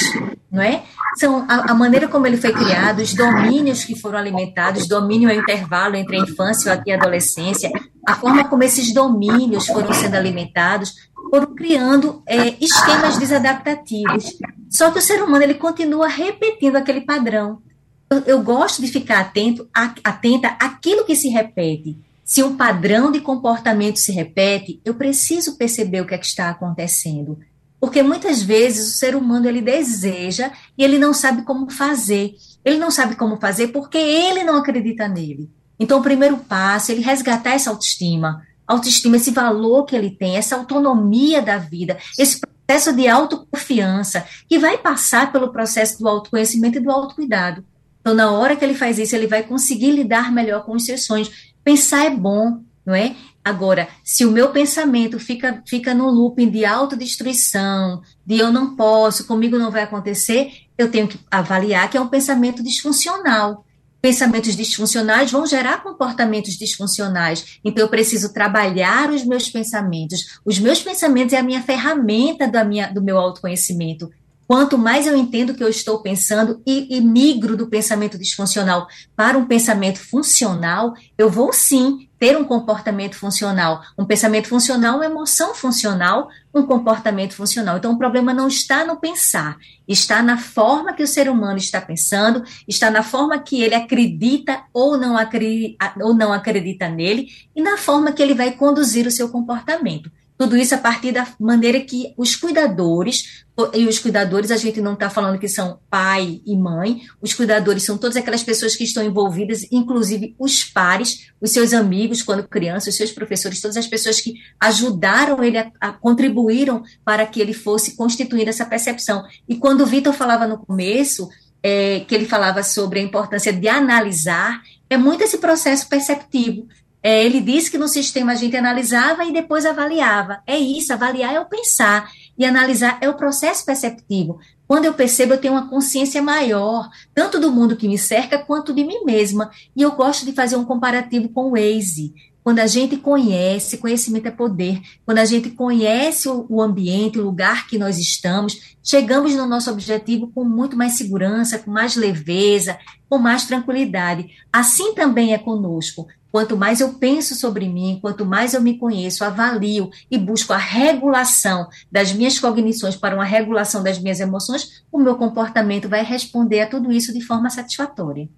não 0.50 0.62
é? 0.62 0.84
São 1.18 1.46
a, 1.50 1.72
a, 1.72 1.74
maneira 1.74 2.08
como 2.08 2.28
ele 2.28 2.38
foi 2.38 2.54
criado, 2.54 3.02
os 3.02 3.14
domínios 3.14 3.84
que 3.84 4.00
foram 4.00 4.20
alimentados, 4.20 4.88
domínio 4.88 5.30
é 5.30 5.36
o 5.36 5.40
intervalo 5.40 5.96
entre 5.96 6.16
a 6.16 6.20
infância 6.20 6.82
e 6.86 6.92
a 6.92 6.96
adolescência, 6.96 7.72
a 8.06 8.16
forma 8.16 8.48
como 8.48 8.64
esses 8.64 8.94
domínios 8.94 9.66
foram 9.66 9.92
sendo 9.94 10.16
alimentados, 10.16 10.94
foram 11.32 11.56
criando 11.56 12.22
é, 12.26 12.56
esquemas 12.64 13.18
desadaptativos. 13.18 14.38
Só 14.70 14.92
que 14.92 15.00
o 15.00 15.02
ser 15.02 15.24
humano 15.24 15.44
ele 15.44 15.56
continua 15.56 16.08
repetindo 16.08 16.76
aquele 16.76 17.02
padrão. 17.02 17.62
Eu, 18.10 18.20
eu 18.26 18.42
gosto 18.42 18.82
de 18.82 18.88
ficar 18.88 19.20
atento, 19.20 19.68
a, 19.76 19.94
atenta 20.04 20.50
àquilo 20.60 21.04
que 21.04 21.16
se 21.16 21.30
repete. 21.30 21.98
Se 22.24 22.44
um 22.44 22.56
padrão 22.56 23.12
de 23.12 23.22
comportamento 23.22 23.98
se 23.98 24.12
repete, 24.12 24.80
eu 24.86 24.94
preciso 24.94 25.58
perceber 25.58 26.02
o 26.02 26.06
que, 26.06 26.14
é 26.14 26.18
que 26.18 26.26
está 26.26 26.50
acontecendo. 26.50 27.40
Porque 27.80 28.02
muitas 28.02 28.42
vezes 28.42 28.88
o 28.88 28.98
ser 28.98 29.16
humano 29.16 29.48
ele 29.48 29.62
deseja 29.62 30.52
e 30.78 30.84
ele 30.84 30.98
não 30.98 31.14
sabe 31.14 31.44
como 31.44 31.70
fazer. 31.70 32.36
Ele 32.66 32.78
não 32.78 32.90
sabe 32.90 33.16
como 33.16 33.38
fazer 33.38 33.68
porque 33.68 33.98
ele 33.98 34.44
não 34.44 34.58
acredita 34.58 35.08
nele. 35.08 35.50
Então, 35.80 36.00
o 36.00 36.04
primeiro 36.04 36.38
passo 36.38 36.92
é 36.92 36.96
ele 36.96 37.04
resgatar 37.04 37.52
essa 37.52 37.70
autoestima, 37.70 38.42
autoestima, 38.66 39.18
esse 39.18 39.32
valor 39.32 39.86
que 39.86 39.96
ele 39.96 40.10
tem, 40.10 40.36
essa 40.36 40.56
autonomia 40.56 41.42
da 41.42 41.58
vida, 41.58 41.98
esse 42.18 42.42
processo 42.42 42.94
de 42.94 43.08
autoconfiança, 43.08 44.26
que 44.50 44.58
vai 44.58 44.78
passar 44.78 45.32
pelo 45.32 45.52
processo 45.52 46.00
do 46.00 46.08
autoconhecimento 46.08 46.78
e 46.78 46.82
do 46.82 46.92
autocuidado. 46.92 47.64
Então, 48.02 48.16
na 48.16 48.32
hora 48.32 48.56
que 48.56 48.66
ele 48.66 48.74
faz 48.74 48.98
isso, 48.98 49.16
ele 49.16 49.28
vai 49.28 49.44
conseguir 49.44 49.92
lidar 49.92 50.32
melhor 50.32 50.66
com 50.66 50.74
os 50.74 50.86
seus 50.86 51.06
sonhos. 51.06 51.54
Pensar 51.64 52.06
é 52.06 52.10
bom, 52.10 52.62
não 52.86 52.96
é? 52.96 53.16
Agora, 53.48 53.88
se 54.04 54.26
o 54.26 54.32
meu 54.32 54.50
pensamento 54.50 55.18
fica, 55.18 55.64
fica 55.66 55.94
no 55.94 56.10
looping 56.10 56.50
de 56.50 56.66
autodestruição, 56.66 58.02
de 58.26 58.38
eu 58.38 58.52
não 58.52 58.76
posso, 58.76 59.26
comigo 59.26 59.58
não 59.58 59.72
vai 59.72 59.84
acontecer, 59.84 60.52
eu 60.78 60.92
tenho 60.92 61.08
que 61.08 61.18
avaliar 61.32 61.90
que 61.90 61.96
é 61.96 62.02
um 62.02 62.10
pensamento 62.10 62.62
disfuncional 62.62 63.64
pensamentos 64.00 64.56
disfuncionais 64.56 65.32
vão 65.32 65.46
gerar 65.46 65.84
comportamentos 65.84 66.54
disfuncionais. 66.54 67.60
Então, 67.66 67.84
eu 67.84 67.90
preciso 67.90 68.32
trabalhar 68.32 69.10
os 69.10 69.26
meus 69.26 69.50
pensamentos. 69.50 70.40
Os 70.46 70.60
meus 70.60 70.82
pensamentos 70.82 71.34
é 71.34 71.38
a 71.38 71.44
minha 71.44 71.64
ferramenta 71.64 72.48
da 72.48 72.64
minha, 72.64 72.88
do 72.88 73.02
meu 73.02 73.18
autoconhecimento. 73.18 74.10
Quanto 74.48 74.78
mais 74.78 75.06
eu 75.08 75.18
entendo 75.18 75.54
que 75.54 75.64
eu 75.64 75.68
estou 75.68 76.02
pensando 76.02 76.62
e, 76.66 76.96
e 76.96 77.02
migro 77.02 77.58
do 77.58 77.68
pensamento 77.68 78.18
disfuncional 78.18 78.88
para 79.14 79.38
um 79.38 79.46
pensamento 79.46 80.00
funcional, 80.00 80.94
eu 81.18 81.30
vou 81.30 81.52
sim 81.52 82.07
ter 82.20 82.38
um 82.38 82.44
comportamento 82.44 83.16
funcional. 83.16 83.82
Um 83.98 84.06
pensamento 84.06 84.48
funcional, 84.48 84.96
uma 84.96 85.06
emoção 85.06 85.54
funcional, 85.54 86.30
um 86.54 86.64
comportamento 86.64 87.34
funcional. 87.34 87.78
Então, 87.78 87.94
o 87.94 87.98
problema 87.98 88.34
não 88.34 88.48
está 88.48 88.86
no 88.86 88.98
pensar, 88.98 89.58
está 89.88 90.22
na 90.24 90.38
forma 90.38 90.94
que 90.94 91.04
o 91.04 91.08
ser 91.08 91.30
humano 91.30 91.58
está 91.58 91.80
pensando, 91.80 92.44
está 92.68 92.90
na 92.90 93.04
forma 93.04 93.38
que 93.40 93.62
ele 93.62 93.76
acredita 93.76 94.64
ou 94.74 94.98
não 94.98 95.18
acredita, 95.18 95.94
ou 96.02 96.14
não 96.14 96.34
acredita 96.34 96.90
nele 96.90 97.28
e 97.56 97.62
na 97.62 97.78
forma 97.78 98.12
que 98.12 98.22
ele 98.22 98.34
vai 98.34 98.52
conduzir 98.52 99.06
o 99.06 99.12
seu 99.12 99.30
comportamento. 99.30 100.12
Tudo 100.38 100.56
isso 100.56 100.76
a 100.76 100.78
partir 100.78 101.12
da 101.12 101.28
maneira 101.40 101.80
que 101.82 102.14
os 102.16 102.36
cuidadores, 102.36 103.46
e 103.74 103.88
os 103.88 103.98
cuidadores 103.98 104.52
a 104.52 104.58
gente 104.58 104.80
não 104.80 104.94
está 104.94 105.10
falando 105.10 105.40
que 105.40 105.48
são 105.48 105.80
pai 105.90 106.42
e 106.46 106.56
mãe, 106.56 107.02
os 107.20 107.34
cuidadores 107.34 107.84
são 107.84 107.98
todas 107.98 108.16
aquelas 108.16 108.44
pessoas 108.44 108.76
que 108.76 108.84
estão 108.84 109.04
envolvidas, 109.04 109.66
inclusive 109.72 110.36
os 110.38 110.64
pares, 110.64 111.32
os 111.42 111.52
seus 111.52 111.74
amigos 111.74 112.22
quando 112.22 112.48
criança, 112.48 112.90
os 112.90 112.96
seus 112.96 113.12
professores, 113.12 113.60
todas 113.60 113.76
as 113.76 113.88
pessoas 113.88 114.22
que 114.22 114.36
ajudaram 114.60 115.44
ele, 115.44 115.58
a, 115.58 115.72
a 115.82 115.92
contribuíram 115.92 116.84
para 117.04 117.26
que 117.26 117.42
ele 117.42 117.54
fosse 117.54 117.96
constituindo 117.96 118.50
essa 118.50 118.66
percepção. 118.66 119.24
E 119.50 119.56
quando 119.56 119.82
o 119.82 119.88
Vitor 119.88 120.14
falava 120.14 120.46
no 120.46 120.60
começo, 120.60 121.28
é, 121.64 122.02
que 122.02 122.14
ele 122.14 122.26
falava 122.26 122.62
sobre 122.62 123.00
a 123.00 123.04
importância 123.04 123.52
de 123.52 123.68
analisar, 123.68 124.62
é 124.88 124.98
muito 124.98 125.24
esse 125.24 125.40
processo 125.40 125.90
perceptivo 125.90 126.68
É, 127.02 127.24
ele 127.24 127.40
disse 127.40 127.72
que 127.72 127.78
no 127.78 127.88
sistema 127.88 128.34
a 128.34 128.36
gente 128.36 128.58
analisava 128.58 129.24
e 129.24 129.32
depois 129.32 129.66
avaliava. 129.66 130.42
É 130.46 130.58
isso, 130.58 130.92
avaliar 130.92 131.34
é 131.34 131.40
o 131.40 131.46
pensar 131.46 132.10
e 132.38 132.46
analisar 132.46 132.98
é 133.02 133.10
o 133.10 133.16
processo 133.16 133.66
perceptivo. 133.66 134.40
Quando 134.68 134.86
eu 134.86 134.94
percebo, 134.94 135.34
eu 135.34 135.38
tenho 135.38 135.54
uma 135.54 135.70
consciência 135.70 136.22
maior, 136.22 136.90
tanto 137.16 137.40
do 137.40 137.52
mundo 137.52 137.78
que 137.78 137.88
me 137.88 137.98
cerca 137.98 138.38
quanto 138.38 138.74
de 138.74 138.84
mim 138.84 139.04
mesma. 139.06 139.50
E 139.76 139.82
eu 139.82 139.92
gosto 139.92 140.26
de 140.26 140.34
fazer 140.34 140.58
um 140.58 140.66
comparativo 140.66 141.30
com 141.30 141.46
o 141.46 141.52
Waze. 141.52 142.14
Quando 142.44 142.60
a 142.60 142.68
gente 142.68 142.96
conhece, 142.96 143.78
conhecimento 143.78 144.28
é 144.28 144.32
poder, 144.32 144.82
quando 145.06 145.18
a 145.18 145.26
gente 145.26 145.50
conhece 145.50 146.30
o 146.30 146.62
ambiente, 146.62 147.20
o 147.20 147.26
lugar 147.26 147.68
que 147.68 147.78
nós 147.78 147.98
estamos, 147.98 148.78
chegamos 148.82 149.36
no 149.36 149.46
nosso 149.46 149.70
objetivo 149.70 150.32
com 150.34 150.46
muito 150.46 150.78
mais 150.78 150.94
segurança, 150.94 151.60
com 151.60 151.70
mais 151.70 151.98
leveza, 151.98 152.80
com 153.10 153.18
mais 153.18 153.46
tranquilidade. 153.46 154.30
Assim 154.52 154.94
também 154.94 155.34
é 155.34 155.38
conosco. 155.38 156.08
Quanto 156.32 156.58
mais 156.58 156.82
eu 156.82 156.94
penso 156.94 157.36
sobre 157.36 157.68
mim, 157.70 158.00
quanto 158.02 158.26
mais 158.26 158.54
eu 158.54 158.62
me 158.62 158.78
conheço, 158.78 159.24
avalio 159.24 159.90
e 160.12 160.18
busco 160.18 160.54
a 160.54 160.58
regulação 160.58 161.68
das 161.92 162.12
minhas 162.12 162.40
cognições 162.40 162.96
para 162.96 163.16
uma 163.16 163.24
regulação 163.24 163.82
das 163.82 163.98
minhas 164.00 164.20
emoções, 164.20 164.84
o 164.92 165.00
meu 165.00 165.16
comportamento 165.16 165.88
vai 165.88 166.04
responder 166.04 166.62
a 166.62 166.70
tudo 166.70 166.92
isso 166.92 167.14
de 167.14 167.22
forma 167.22 167.50
satisfatória. 167.50 168.30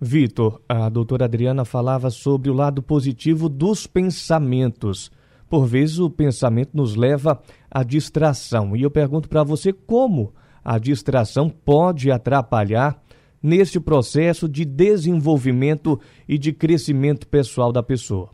Vitor, 0.00 0.60
a 0.68 0.88
doutora 0.88 1.24
Adriana 1.24 1.64
falava 1.64 2.10
sobre 2.10 2.50
o 2.50 2.54
lado 2.54 2.82
positivo 2.82 3.48
dos 3.48 3.86
pensamentos. 3.86 5.10
Por 5.48 5.66
vezes 5.66 5.98
o 5.98 6.10
pensamento 6.10 6.70
nos 6.74 6.94
leva 6.94 7.40
à 7.70 7.82
distração. 7.82 8.76
E 8.76 8.82
eu 8.82 8.90
pergunto 8.90 9.28
para 9.28 9.44
você 9.44 9.72
como 9.72 10.34
a 10.64 10.78
distração 10.78 11.48
pode 11.48 12.10
atrapalhar 12.10 13.00
neste 13.44 13.78
processo 13.78 14.48
de 14.48 14.64
desenvolvimento 14.64 16.00
e 16.26 16.38
de 16.38 16.50
crescimento 16.50 17.28
pessoal 17.28 17.70
da 17.70 17.82
pessoa. 17.82 18.30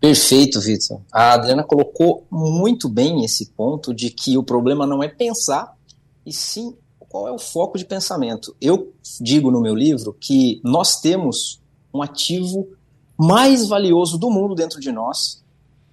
Perfeito, 0.00 0.60
Vitor. 0.60 1.00
A 1.12 1.34
Adriana 1.34 1.62
colocou 1.62 2.26
muito 2.28 2.88
bem 2.88 3.24
esse 3.24 3.52
ponto 3.52 3.94
de 3.94 4.10
que 4.10 4.36
o 4.36 4.42
problema 4.42 4.84
não 4.84 5.00
é 5.00 5.06
pensar, 5.06 5.76
e 6.26 6.32
sim 6.32 6.74
qual 6.98 7.28
é 7.28 7.30
o 7.30 7.38
foco 7.38 7.78
de 7.78 7.84
pensamento. 7.84 8.56
Eu 8.60 8.92
digo 9.20 9.48
no 9.48 9.60
meu 9.60 9.76
livro 9.76 10.12
que 10.18 10.60
nós 10.64 11.00
temos 11.00 11.62
um 11.94 12.02
ativo 12.02 12.66
mais 13.16 13.68
valioso 13.68 14.18
do 14.18 14.28
mundo 14.28 14.56
dentro 14.56 14.80
de 14.80 14.90
nós, 14.90 15.40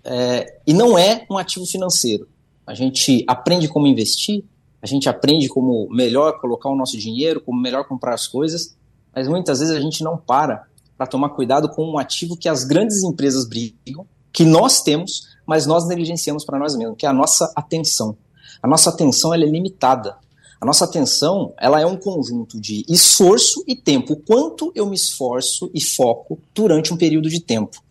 é, 0.04 0.60
e 0.66 0.74
não 0.74 0.98
é 0.98 1.28
um 1.30 1.38
ativo 1.38 1.68
financeiro. 1.68 2.28
A 2.66 2.74
gente 2.74 3.24
aprende 3.28 3.68
como 3.68 3.86
investir, 3.86 4.44
a 4.82 4.88
gente 4.88 5.08
aprende 5.08 5.48
como 5.48 5.88
melhor 5.90 6.40
colocar 6.40 6.70
o 6.70 6.76
nosso 6.76 6.98
dinheiro, 6.98 7.42
como 7.42 7.62
melhor 7.62 7.88
comprar 7.88 8.14
as 8.14 8.28
coisas, 8.28 8.76
mas 9.14 9.28
muitas 9.28 9.60
vezes 9.60 9.76
a 9.76 9.80
gente 9.80 10.04
não 10.04 10.18
para 10.18 10.66
para 10.98 11.08
tomar 11.08 11.30
cuidado 11.30 11.68
com 11.70 11.84
um 11.84 11.98
ativo 11.98 12.38
que 12.38 12.48
as 12.48 12.64
grandes 12.64 13.02
empresas 13.02 13.48
brigam, 13.48 14.06
que 14.32 14.46
nós 14.46 14.84
temos, 14.84 15.28
mas 15.48 15.66
nós 15.66 15.88
negligenciamos 15.88 16.46
para 16.46 16.60
nós 16.60 16.76
mesmos, 16.76 16.96
que 16.96 17.08
é 17.08 17.10
a 17.10 17.14
nossa 17.14 17.52
atenção. 17.56 18.16
A 18.62 18.68
nossa 18.68 18.92
atenção 18.92 19.34
é 19.34 19.38
limitada. 19.38 20.16
A 20.60 20.66
nossa 20.66 20.86
atenção 20.86 21.54
ela 21.58 21.82
é 21.82 21.86
um 21.88 21.98
conjunto 21.98 22.62
de 22.62 22.86
esforço 22.88 23.64
e 23.68 23.76
tempo. 23.76 24.16
Quanto 24.16 24.72
eu 24.76 24.86
me 24.86 24.96
esforço 24.96 25.72
e 25.74 25.82
foco 25.82 26.38
durante 26.54 26.94
um 26.94 26.98
período 26.98 27.30
de 27.30 27.40
tempo. 27.40 27.82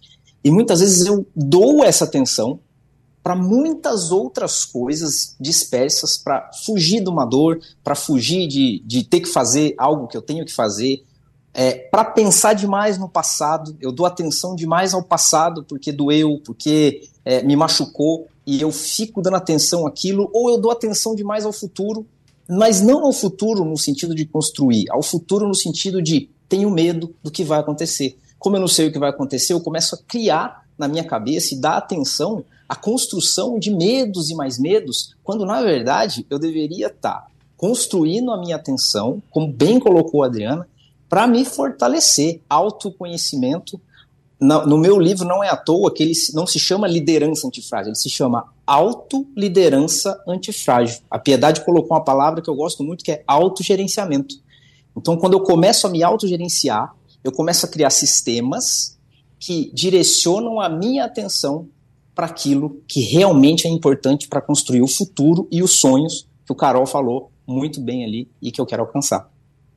E 0.44 0.50
muitas 0.50 0.78
vezes 0.78 1.04
eu 1.04 1.26
dou 1.34 1.82
essa 1.82 2.04
atenção 2.04 2.60
para 3.22 3.36
muitas 3.36 4.10
outras 4.10 4.64
coisas 4.64 5.36
dispersas, 5.38 6.16
para 6.16 6.50
fugir 6.64 7.02
de 7.02 7.10
uma 7.10 7.24
dor, 7.24 7.60
para 7.84 7.94
fugir 7.94 8.48
de, 8.48 8.82
de 8.84 9.04
ter 9.04 9.20
que 9.20 9.28
fazer 9.28 9.74
algo 9.76 10.08
que 10.08 10.16
eu 10.16 10.22
tenho 10.22 10.44
que 10.44 10.52
fazer, 10.52 11.04
é, 11.52 11.72
para 11.72 12.04
pensar 12.04 12.54
demais 12.54 12.96
no 12.98 13.08
passado. 13.08 13.76
Eu 13.80 13.92
dou 13.92 14.06
atenção 14.06 14.54
demais 14.54 14.94
ao 14.94 15.02
passado 15.02 15.64
porque 15.64 15.92
doeu, 15.92 16.40
porque 16.44 17.08
é, 17.24 17.42
me 17.42 17.56
machucou 17.56 18.26
e 18.46 18.60
eu 18.60 18.72
fico 18.72 19.20
dando 19.20 19.36
atenção 19.36 19.86
àquilo, 19.86 20.30
ou 20.32 20.50
eu 20.50 20.58
dou 20.58 20.70
atenção 20.70 21.14
demais 21.14 21.44
ao 21.44 21.52
futuro, 21.52 22.06
mas 22.48 22.80
não 22.80 23.04
ao 23.04 23.12
futuro 23.12 23.64
no 23.64 23.76
sentido 23.76 24.14
de 24.14 24.24
construir, 24.24 24.90
ao 24.90 25.02
futuro 25.02 25.46
no 25.46 25.54
sentido 25.54 26.02
de 26.02 26.30
tenho 26.48 26.70
medo 26.70 27.14
do 27.22 27.30
que 27.30 27.44
vai 27.44 27.60
acontecer. 27.60 28.18
Como 28.38 28.56
eu 28.56 28.60
não 28.60 28.66
sei 28.66 28.88
o 28.88 28.92
que 28.92 28.98
vai 28.98 29.10
acontecer, 29.10 29.52
eu 29.52 29.60
começo 29.60 29.94
a 29.94 29.98
criar 29.98 30.64
na 30.76 30.88
minha 30.88 31.04
cabeça 31.04 31.54
e 31.54 31.60
dar 31.60 31.76
atenção 31.76 32.44
a 32.70 32.76
construção 32.76 33.58
de 33.58 33.68
medos 33.68 34.30
e 34.30 34.34
mais 34.36 34.56
medos, 34.56 35.16
quando 35.24 35.44
na 35.44 35.60
verdade 35.60 36.24
eu 36.30 36.38
deveria 36.38 36.86
estar 36.86 37.14
tá 37.14 37.26
construindo 37.56 38.30
a 38.30 38.38
minha 38.38 38.54
atenção, 38.54 39.20
como 39.28 39.52
bem 39.52 39.80
colocou 39.80 40.22
a 40.22 40.26
Adriana, 40.26 40.68
para 41.08 41.26
me 41.26 41.44
fortalecer, 41.44 42.40
autoconhecimento. 42.48 43.80
No 44.40 44.78
meu 44.78 45.00
livro 45.00 45.26
não 45.26 45.42
é 45.42 45.48
à 45.48 45.56
toa 45.56 45.92
que 45.92 46.00
ele 46.00 46.12
não 46.32 46.46
se 46.46 46.60
chama 46.60 46.86
liderança 46.86 47.44
antifrágil, 47.44 47.88
ele 47.88 47.96
se 47.96 48.08
chama 48.08 48.46
autoliderança 48.64 50.22
antifrágil. 50.24 51.00
A 51.10 51.18
Piedade 51.18 51.64
colocou 51.64 51.96
uma 51.96 52.04
palavra 52.04 52.40
que 52.40 52.48
eu 52.48 52.54
gosto 52.54 52.84
muito 52.84 53.04
que 53.04 53.10
é 53.10 53.24
autogerenciamento. 53.26 54.36
Então, 54.96 55.16
quando 55.16 55.32
eu 55.32 55.40
começo 55.40 55.88
a 55.88 55.90
me 55.90 56.04
autogerenciar, 56.04 56.94
eu 57.24 57.32
começo 57.32 57.66
a 57.66 57.68
criar 57.68 57.90
sistemas 57.90 58.96
que 59.40 59.72
direcionam 59.74 60.60
a 60.60 60.68
minha 60.68 61.04
atenção 61.04 61.68
para 62.20 62.26
aquilo 62.26 62.82
que 62.86 63.00
realmente 63.00 63.66
é 63.66 63.70
importante 63.70 64.28
para 64.28 64.42
construir 64.42 64.82
o 64.82 64.86
futuro 64.86 65.48
e 65.50 65.62
os 65.62 65.80
sonhos 65.80 66.28
que 66.44 66.52
o 66.52 66.54
Carol 66.54 66.84
falou 66.84 67.32
muito 67.46 67.80
bem 67.80 68.04
ali 68.04 68.30
e 68.42 68.52
que 68.52 68.60
eu 68.60 68.66
quero 68.66 68.82
alcançar. 68.82 69.30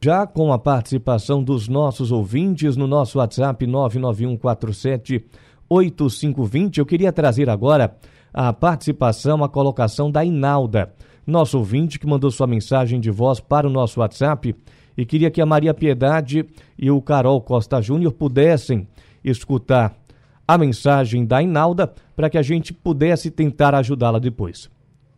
Já 0.04 0.28
com 0.28 0.52
a 0.52 0.60
participação 0.60 1.42
dos 1.42 1.70
nossos 1.70 2.12
ouvintes 2.12 2.76
no 2.76 2.86
nosso 2.86 3.20
WhatsApp 3.20 3.66
99147 3.66 5.26
8520, 5.70 6.80
eu 6.80 6.86
queria 6.86 7.14
trazer 7.14 7.50
agora 7.50 7.96
a 8.34 8.52
participação, 8.52 9.42
a 9.42 9.48
colocação 9.48 10.12
da 10.12 10.26
Inalda, 10.26 10.94
nosso 11.26 11.58
ouvinte 11.58 11.98
que 11.98 12.06
mandou 12.06 12.30
sua 12.30 12.46
mensagem 12.46 13.00
de 13.00 13.10
voz 13.10 13.40
para 13.40 13.66
o 13.66 13.72
nosso 13.72 14.02
WhatsApp 14.02 14.54
e 14.98 15.06
queria 15.06 15.32
que 15.32 15.42
a 15.42 15.46
Maria 15.46 15.74
Piedade 15.74 16.46
e 16.78 16.92
o 16.92 17.02
Carol 17.02 17.40
Costa 17.40 17.80
Júnior 17.80 18.12
pudessem 18.12 18.86
escutar 19.24 20.03
a 20.48 20.58
mensagem 20.58 21.26
da 21.26 21.42
Inalda 21.42 21.94
para 22.16 22.30
que 22.30 22.38
a 22.38 22.42
gente 22.42 22.74
pudesse 22.74 23.32
tentar 23.32 23.74
ajudá-la 23.76 24.20
depois. 24.20 24.70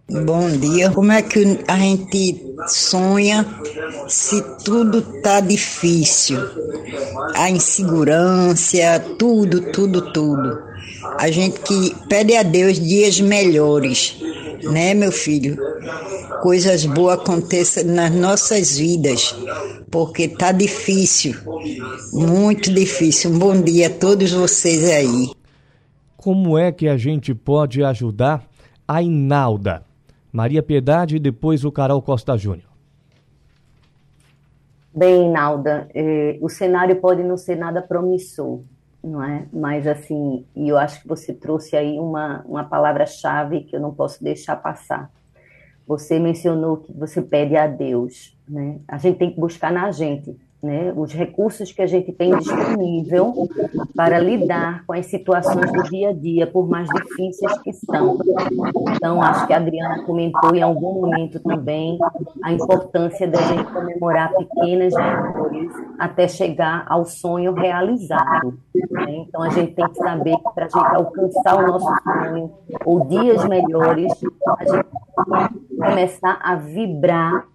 Bom 0.07 0.51
dia. 0.51 0.91
Como 0.91 1.11
é 1.11 1.21
que 1.21 1.63
a 1.67 1.77
gente 1.77 2.55
sonha 2.67 3.43
se 4.07 4.39
tudo 4.63 5.01
tá 5.21 5.39
difícil? 5.39 6.37
A 7.35 7.49
insegurança, 7.49 8.99
tudo, 9.17 9.71
tudo, 9.71 10.13
tudo. 10.13 10.74
A 11.19 11.31
gente 11.31 11.59
que 11.61 11.95
pede 12.07 12.35
a 12.35 12.43
Deus 12.43 12.79
dias 12.79 13.19
melhores, 13.19 14.17
né, 14.63 14.93
meu 14.93 15.11
filho? 15.11 15.57
Coisas 16.41 16.85
boas 16.85 17.19
aconteçam 17.19 17.83
nas 17.85 18.11
nossas 18.11 18.77
vidas, 18.77 19.35
porque 19.89 20.27
tá 20.27 20.51
difícil, 20.51 21.35
muito 22.13 22.73
difícil. 22.73 23.31
Um 23.31 23.39
bom 23.39 23.61
dia 23.61 23.87
a 23.87 23.89
todos 23.89 24.31
vocês 24.31 24.83
aí. 24.89 25.31
Como 26.17 26.57
é 26.57 26.71
que 26.71 26.87
a 26.87 26.97
gente 26.97 27.33
pode 27.33 27.83
ajudar 27.83 28.45
a 28.87 29.01
Inalda? 29.01 29.83
Maria 30.31 30.61
Piedade 30.61 31.15
e 31.15 31.19
depois 31.19 31.63
o 31.63 31.71
Carol 31.71 32.01
Costa 32.01 32.35
Júnior. 32.35 32.69
Bem, 34.93 35.29
Inalda, 35.29 35.87
eh, 35.93 36.37
o 36.41 36.49
cenário 36.49 36.95
pode 37.01 37.21
não 37.21 37.37
ser 37.37 37.55
nada 37.55 37.81
promissor, 37.81 38.61
não 39.05 39.23
é? 39.23 39.47
Mas 39.53 39.85
assim, 39.87 40.45
e 40.55 40.67
eu 40.67 40.77
acho 40.77 41.01
que 41.01 41.07
você 41.07 41.33
trouxe 41.33 41.75
aí 41.75 41.99
uma, 41.99 42.43
uma 42.47 42.63
palavra-chave 42.63 43.63
que 43.63 43.75
eu 43.75 43.79
não 43.79 43.93
posso 43.93 44.23
deixar 44.23 44.55
passar. 44.55 45.11
Você 45.87 46.19
mencionou 46.19 46.77
que 46.77 46.91
você 46.91 47.21
pede 47.21 47.55
a 47.55 47.67
Deus, 47.67 48.35
né? 48.49 48.79
A 48.87 48.97
gente 48.97 49.19
tem 49.19 49.31
que 49.31 49.39
buscar 49.39 49.71
na 49.71 49.91
gente 49.91 50.35
né, 50.65 50.91
os 50.95 51.13
recursos 51.13 51.71
que 51.71 51.81
a 51.81 51.85
gente 51.85 52.11
tem 52.11 52.35
disponível 52.37 53.47
para 53.95 54.19
lidar 54.19 54.83
com 54.85 54.93
as 54.93 55.05
situações 55.05 55.71
do 55.71 55.83
dia 55.83 56.09
a 56.09 56.13
dia, 56.13 56.47
por 56.47 56.67
mais 56.67 56.89
difíceis 56.89 57.55
que 57.59 57.71
são. 57.71 58.17
Então, 58.95 59.21
acho 59.21 59.45
que 59.45 59.53
a 59.53 59.57
Adriana 59.57 60.03
comentou 60.03 60.55
em 60.55 60.61
algum 60.63 61.01
momento 61.01 61.39
também 61.39 61.99
a 62.43 62.51
importância 62.51 63.27
da 63.27 63.39
gente 63.43 63.71
comemorar 63.71 64.33
pequenas 64.33 64.93
vitórias 64.93 65.73
até 65.99 66.27
chegar 66.27 66.83
ao 66.87 67.05
sonho 67.05 67.53
realizado. 67.53 68.57
Né? 68.89 69.17
Então, 69.27 69.43
a 69.43 69.49
gente 69.49 69.73
tem 69.73 69.87
que 69.87 69.97
saber 69.97 70.35
que 70.35 70.53
para 70.55 70.65
a 70.65 70.69
gente 70.69 70.95
alcançar 70.95 71.55
o 71.57 71.67
nosso 71.67 71.93
sonho, 72.03 72.51
ou 72.83 73.05
dias 73.07 73.45
melhores, 73.45 74.11
a 74.57 74.65
gente 74.65 74.83
tem 74.83 75.47
que 75.69 75.75
começar 75.77 76.39
a 76.41 76.55
vibrar 76.55 77.54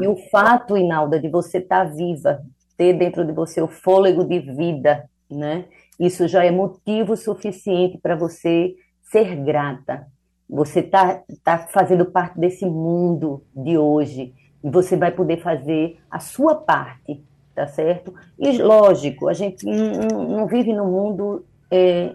E 0.00 0.06
o 0.06 0.16
fato, 0.30 0.76
Inalda, 0.76 1.20
de 1.20 1.28
você 1.28 1.58
estar 1.58 1.86
tá 1.86 1.92
viva, 1.92 2.42
ter 2.76 2.92
dentro 2.94 3.24
de 3.24 3.32
você 3.32 3.60
o 3.60 3.68
fôlego 3.68 4.24
de 4.24 4.40
vida, 4.40 5.08
né? 5.30 5.64
Isso 5.98 6.28
já 6.28 6.44
é 6.44 6.50
motivo 6.50 7.16
suficiente 7.16 7.98
para 7.98 8.14
você 8.16 8.74
ser 9.02 9.36
grata. 9.36 10.06
Você 10.48 10.80
está 10.80 11.22
tá 11.44 11.58
fazendo 11.58 12.06
parte 12.06 12.38
desse 12.38 12.64
mundo 12.64 13.42
de 13.54 13.76
hoje 13.76 14.34
e 14.62 14.70
você 14.70 14.96
vai 14.96 15.10
poder 15.10 15.42
fazer 15.42 15.98
a 16.10 16.20
sua 16.20 16.54
parte 16.54 17.22
tá 17.58 17.66
certo? 17.66 18.14
E 18.38 18.56
lógico, 18.58 19.26
a 19.26 19.32
gente 19.32 19.66
não, 19.66 20.28
não 20.28 20.46
vive 20.46 20.72
no 20.72 20.86
mundo 20.86 21.44
é, 21.68 22.14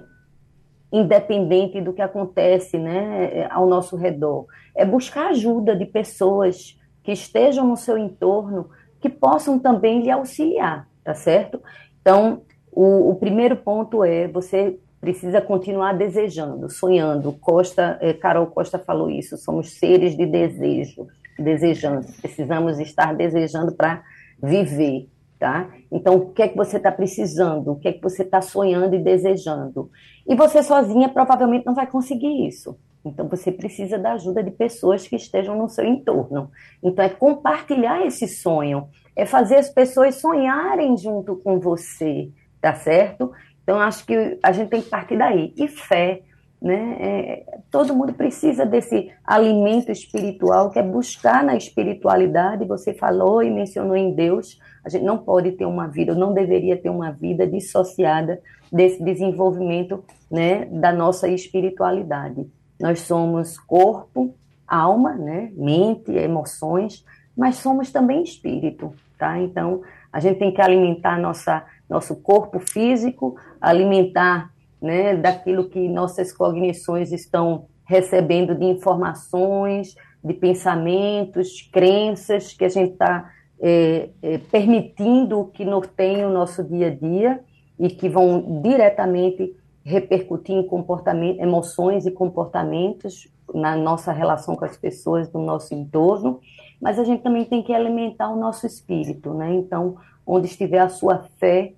independente 0.93 1.82
do 1.82 1.91
que 1.91 2.03
acontece 2.03 2.77
né, 2.77 3.47
ao 3.49 3.67
nosso 3.67 3.95
redor. 3.95 4.45
É 4.75 4.86
buscar 4.86 5.32
ajuda 5.32 5.75
de 5.75 5.88
pessoas 5.88 6.79
que 7.03 7.12
estejam 7.12 7.67
no 7.67 7.75
seu 7.75 7.97
entorno 7.97 8.69
que 9.01 9.10
possam 9.10 9.58
também 9.58 10.01
lhe 10.03 10.12
auxiliar, 10.12 10.88
tá 11.03 11.15
certo? 11.15 11.60
Então, 11.99 12.43
o, 12.71 13.10
o 13.10 13.15
primeiro 13.15 13.58
ponto 13.58 14.03
é 14.03 14.27
você 14.27 14.79
precisa 15.01 15.41
continuar 15.41 15.93
desejando, 15.93 16.69
sonhando. 16.69 17.34
Costa, 17.34 17.97
eh, 17.99 18.13
Carol 18.13 18.47
Costa 18.47 18.79
falou 18.79 19.10
isso. 19.10 19.36
Somos 19.36 19.71
seres 19.71 20.15
de 20.15 20.25
desejo, 20.25 21.08
desejando. 21.38 22.08
Precisamos 22.21 22.79
estar 22.79 23.13
desejando 23.13 23.73
para 23.73 24.01
viver, 24.41 25.10
tá? 25.43 25.69
Então, 25.91 26.15
o 26.15 26.32
que 26.32 26.41
é 26.41 26.47
que 26.47 26.56
você 26.56 26.77
está 26.77 26.89
precisando? 26.89 27.73
O 27.73 27.75
que 27.75 27.89
é 27.89 27.91
que 27.91 28.01
você 28.01 28.23
está 28.23 28.39
sonhando 28.39 28.95
e 28.95 29.03
desejando? 29.03 29.91
E 30.25 30.38
você 30.38 30.63
sozinha 30.63 31.10
provavelmente 31.10 31.65
não 31.65 31.75
vai 31.75 31.86
conseguir 31.86 32.47
isso. 32.47 32.79
Então, 33.03 33.27
você 33.27 33.51
precisa 33.51 33.99
da 33.99 34.13
ajuda 34.13 34.41
de 34.41 34.51
pessoas 34.51 35.06
que 35.06 35.17
estejam 35.17 35.58
no 35.58 35.67
seu 35.67 35.84
entorno. 35.84 36.49
Então, 36.82 37.03
é 37.03 37.10
compartilhar 37.10 38.06
esse 38.06 38.25
sonho, 38.25 38.88
é 39.17 39.25
fazer 39.25 39.58
as 39.58 39.69
pessoas 39.69 40.15
sonharem 40.15 40.95
junto 40.95 41.36
com 41.36 41.60
você, 41.60 42.29
tá 42.62 42.73
certo? 42.75 43.29
Então, 43.63 43.82
acho 43.82 44.06
que 44.06 44.39
a 44.41 44.53
gente 44.53 44.69
tem 44.69 44.82
que 44.82 44.89
partir 44.89 45.17
daí. 45.17 45.53
E 45.58 45.67
fé, 45.67 46.21
né? 46.62 46.95
É, 47.01 47.43
todo 47.69 47.93
mundo 47.93 48.13
precisa 48.13 48.65
desse 48.65 49.12
alimento 49.25 49.91
espiritual, 49.91 50.69
que 50.69 50.79
é 50.79 50.84
buscar 50.84 51.43
na 51.43 51.58
espiritualidade. 51.58 52.65
Você 52.65 52.93
falou 52.93 53.43
e 53.43 53.51
mencionou 53.51 53.97
em 53.97 54.15
Deus. 54.15 54.58
A 54.83 54.89
gente 54.89 55.03
não 55.03 55.17
pode 55.17 55.51
ter 55.53 55.65
uma 55.65 55.87
vida, 55.87 56.13
não 56.13 56.33
deveria 56.33 56.77
ter 56.77 56.89
uma 56.89 57.11
vida 57.11 57.47
dissociada 57.47 58.41
desse 58.71 59.03
desenvolvimento 59.03 60.03
né, 60.29 60.65
da 60.65 60.91
nossa 60.91 61.27
espiritualidade. 61.27 62.45
Nós 62.79 63.01
somos 63.01 63.57
corpo, 63.57 64.33
alma, 64.67 65.13
né, 65.13 65.51
mente, 65.55 66.11
emoções, 66.11 67.05
mas 67.35 67.57
somos 67.57 67.91
também 67.91 68.23
espírito, 68.23 68.93
tá? 69.17 69.39
Então, 69.39 69.81
a 70.11 70.19
gente 70.19 70.39
tem 70.39 70.53
que 70.53 70.61
alimentar 70.61 71.19
nossa, 71.19 71.63
nosso 71.89 72.15
corpo 72.17 72.59
físico, 72.59 73.35
alimentar 73.61 74.51
né, 74.81 75.15
daquilo 75.15 75.69
que 75.69 75.87
nossas 75.87 76.33
cognições 76.33 77.11
estão 77.11 77.65
recebendo 77.85 78.55
de 78.55 78.65
informações, 78.65 79.95
de 80.23 80.33
pensamentos, 80.33 81.61
crenças 81.71 82.53
que 82.53 82.65
a 82.65 82.69
gente 82.69 82.93
está 82.93 83.31
é, 83.65 84.10
é, 84.21 84.38
permitindo 84.39 85.49
que 85.54 85.63
norteiem 85.63 86.26
o 86.26 86.30
nosso 86.30 86.62
dia 86.62 86.88
a 86.88 86.89
dia 86.89 87.39
e 87.80 87.88
que 87.88 88.10
vão 88.10 88.62
diretamente 88.62 89.56
repercutir 89.86 90.54
em 90.54 90.67
comportamento, 90.67 91.39
emoções 91.39 92.06
e 92.06 92.12
comportamentos 92.12 93.30
na 93.54 93.78
nossa 93.78 94.12
relação 94.12 94.58
com 94.58 94.65
as 94.65 94.76
pessoas 94.76 95.30
do 95.30 95.39
nosso 95.39 95.73
entorno, 95.73 96.41
mas 96.82 96.99
a 96.99 97.06
gente 97.06 97.23
também 97.23 97.45
tem 97.45 97.63
que 97.63 97.73
alimentar 97.73 98.30
o 98.30 98.36
nosso 98.36 98.67
espírito, 98.67 99.34
né? 99.34 99.54
Então, 99.54 99.95
onde 100.28 100.47
estiver 100.47 100.80
a 100.80 100.89
sua 100.89 101.23
fé, 101.38 101.71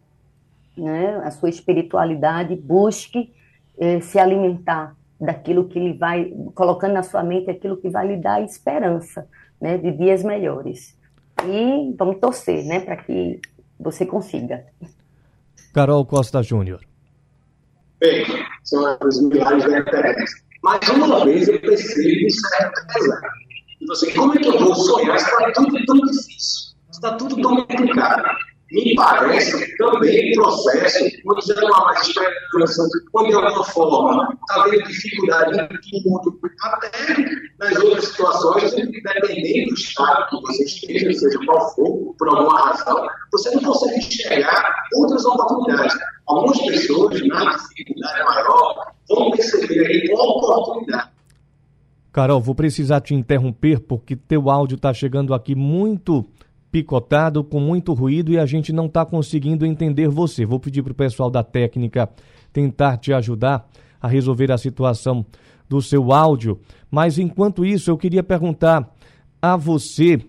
né, 0.76 1.21
a 1.24 1.30
sua 1.30 1.50
espiritualidade, 1.50 2.56
busque 2.56 3.32
eh, 3.78 4.00
se 4.02 4.17
alimentar 4.17 4.95
daquilo 5.21 5.65
que 5.65 5.80
lhe 5.80 5.93
vai, 5.93 6.34
colocando 6.56 6.93
na 6.93 7.04
sua 7.04 7.24
mente 7.24 7.50
aquilo 7.50 7.78
que 7.78 7.89
vai 7.89 8.08
lhe 8.08 8.17
dar 8.17 8.41
esperança, 8.41 9.28
né, 9.62 9.78
de 9.78 9.91
dias 9.91 10.24
melhores. 10.24 10.98
E 11.47 11.95
vamos 11.97 12.19
torcer, 12.19 12.65
né, 12.65 12.79
para 12.79 12.97
que 12.97 13.39
você 13.79 14.05
consiga. 14.05 14.65
Carol 15.73 16.05
Costa 16.05 16.41
Júnior. 16.41 16.81
Bem, 17.99 18.25
são 18.63 18.86
as 18.86 19.21
milhares 19.21 19.63
da 19.63 19.79
internet. 19.79 20.31
Mas 20.63 20.89
uma 20.89 21.23
vez 21.25 21.47
eu 21.47 21.60
percebi 21.62 22.31
certo 22.31 22.88
pesado. 22.93 23.27
E 23.81 23.86
você, 23.86 24.12
como 24.13 24.34
é 24.34 24.38
que 24.38 24.47
eu 24.47 24.60
vou 24.60 24.73
sonhar? 24.73 25.15
Está 25.15 25.51
tudo 25.53 25.86
tão 25.86 25.95
difícil. 25.97 26.75
Está 26.91 27.15
tudo 27.17 27.41
tão 27.41 27.55
complicado 27.58 28.23
me 28.71 28.95
parece 28.95 29.78
também 29.78 30.34
processo, 30.34 31.06
quando 31.23 31.45
já 31.45 31.56
não 31.56 31.75
há 31.75 31.86
mais 31.86 32.08
esperança, 32.08 32.88
quando 33.12 33.28
de 33.28 33.36
alguma 33.36 33.63
forma 33.63 34.38
está 34.41 34.63
havendo 34.63 34.84
dificuldade 34.84 35.69
em 35.93 36.04
mundo, 36.10 36.39
até 36.62 36.91
nas 37.60 37.78
outras 37.78 38.06
situações, 38.06 38.73
dependendo 38.73 39.69
do 39.69 39.73
estado 39.75 40.30
que 40.30 40.41
você 40.41 40.63
esteja, 40.63 41.13
seja 41.13 41.39
qual 41.45 41.75
for, 41.75 42.15
por 42.17 42.30
alguma 42.30 42.60
razão, 42.60 43.08
você 43.32 43.51
não 43.56 43.63
consegue 43.63 43.99
enxergar 43.99 44.75
outras 44.95 45.25
oportunidades. 45.25 45.95
Algumas 46.28 46.60
pessoas, 46.60 47.28
na 47.28 47.56
dificuldade 47.56 48.23
maior, 48.25 48.93
vão 49.08 49.32
perceber 49.32 49.86
aí 49.86 50.10
uma 50.12 50.23
oportunidade. 50.23 51.10
Carol, 52.12 52.41
vou 52.41 52.56
precisar 52.56 53.01
te 53.01 53.13
interromper 53.13 53.80
porque 53.82 54.15
teu 54.15 54.49
áudio 54.49 54.75
está 54.75 54.93
chegando 54.93 55.34
aqui 55.34 55.54
muito 55.54 56.25
picotado, 56.75 57.41
com 57.41 57.57
muito 57.57 57.93
ruído 57.93 58.33
e 58.33 58.38
a 58.38 58.45
gente 58.45 58.73
não 58.73 58.88
está 58.88 59.05
conseguindo 59.05 59.65
entender 59.65 60.09
você. 60.09 60.45
Vou 60.45 60.59
pedir 60.59 60.83
para 60.83 60.91
o 60.91 60.95
pessoal 60.95 61.31
da 61.31 61.41
técnica 61.41 62.09
tentar 62.51 62.97
te 62.97 63.13
ajudar 63.13 63.65
a 64.01 64.09
resolver 64.09 64.51
a 64.51 64.57
situação 64.57 65.25
do 65.69 65.81
seu 65.81 66.11
áudio. 66.11 66.59
Mas 66.91 67.17
enquanto 67.17 67.63
isso, 67.63 67.89
eu 67.89 67.97
queria 67.97 68.21
perguntar 68.21 68.93
a 69.41 69.55
você, 69.55 70.19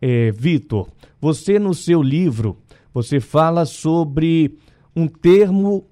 é, 0.00 0.30
Vitor. 0.30 0.86
Você 1.20 1.58
no 1.58 1.74
seu 1.74 2.00
livro, 2.00 2.56
você 2.94 3.18
fala 3.18 3.64
sobre 3.64 4.56
um 4.94 5.08
termo 5.08 5.86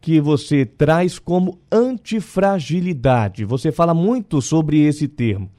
que 0.00 0.18
você 0.18 0.64
traz 0.64 1.18
como 1.18 1.58
antifragilidade. 1.70 3.44
Você 3.44 3.70
fala 3.70 3.92
muito 3.92 4.40
sobre 4.40 4.80
esse 4.80 5.06
termo. 5.06 5.50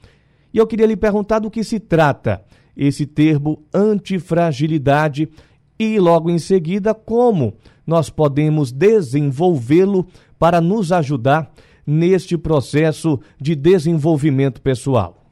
E 0.52 0.58
eu 0.58 0.66
queria 0.66 0.86
lhe 0.86 0.96
perguntar 0.96 1.38
do 1.38 1.48
que 1.48 1.62
se 1.62 1.78
trata 1.78 2.44
esse 2.76 3.06
termo 3.06 3.62
antifragilidade 3.72 5.28
e 5.78 5.98
logo 5.98 6.30
em 6.30 6.38
seguida 6.38 6.94
como 6.94 7.54
nós 7.86 8.08
podemos 8.08 8.72
desenvolvê-lo 8.72 10.06
para 10.38 10.60
nos 10.60 10.92
ajudar 10.92 11.52
neste 11.86 12.36
processo 12.36 13.20
de 13.40 13.54
desenvolvimento 13.54 14.60
pessoal. 14.60 15.24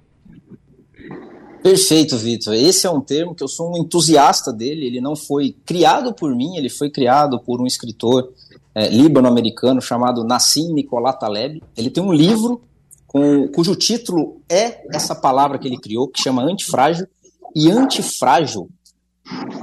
Perfeito, 1.63 2.17
Vitor. 2.19 2.55
Esse 2.55 2.87
é 2.87 2.91
um 2.91 3.01
termo 3.01 3.35
que 3.35 3.43
eu 3.43 3.49
sou 3.49 3.73
um 3.73 3.79
entusiasta 3.79 4.53
dele. 4.53 4.85
Ele 4.85 5.01
não 5.01 5.15
foi 5.15 5.55
criado 5.65 6.13
por 6.13 6.35
mim, 6.35 6.57
ele 6.57 6.69
foi 6.69 6.91
criado 6.91 7.39
por 7.39 7.61
um 7.61 7.67
escritor 7.67 8.33
é, 8.75 8.89
líbano-americano 8.89 9.81
chamado 9.81 10.25
Nassim 10.25 10.73
Nicolas 10.73 11.17
Taleb. 11.19 11.63
Ele 11.77 11.89
tem 11.89 12.03
um 12.03 12.13
livro 12.13 12.61
com, 13.07 13.47
cujo 13.49 13.77
título 13.77 14.41
é 14.49 14.85
essa 14.95 15.15
palavra 15.15 15.57
que 15.57 15.69
ele 15.69 15.79
criou, 15.79 16.09
que 16.09 16.21
chama 16.21 16.43
Antifrágil, 16.43 17.07
e 17.55 17.71
antifrágil 17.71 18.69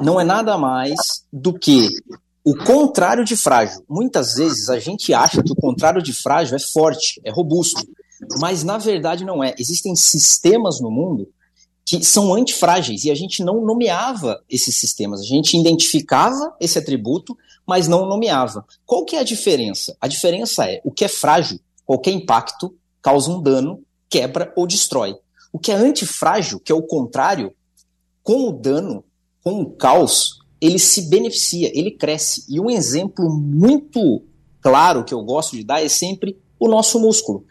não 0.01 0.19
é 0.19 0.23
nada 0.23 0.57
mais 0.57 0.97
do 1.31 1.53
que 1.57 1.89
o 2.43 2.55
contrário 2.55 3.23
de 3.23 3.35
frágil. 3.35 3.83
Muitas 3.87 4.35
vezes 4.35 4.69
a 4.69 4.79
gente 4.79 5.13
acha 5.13 5.43
que 5.43 5.51
o 5.51 5.55
contrário 5.55 6.01
de 6.01 6.13
frágil 6.13 6.55
é 6.55 6.59
forte, 6.59 7.21
é 7.23 7.31
robusto, 7.31 7.87
mas 8.39 8.63
na 8.63 8.77
verdade 8.77 9.25
não 9.25 9.43
é. 9.43 9.53
Existem 9.57 9.95
sistemas 9.95 10.79
no 10.79 10.89
mundo 10.89 11.27
que 11.85 12.03
são 12.03 12.33
antifrágeis 12.33 13.03
e 13.03 13.11
a 13.11 13.15
gente 13.15 13.43
não 13.43 13.65
nomeava 13.65 14.43
esses 14.49 14.79
sistemas. 14.79 15.21
A 15.21 15.25
gente 15.25 15.57
identificava 15.57 16.55
esse 16.59 16.77
atributo, 16.77 17.35
mas 17.67 17.87
não 17.87 18.05
nomeava. 18.05 18.65
Qual 18.85 19.05
que 19.05 19.15
é 19.15 19.19
a 19.19 19.23
diferença? 19.23 19.97
A 19.99 20.07
diferença 20.07 20.69
é 20.69 20.81
o 20.83 20.91
que 20.91 21.05
é 21.05 21.07
frágil, 21.07 21.59
qualquer 21.85 22.11
impacto 22.11 22.75
causa 23.01 23.31
um 23.31 23.41
dano, 23.41 23.83
quebra 24.09 24.53
ou 24.55 24.67
destrói. 24.67 25.15
O 25.51 25.57
que 25.57 25.71
é 25.71 25.75
antifrágil, 25.75 26.59
que 26.59 26.71
é 26.71 26.75
o 26.75 26.83
contrário, 26.83 27.55
com 28.23 28.49
o 28.49 28.51
dano, 28.51 29.03
com 29.43 29.61
o 29.61 29.71
caos, 29.71 30.39
ele 30.61 30.79
se 30.79 31.03
beneficia, 31.09 31.71
ele 31.77 31.91
cresce. 31.91 32.43
E 32.49 32.59
um 32.59 32.69
exemplo 32.69 33.29
muito 33.29 34.23
claro 34.61 35.03
que 35.03 35.13
eu 35.13 35.23
gosto 35.23 35.55
de 35.55 35.63
dar 35.63 35.83
é 35.83 35.89
sempre 35.89 36.37
o 36.59 36.67
nosso 36.67 36.99
músculo. 36.99 37.45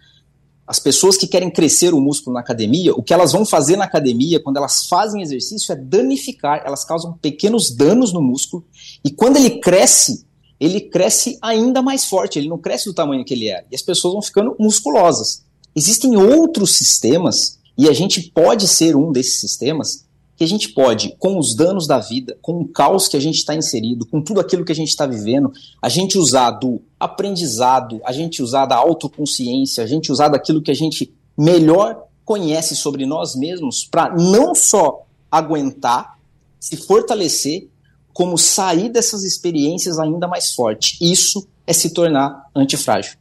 As 0.66 0.78
pessoas 0.78 1.16
que 1.16 1.26
querem 1.26 1.50
crescer 1.50 1.94
o 1.94 2.00
músculo 2.00 2.34
na 2.34 2.40
academia, 2.40 2.92
o 2.92 3.02
que 3.02 3.14
elas 3.14 3.32
vão 3.32 3.46
fazer 3.46 3.76
na 3.76 3.84
academia, 3.84 4.38
quando 4.38 4.58
elas 4.58 4.84
fazem 4.84 5.22
exercício, 5.22 5.72
é 5.72 5.76
danificar, 5.76 6.62
elas 6.66 6.84
causam 6.84 7.14
pequenos 7.14 7.74
danos 7.74 8.12
no 8.12 8.20
músculo, 8.20 8.66
e 9.02 9.10
quando 9.10 9.38
ele 9.38 9.60
cresce, 9.60 10.26
ele 10.60 10.82
cresce 10.82 11.38
ainda 11.40 11.80
mais 11.80 12.04
forte, 12.04 12.38
ele 12.38 12.50
não 12.50 12.58
cresce 12.58 12.84
do 12.84 12.92
tamanho 12.92 13.24
que 13.24 13.32
ele 13.32 13.48
era, 13.48 13.64
e 13.70 13.74
as 13.74 13.80
pessoas 13.80 14.12
vão 14.12 14.20
ficando 14.20 14.54
musculosas. 14.58 15.42
Existem 15.74 16.18
outros 16.18 16.76
sistemas, 16.76 17.58
e 17.78 17.88
a 17.88 17.92
gente 17.94 18.30
pode 18.30 18.68
ser 18.68 18.94
um 18.94 19.10
desses 19.10 19.40
sistemas, 19.40 20.04
que 20.38 20.44
a 20.44 20.46
gente 20.46 20.68
pode, 20.68 21.16
com 21.18 21.36
os 21.36 21.52
danos 21.52 21.88
da 21.88 21.98
vida, 21.98 22.38
com 22.40 22.60
o 22.60 22.68
caos 22.68 23.08
que 23.08 23.16
a 23.16 23.20
gente 23.20 23.38
está 23.38 23.56
inserido, 23.56 24.06
com 24.06 24.22
tudo 24.22 24.38
aquilo 24.38 24.64
que 24.64 24.70
a 24.70 24.74
gente 24.74 24.90
está 24.90 25.04
vivendo, 25.04 25.52
a 25.82 25.88
gente 25.88 26.16
usar 26.16 26.52
do 26.52 26.80
aprendizado, 26.98 28.00
a 28.04 28.12
gente 28.12 28.40
usar 28.40 28.64
da 28.64 28.76
autoconsciência, 28.76 29.82
a 29.82 29.86
gente 29.86 30.12
usar 30.12 30.28
daquilo 30.28 30.62
que 30.62 30.70
a 30.70 30.74
gente 30.74 31.12
melhor 31.36 32.04
conhece 32.24 32.76
sobre 32.76 33.04
nós 33.04 33.34
mesmos 33.34 33.84
para 33.84 34.14
não 34.14 34.54
só 34.54 35.04
aguentar, 35.28 36.16
se 36.60 36.76
fortalecer, 36.76 37.66
como 38.12 38.38
sair 38.38 38.90
dessas 38.90 39.24
experiências 39.24 39.98
ainda 39.98 40.28
mais 40.28 40.54
forte. 40.54 40.98
Isso 41.00 41.48
é 41.66 41.72
se 41.72 41.92
tornar 41.92 42.48
antifrágil. 42.54 43.16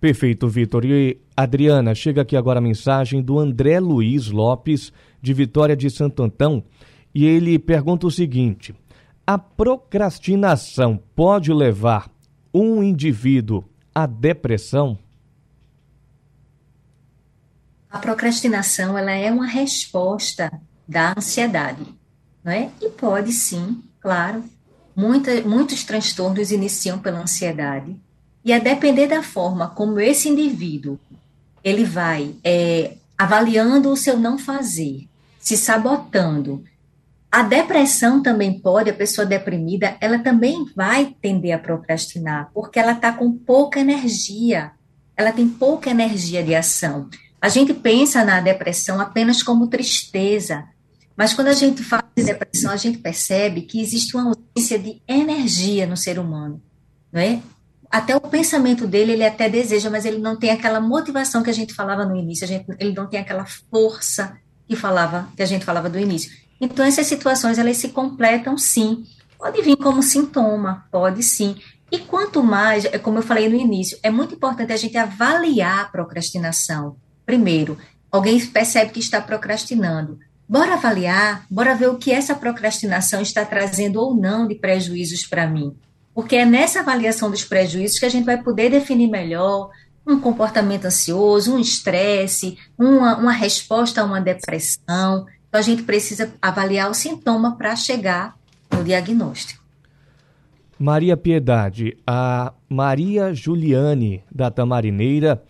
Perfeito, 0.00 0.46
Vitor. 0.46 0.84
E 0.84 1.18
Adriana, 1.36 1.92
chega 1.94 2.22
aqui 2.22 2.36
agora 2.36 2.58
a 2.58 2.62
mensagem 2.62 3.20
do 3.20 3.38
André 3.38 3.80
Luiz 3.80 4.28
Lopes, 4.28 4.92
de 5.24 5.32
Vitória 5.32 5.74
de 5.74 5.88
Santo 5.90 6.22
Antão, 6.22 6.62
e 7.14 7.24
ele 7.24 7.58
pergunta 7.58 8.06
o 8.06 8.10
seguinte: 8.10 8.74
a 9.26 9.38
procrastinação 9.38 11.00
pode 11.16 11.52
levar 11.52 12.10
um 12.52 12.82
indivíduo 12.82 13.64
à 13.94 14.06
depressão? 14.06 14.98
A 17.90 17.98
procrastinação 17.98 18.98
ela 18.98 19.12
é 19.12 19.32
uma 19.32 19.46
resposta 19.46 20.52
da 20.86 21.14
ansiedade, 21.16 21.86
não 22.42 22.52
é? 22.52 22.70
E 22.82 22.90
pode 22.90 23.32
sim, 23.32 23.82
claro. 24.00 24.44
Muita, 24.94 25.40
muitos 25.42 25.82
transtornos 25.84 26.52
iniciam 26.52 26.98
pela 26.98 27.20
ansiedade 27.20 27.96
e 28.44 28.52
a 28.52 28.58
depender 28.58 29.08
da 29.08 29.22
forma 29.22 29.68
como 29.68 29.98
esse 29.98 30.28
indivíduo 30.28 30.98
ele 31.64 31.84
vai 31.84 32.34
é, 32.44 32.96
avaliando 33.16 33.90
o 33.90 33.96
seu 33.96 34.18
não 34.18 34.38
fazer, 34.38 35.08
se 35.44 35.58
sabotando. 35.58 36.64
A 37.30 37.42
depressão 37.42 38.22
também 38.22 38.58
pode, 38.58 38.88
a 38.88 38.94
pessoa 38.94 39.26
deprimida, 39.26 39.94
ela 40.00 40.18
também 40.18 40.64
vai 40.74 41.14
tender 41.20 41.52
a 41.52 41.58
procrastinar, 41.58 42.50
porque 42.54 42.78
ela 42.78 42.92
está 42.92 43.12
com 43.12 43.30
pouca 43.30 43.78
energia, 43.78 44.72
ela 45.14 45.32
tem 45.32 45.46
pouca 45.46 45.90
energia 45.90 46.42
de 46.42 46.54
ação. 46.54 47.10
A 47.42 47.50
gente 47.50 47.74
pensa 47.74 48.24
na 48.24 48.40
depressão 48.40 48.98
apenas 48.98 49.42
como 49.42 49.68
tristeza, 49.68 50.64
mas 51.14 51.34
quando 51.34 51.48
a 51.48 51.52
gente 51.52 51.82
fala 51.82 52.08
de 52.16 52.24
depressão, 52.24 52.70
a 52.70 52.76
gente 52.76 52.98
percebe 52.98 53.62
que 53.62 53.82
existe 53.82 54.16
uma 54.16 54.28
ausência 54.28 54.78
de 54.78 55.02
energia 55.06 55.86
no 55.86 55.96
ser 55.96 56.18
humano, 56.18 56.62
não 57.12 57.20
é? 57.20 57.42
até 57.90 58.16
o 58.16 58.20
pensamento 58.20 58.88
dele, 58.88 59.12
ele 59.12 59.24
até 59.24 59.48
deseja, 59.48 59.88
mas 59.88 60.04
ele 60.04 60.18
não 60.18 60.36
tem 60.36 60.50
aquela 60.50 60.80
motivação 60.80 61.44
que 61.44 61.50
a 61.50 61.54
gente 61.54 61.74
falava 61.74 62.04
no 62.04 62.16
início, 62.16 62.44
gente, 62.44 62.66
ele 62.80 62.92
não 62.92 63.06
tem 63.06 63.20
aquela 63.20 63.46
força 63.70 64.36
que 64.68 64.76
falava, 64.76 65.28
que 65.36 65.42
a 65.42 65.46
gente 65.46 65.64
falava 65.64 65.88
do 65.88 65.98
início. 65.98 66.30
Então, 66.60 66.84
essas 66.84 67.06
situações, 67.06 67.58
elas 67.58 67.76
se 67.76 67.88
completam 67.88 68.56
sim. 68.56 69.04
Pode 69.38 69.60
vir 69.62 69.76
como 69.76 70.02
sintoma, 70.02 70.86
pode 70.90 71.22
sim. 71.22 71.56
E 71.90 71.98
quanto 71.98 72.42
mais, 72.42 72.84
é 72.86 72.98
como 72.98 73.18
eu 73.18 73.22
falei 73.22 73.48
no 73.48 73.56
início, 73.56 73.98
é 74.02 74.10
muito 74.10 74.34
importante 74.34 74.72
a 74.72 74.76
gente 74.76 74.96
avaliar 74.96 75.80
a 75.80 75.84
procrastinação. 75.84 76.96
Primeiro, 77.26 77.78
alguém 78.10 78.44
percebe 78.46 78.90
que 78.90 79.00
está 79.00 79.20
procrastinando. 79.20 80.18
Bora 80.48 80.74
avaliar, 80.74 81.44
bora 81.50 81.74
ver 81.74 81.88
o 81.88 81.96
que 81.96 82.10
essa 82.12 82.34
procrastinação 82.34 83.22
está 83.22 83.44
trazendo 83.44 84.00
ou 84.00 84.14
não 84.14 84.46
de 84.46 84.54
prejuízos 84.54 85.26
para 85.26 85.46
mim. 85.46 85.74
Porque 86.14 86.36
é 86.36 86.44
nessa 86.44 86.80
avaliação 86.80 87.30
dos 87.30 87.44
prejuízos 87.44 87.98
que 87.98 88.06
a 88.06 88.10
gente 88.10 88.24
vai 88.24 88.42
poder 88.42 88.70
definir 88.70 89.08
melhor 89.08 89.70
um 90.06 90.20
comportamento 90.20 90.84
ansioso, 90.84 91.54
um 91.54 91.58
estresse, 91.58 92.58
uma, 92.78 93.16
uma 93.16 93.32
resposta 93.32 94.00
a 94.00 94.04
uma 94.04 94.20
depressão. 94.20 95.26
Então, 95.48 95.60
a 95.60 95.62
gente 95.62 95.82
precisa 95.82 96.34
avaliar 96.42 96.90
o 96.90 96.94
sintoma 96.94 97.56
para 97.56 97.74
chegar 97.76 98.36
no 98.70 98.84
diagnóstico. 98.84 99.62
Maria 100.78 101.16
Piedade, 101.16 101.96
a 102.06 102.52
Maria 102.68 103.32
Juliane 103.32 104.22
da 104.30 104.50
Tamarineira 104.50 105.42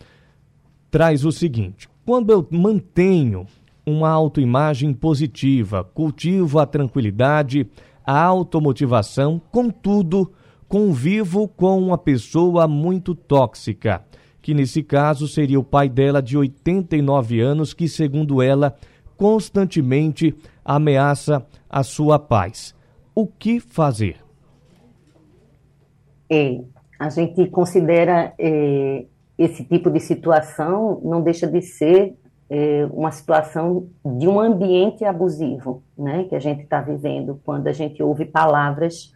traz 0.90 1.24
o 1.24 1.32
seguinte: 1.32 1.88
quando 2.04 2.30
eu 2.30 2.46
mantenho 2.50 3.46
uma 3.86 4.10
autoimagem 4.10 4.92
positiva, 4.92 5.82
cultivo 5.82 6.58
a 6.58 6.66
tranquilidade, 6.66 7.66
a 8.04 8.22
automotivação, 8.22 9.40
contudo, 9.50 10.32
convivo 10.68 11.48
com 11.48 11.78
uma 11.78 11.98
pessoa 11.98 12.68
muito 12.68 13.14
tóxica, 13.14 14.04
que 14.44 14.52
nesse 14.52 14.82
caso 14.82 15.26
seria 15.26 15.58
o 15.58 15.64
pai 15.64 15.88
dela 15.88 16.20
de 16.20 16.36
89 16.36 17.40
anos, 17.40 17.72
que, 17.72 17.88
segundo 17.88 18.42
ela, 18.42 18.76
constantemente 19.16 20.36
ameaça 20.62 21.46
a 21.66 21.82
sua 21.82 22.18
paz. 22.18 22.74
O 23.14 23.26
que 23.26 23.58
fazer? 23.58 24.18
É, 26.28 26.60
a 26.98 27.08
gente 27.08 27.46
considera 27.46 28.34
é, 28.38 29.06
esse 29.38 29.64
tipo 29.64 29.90
de 29.90 29.98
situação 29.98 31.00
não 31.02 31.22
deixa 31.22 31.46
de 31.46 31.62
ser 31.62 32.14
é, 32.50 32.86
uma 32.92 33.12
situação 33.12 33.86
de 34.04 34.28
um 34.28 34.38
ambiente 34.38 35.06
abusivo, 35.06 35.82
né, 35.96 36.24
que 36.24 36.34
a 36.34 36.40
gente 36.40 36.64
está 36.64 36.82
vivendo 36.82 37.40
quando 37.46 37.66
a 37.68 37.72
gente 37.72 38.02
ouve 38.02 38.26
palavras 38.26 39.10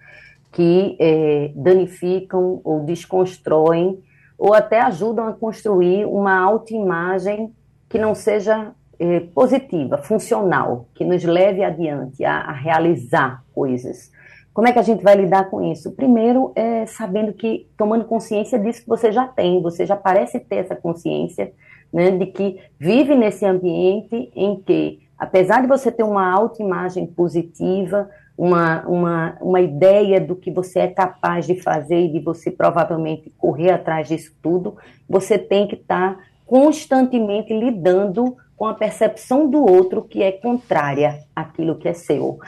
que 0.51 0.97
é, 0.99 1.53
danificam 1.55 2.63
ou 2.65 2.83
desconstroem 2.83 4.03
ou 4.39 4.55
até 4.55 4.81
ajudam 4.81 5.27
a 5.27 5.33
construir 5.33 6.07
uma 6.07 6.39
autoimagem 6.39 7.53
que 7.89 7.99
não 7.99 8.15
seja 8.15 8.73
é, 8.99 9.21
positiva, 9.21 9.99
funcional, 9.99 10.87
que 10.95 11.05
nos 11.05 11.25
leve 11.25 11.65
adiante 11.65 12.25
a, 12.25 12.41
a, 12.41 12.53
realizar 12.53 13.43
coisas. 13.53 14.11
Como 14.53 14.67
é 14.67 14.73
que 14.73 14.79
a 14.79 14.83
gente 14.83 15.03
vai 15.03 15.15
lidar 15.15 15.51
com 15.51 15.63
isso? 15.63 15.93
Primeiro, 15.93 16.53
é 16.55 16.87
sabendo 16.87 17.33
que, 17.33 17.69
tomando 17.77 18.05
consciência 18.05 18.59
disso 18.59 18.83
que 18.83 18.89
você 18.89 19.13
já 19.13 19.27
tem, 19.27 19.63
você 19.63 19.87
já 19.87 19.97
parece 19.97 20.41
ter 20.41 20.57
essa 20.57 20.75
consciência, 20.75 21.53
né, 21.93 22.11
de 22.11 22.27
que 22.27 22.61
vive 22.79 23.15
nesse 23.15 23.47
ambiente 23.47 24.31
em 24.35 24.57
que, 24.61 25.01
apesar 25.17 25.63
de 25.63 25.69
você 25.69 25.91
ter 25.91 26.03
uma 26.03 26.29
autoimagem 26.31 27.07
positiva, 27.07 28.11
uma, 28.39 28.87
uma, 28.87 29.37
uma 29.41 29.61
ideia 29.61 30.21
do 30.21 30.37
que 30.37 30.49
você 30.49 30.79
é 30.79 30.87
capaz 30.87 31.45
de 31.45 31.61
fazer 31.61 32.05
e 32.05 32.13
de 32.13 32.21
você 32.21 32.53
provavelmente 32.53 33.33
correr 33.37 33.73
atrás 33.73 34.07
disso 34.07 34.33
tudo, 34.41 34.77
você 35.09 35.37
tem 35.37 35.67
que 35.67 35.75
estar 35.75 36.15
tá 36.15 36.21
constantemente 36.47 37.53
lidando 37.53 38.37
com 38.57 38.67
a 38.67 38.75
percepção 38.75 39.51
do 39.51 39.61
outro 39.65 40.03
que 40.03 40.23
é 40.23 40.31
contrária 40.31 41.19
àquilo 41.35 41.77
que 41.77 41.89
é 41.89 41.93
seu, 41.93 42.39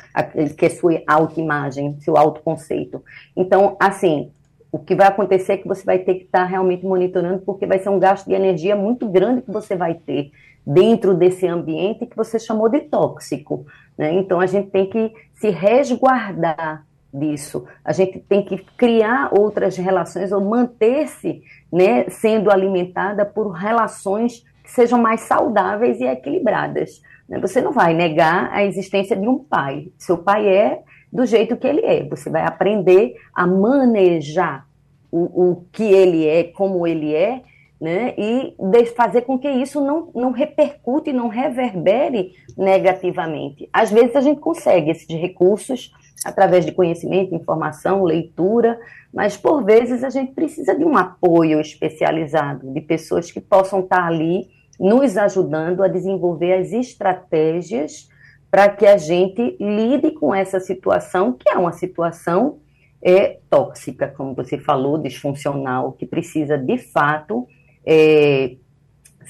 que 0.57 0.67
é 0.67 0.69
sua 0.69 1.03
autoimagem, 1.09 1.99
seu 2.01 2.17
autoconceito. 2.17 3.03
Então, 3.37 3.77
assim, 3.81 4.31
o 4.71 4.79
que 4.79 4.95
vai 4.95 5.09
acontecer 5.09 5.55
é 5.55 5.57
que 5.57 5.67
você 5.67 5.85
vai 5.85 5.99
ter 5.99 6.15
que 6.15 6.25
estar 6.25 6.43
tá 6.43 6.45
realmente 6.45 6.87
monitorando, 6.87 7.41
porque 7.41 7.67
vai 7.67 7.81
ser 7.81 7.89
um 7.89 7.99
gasto 7.99 8.27
de 8.27 8.35
energia 8.35 8.77
muito 8.77 9.09
grande 9.09 9.43
que 9.43 9.51
você 9.51 9.75
vai 9.75 9.95
ter 9.95 10.31
dentro 10.67 11.15
desse 11.15 11.47
ambiente 11.47 12.07
que 12.07 12.17
você 12.17 12.39
chamou 12.39 12.69
de 12.69 12.81
tóxico. 12.81 13.67
Né? 13.97 14.13
Então, 14.15 14.41
a 14.41 14.47
gente 14.47 14.71
tem 14.71 14.89
que 14.89 15.13
se 15.35 15.51
resguardar 15.51 16.87
disso. 17.13 17.67
A 17.85 17.93
gente 17.93 18.21
tem 18.21 18.45
que 18.45 18.59
criar 18.77 19.31
outras 19.37 19.77
relações 19.77 20.33
ou 20.33 20.41
manter-se 20.41 21.43
né, 21.73 22.09
sendo 22.09 22.51
alimentada 22.51 23.25
por 23.25 23.51
relações 23.51 24.45
que 24.63 24.71
sejam 24.71 25.01
mais 25.01 25.23
saudáveis 25.23 26.01
e 26.01 26.05
equilibradas. 26.05 27.03
Né? 27.29 27.39
Você 27.41 27.61
não 27.61 27.73
vai 27.73 27.95
negar 27.95 28.51
a 28.53 28.65
existência 28.65 29.17
de 29.17 29.27
um 29.29 29.39
pai. 29.39 29.89
Seu 29.99 30.19
pai 30.19 30.49
é 30.49 30.83
do 31.13 31.27
jeito 31.27 31.57
que 31.57 31.67
ele 31.67 31.85
é. 31.85 32.05
Você 32.09 32.31
vai 32.31 32.43
aprender 32.43 33.15
a 33.35 33.47
manejar 33.47 34.67
o, 35.11 35.51
o 35.51 35.65
que 35.73 35.83
ele 35.83 36.27
é, 36.27 36.45
como 36.45 36.87
ele 36.87 37.15
é, 37.15 37.43
né? 37.81 38.15
E 38.19 38.55
fazer 38.95 39.23
com 39.23 39.39
que 39.39 39.49
isso 39.49 39.81
não, 39.81 40.11
não 40.15 40.33
repercute, 40.33 41.13
não 41.13 41.29
reverbere 41.29 42.35
negativamente. 42.57 43.69
Às 43.73 43.91
vezes 43.91 44.15
a 44.15 44.21
gente 44.21 44.41
consegue 44.41 44.91
esses 44.91 45.09
recursos 45.09 45.91
através 46.25 46.67
de 46.67 46.73
conhecimento, 46.73 47.35
informação, 47.35 48.05
leitura, 48.05 48.79
mas 49.13 49.37
por 49.37 49.65
vezes 49.65 50.05
a 50.05 50.11
gente 50.11 50.33
precisa 50.33 50.75
de 50.75 50.85
um 50.85 50.97
apoio 50.97 51.59
especializado, 51.61 52.71
de 52.73 52.81
pessoas 52.83 53.33
que 53.33 53.41
possam 53.41 53.81
estar 53.81 54.05
ali 54.05 54.49
nos 54.79 55.17
ajudando 55.17 55.83
a 55.83 55.89
desenvolver 55.89 56.53
as 56.55 56.73
estratégias 56.73 58.09
para 58.51 58.69
que 58.69 58.87
a 58.87 58.99
gente 58.99 59.57
lide 59.59 60.11
com 60.11 60.35
essa 60.35 60.61
situação, 60.61 61.33
que 61.33 61.49
é 61.49 61.57
uma 61.57 61.73
situação 61.73 62.59
é, 63.03 63.39
tóxica, 63.49 64.09
como 64.09 64.35
você 64.35 64.59
falou, 64.59 64.99
disfuncional, 64.99 65.93
que 65.93 66.05
precisa 66.05 66.59
de 66.59 66.77
fato 66.77 67.47
é, 67.85 68.57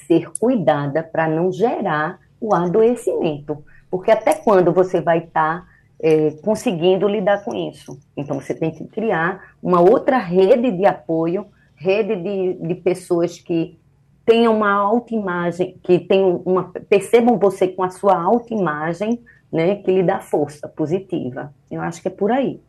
ser 0.07 0.29
cuidada 0.39 1.03
para 1.03 1.27
não 1.27 1.51
gerar 1.51 2.19
o 2.39 2.53
adoecimento. 2.53 3.63
Porque 3.89 4.11
até 4.11 4.33
quando 4.33 4.71
você 4.71 5.01
vai 5.01 5.19
estar 5.19 5.61
tá, 5.61 5.67
é, 6.01 6.31
conseguindo 6.43 7.07
lidar 7.07 7.43
com 7.43 7.53
isso? 7.53 7.99
Então, 8.17 8.39
você 8.39 8.53
tem 8.53 8.71
que 8.71 8.85
criar 8.85 9.55
uma 9.61 9.81
outra 9.81 10.17
rede 10.17 10.71
de 10.71 10.85
apoio, 10.85 11.45
rede 11.75 12.15
de, 12.15 12.53
de 12.53 12.75
pessoas 12.75 13.39
que 13.39 13.79
tenham 14.25 14.55
uma 14.55 14.71
autoimagem, 14.71 15.77
que 15.83 15.99
tenham 15.99 16.41
uma, 16.45 16.71
percebam 16.89 17.37
você 17.37 17.67
com 17.67 17.83
a 17.83 17.89
sua 17.89 18.19
autoimagem, 18.21 19.19
né, 19.51 19.75
que 19.75 19.91
lhe 19.91 20.03
dá 20.03 20.19
força 20.19 20.67
positiva. 20.67 21.53
Eu 21.69 21.81
acho 21.81 22.01
que 22.01 22.07
é 22.07 22.11
por 22.11 22.31
aí. 22.31 22.59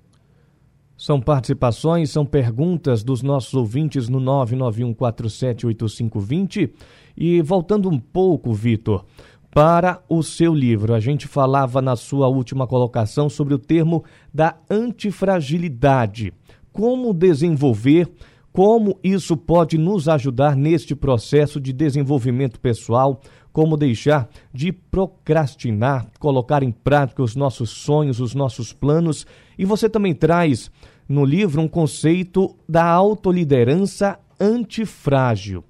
São 0.97 1.21
participações, 1.21 2.11
são 2.11 2.25
perguntas 2.25 3.03
dos 3.03 3.21
nossos 3.23 3.55
ouvintes 3.55 4.09
no 4.09 4.21
991478520. 4.21 6.71
E 7.17 7.43
voltando 7.43 7.89
um 7.89 7.99
pouco, 7.99 8.53
Vitor, 8.53 9.05
para 9.53 10.01
o 10.09 10.23
seu 10.23 10.55
livro. 10.55 10.95
A 10.95 11.01
gente 11.01 11.29
falava 11.29 11.83
na 11.83 11.97
sua 11.97 12.29
última 12.29 12.67
colocação 12.67 13.29
sobre 13.29 13.55
o 13.55 13.59
termo 13.59 14.05
da 14.33 14.57
antifragilidade. 14.71 16.33
Como 16.73 17.13
desenvolver, 17.13 18.09
como 18.53 18.99
isso 19.03 19.37
pode 19.37 19.77
nos 19.79 20.09
ajudar 20.09 20.57
neste 20.57 20.95
processo 20.95 21.61
de 21.61 21.73
desenvolvimento 21.73 22.61
pessoal, 22.61 23.21
como 23.53 23.77
deixar 23.77 24.31
de 24.53 24.73
procrastinar, 24.73 26.07
colocar 26.19 26.63
em 26.63 26.71
prática 26.71 27.23
os 27.23 27.37
nossos 27.37 27.69
sonhos, 27.69 28.21
os 28.21 28.35
nossos 28.35 28.73
planos. 28.73 29.27
E 29.63 29.65
você 29.65 29.89
também 29.89 30.13
traz 30.13 30.73
no 31.09 31.25
livro 31.25 31.63
um 31.63 31.69
conceito 31.69 32.57
da 32.69 32.85
autoliderança 32.85 34.19
antifrágil. 34.41 35.63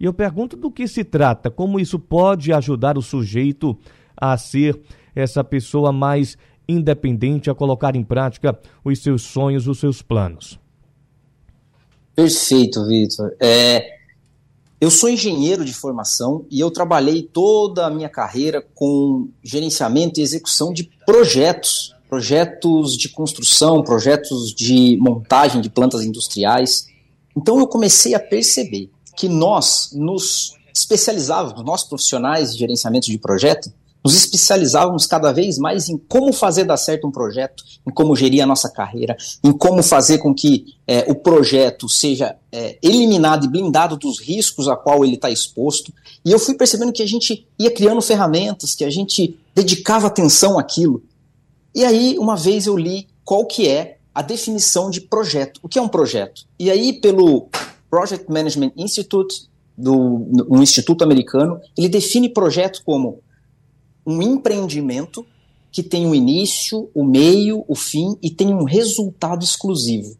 E 0.00 0.06
eu 0.06 0.14
pergunto 0.14 0.56
do 0.56 0.70
que 0.70 0.88
se 0.88 1.04
trata, 1.04 1.50
como 1.50 1.78
isso 1.78 1.98
pode 1.98 2.54
ajudar 2.54 2.96
o 2.96 3.02
sujeito 3.02 3.76
a 4.16 4.34
ser 4.38 4.80
essa 5.14 5.44
pessoa 5.44 5.92
mais 5.92 6.38
independente, 6.66 7.50
a 7.50 7.54
colocar 7.54 7.94
em 7.94 8.02
prática 8.02 8.58
os 8.82 8.98
seus 9.00 9.20
sonhos, 9.20 9.68
os 9.68 9.78
seus 9.78 10.00
planos. 10.00 10.58
Perfeito, 12.16 12.86
Vitor. 12.86 13.36
É, 13.38 13.98
eu 14.80 14.90
sou 14.90 15.10
engenheiro 15.10 15.66
de 15.66 15.74
formação 15.74 16.46
e 16.50 16.60
eu 16.60 16.70
trabalhei 16.70 17.22
toda 17.22 17.84
a 17.84 17.90
minha 17.90 18.08
carreira 18.08 18.66
com 18.74 19.28
gerenciamento 19.42 20.18
e 20.18 20.22
execução 20.22 20.72
de 20.72 20.90
projetos, 21.04 21.93
projetos 22.14 22.96
de 22.96 23.08
construção, 23.08 23.82
projetos 23.82 24.54
de 24.54 24.96
montagem 25.00 25.60
de 25.60 25.68
plantas 25.68 26.04
industriais. 26.04 26.86
Então 27.36 27.58
eu 27.58 27.66
comecei 27.66 28.14
a 28.14 28.20
perceber 28.20 28.88
que 29.16 29.28
nós 29.28 29.90
nos 29.92 30.54
especializávamos, 30.72 31.64
nós 31.64 31.82
profissionais 31.82 32.52
de 32.52 32.60
gerenciamento 32.60 33.08
de 33.08 33.18
projeto, 33.18 33.68
nos 34.04 34.14
especializávamos 34.14 35.06
cada 35.06 35.32
vez 35.32 35.58
mais 35.58 35.88
em 35.88 35.98
como 35.98 36.32
fazer 36.32 36.62
dar 36.62 36.76
certo 36.76 37.08
um 37.08 37.10
projeto, 37.10 37.64
em 37.84 37.90
como 37.90 38.14
gerir 38.14 38.44
a 38.44 38.46
nossa 38.46 38.70
carreira, 38.70 39.16
em 39.42 39.50
como 39.50 39.82
fazer 39.82 40.18
com 40.18 40.32
que 40.32 40.66
é, 40.86 41.10
o 41.10 41.16
projeto 41.16 41.88
seja 41.88 42.36
é, 42.52 42.78
eliminado 42.80 43.44
e 43.46 43.48
blindado 43.48 43.96
dos 43.96 44.20
riscos 44.20 44.68
a 44.68 44.76
qual 44.76 45.04
ele 45.04 45.16
está 45.16 45.30
exposto. 45.30 45.92
E 46.24 46.30
eu 46.30 46.38
fui 46.38 46.54
percebendo 46.54 46.92
que 46.92 47.02
a 47.02 47.08
gente 47.08 47.44
ia 47.58 47.72
criando 47.72 48.00
ferramentas, 48.00 48.72
que 48.72 48.84
a 48.84 48.90
gente 48.90 49.36
dedicava 49.52 50.06
atenção 50.06 50.60
àquilo. 50.60 51.02
E 51.74 51.84
aí, 51.84 52.16
uma 52.18 52.36
vez 52.36 52.66
eu 52.66 52.76
li 52.76 53.08
qual 53.24 53.46
que 53.46 53.68
é 53.68 53.98
a 54.14 54.22
definição 54.22 54.90
de 54.90 55.00
projeto. 55.00 55.58
O 55.62 55.68
que 55.68 55.78
é 55.78 55.82
um 55.82 55.88
projeto? 55.88 56.46
E 56.58 56.70
aí, 56.70 56.92
pelo 56.92 57.48
Project 57.90 58.30
Management 58.30 58.72
Institute, 58.76 59.48
do, 59.76 60.46
um 60.48 60.62
instituto 60.62 61.02
americano, 61.02 61.60
ele 61.76 61.88
define 61.88 62.28
projeto 62.28 62.82
como 62.84 63.20
um 64.06 64.22
empreendimento 64.22 65.26
que 65.72 65.82
tem 65.82 66.06
um 66.06 66.14
início, 66.14 66.88
o 66.94 67.02
um 67.02 67.04
meio, 67.04 67.64
o 67.66 67.74
fim 67.74 68.16
e 68.22 68.30
tem 68.30 68.54
um 68.54 68.62
resultado 68.62 69.42
exclusivo. 69.42 70.16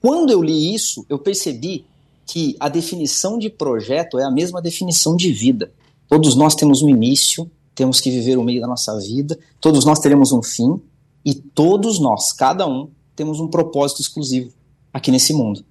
Quando 0.00 0.30
eu 0.30 0.42
li 0.42 0.74
isso, 0.74 1.06
eu 1.08 1.18
percebi 1.18 1.84
que 2.26 2.56
a 2.58 2.68
definição 2.68 3.38
de 3.38 3.48
projeto 3.48 4.18
é 4.18 4.24
a 4.24 4.30
mesma 4.30 4.60
definição 4.60 5.14
de 5.14 5.32
vida. 5.32 5.72
Todos 6.08 6.34
nós 6.34 6.56
temos 6.56 6.82
um 6.82 6.88
início, 6.88 7.48
temos 7.80 7.98
que 7.98 8.10
viver 8.10 8.36
o 8.36 8.44
meio 8.44 8.60
da 8.60 8.66
nossa 8.66 8.94
vida, 8.98 9.38
todos 9.58 9.86
nós 9.86 9.98
teremos 10.00 10.32
um 10.32 10.42
fim 10.42 10.78
e 11.24 11.32
todos 11.32 11.98
nós, 11.98 12.30
cada 12.30 12.68
um, 12.68 12.90
temos 13.16 13.40
um 13.40 13.48
propósito 13.48 14.02
exclusivo 14.02 14.52
aqui 14.92 15.10
nesse 15.10 15.32
mundo. 15.32 15.64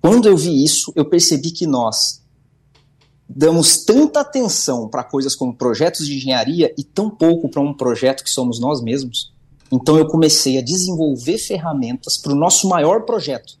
Quando 0.00 0.26
eu 0.26 0.38
vi 0.38 0.64
isso, 0.64 0.90
eu 0.96 1.04
percebi 1.04 1.50
que 1.50 1.66
nós 1.66 2.22
damos 3.28 3.84
tanta 3.84 4.20
atenção 4.20 4.88
para 4.88 5.04
coisas 5.04 5.36
como 5.36 5.54
projetos 5.54 6.06
de 6.06 6.16
engenharia 6.16 6.74
e 6.78 6.82
tão 6.82 7.10
pouco 7.10 7.46
para 7.50 7.60
um 7.60 7.74
projeto 7.74 8.24
que 8.24 8.30
somos 8.30 8.58
nós 8.58 8.80
mesmos. 8.80 9.30
Então 9.70 9.98
eu 9.98 10.06
comecei 10.06 10.56
a 10.56 10.62
desenvolver 10.62 11.36
ferramentas 11.36 12.16
para 12.16 12.32
o 12.32 12.36
nosso 12.36 12.66
maior 12.66 13.02
projeto, 13.02 13.58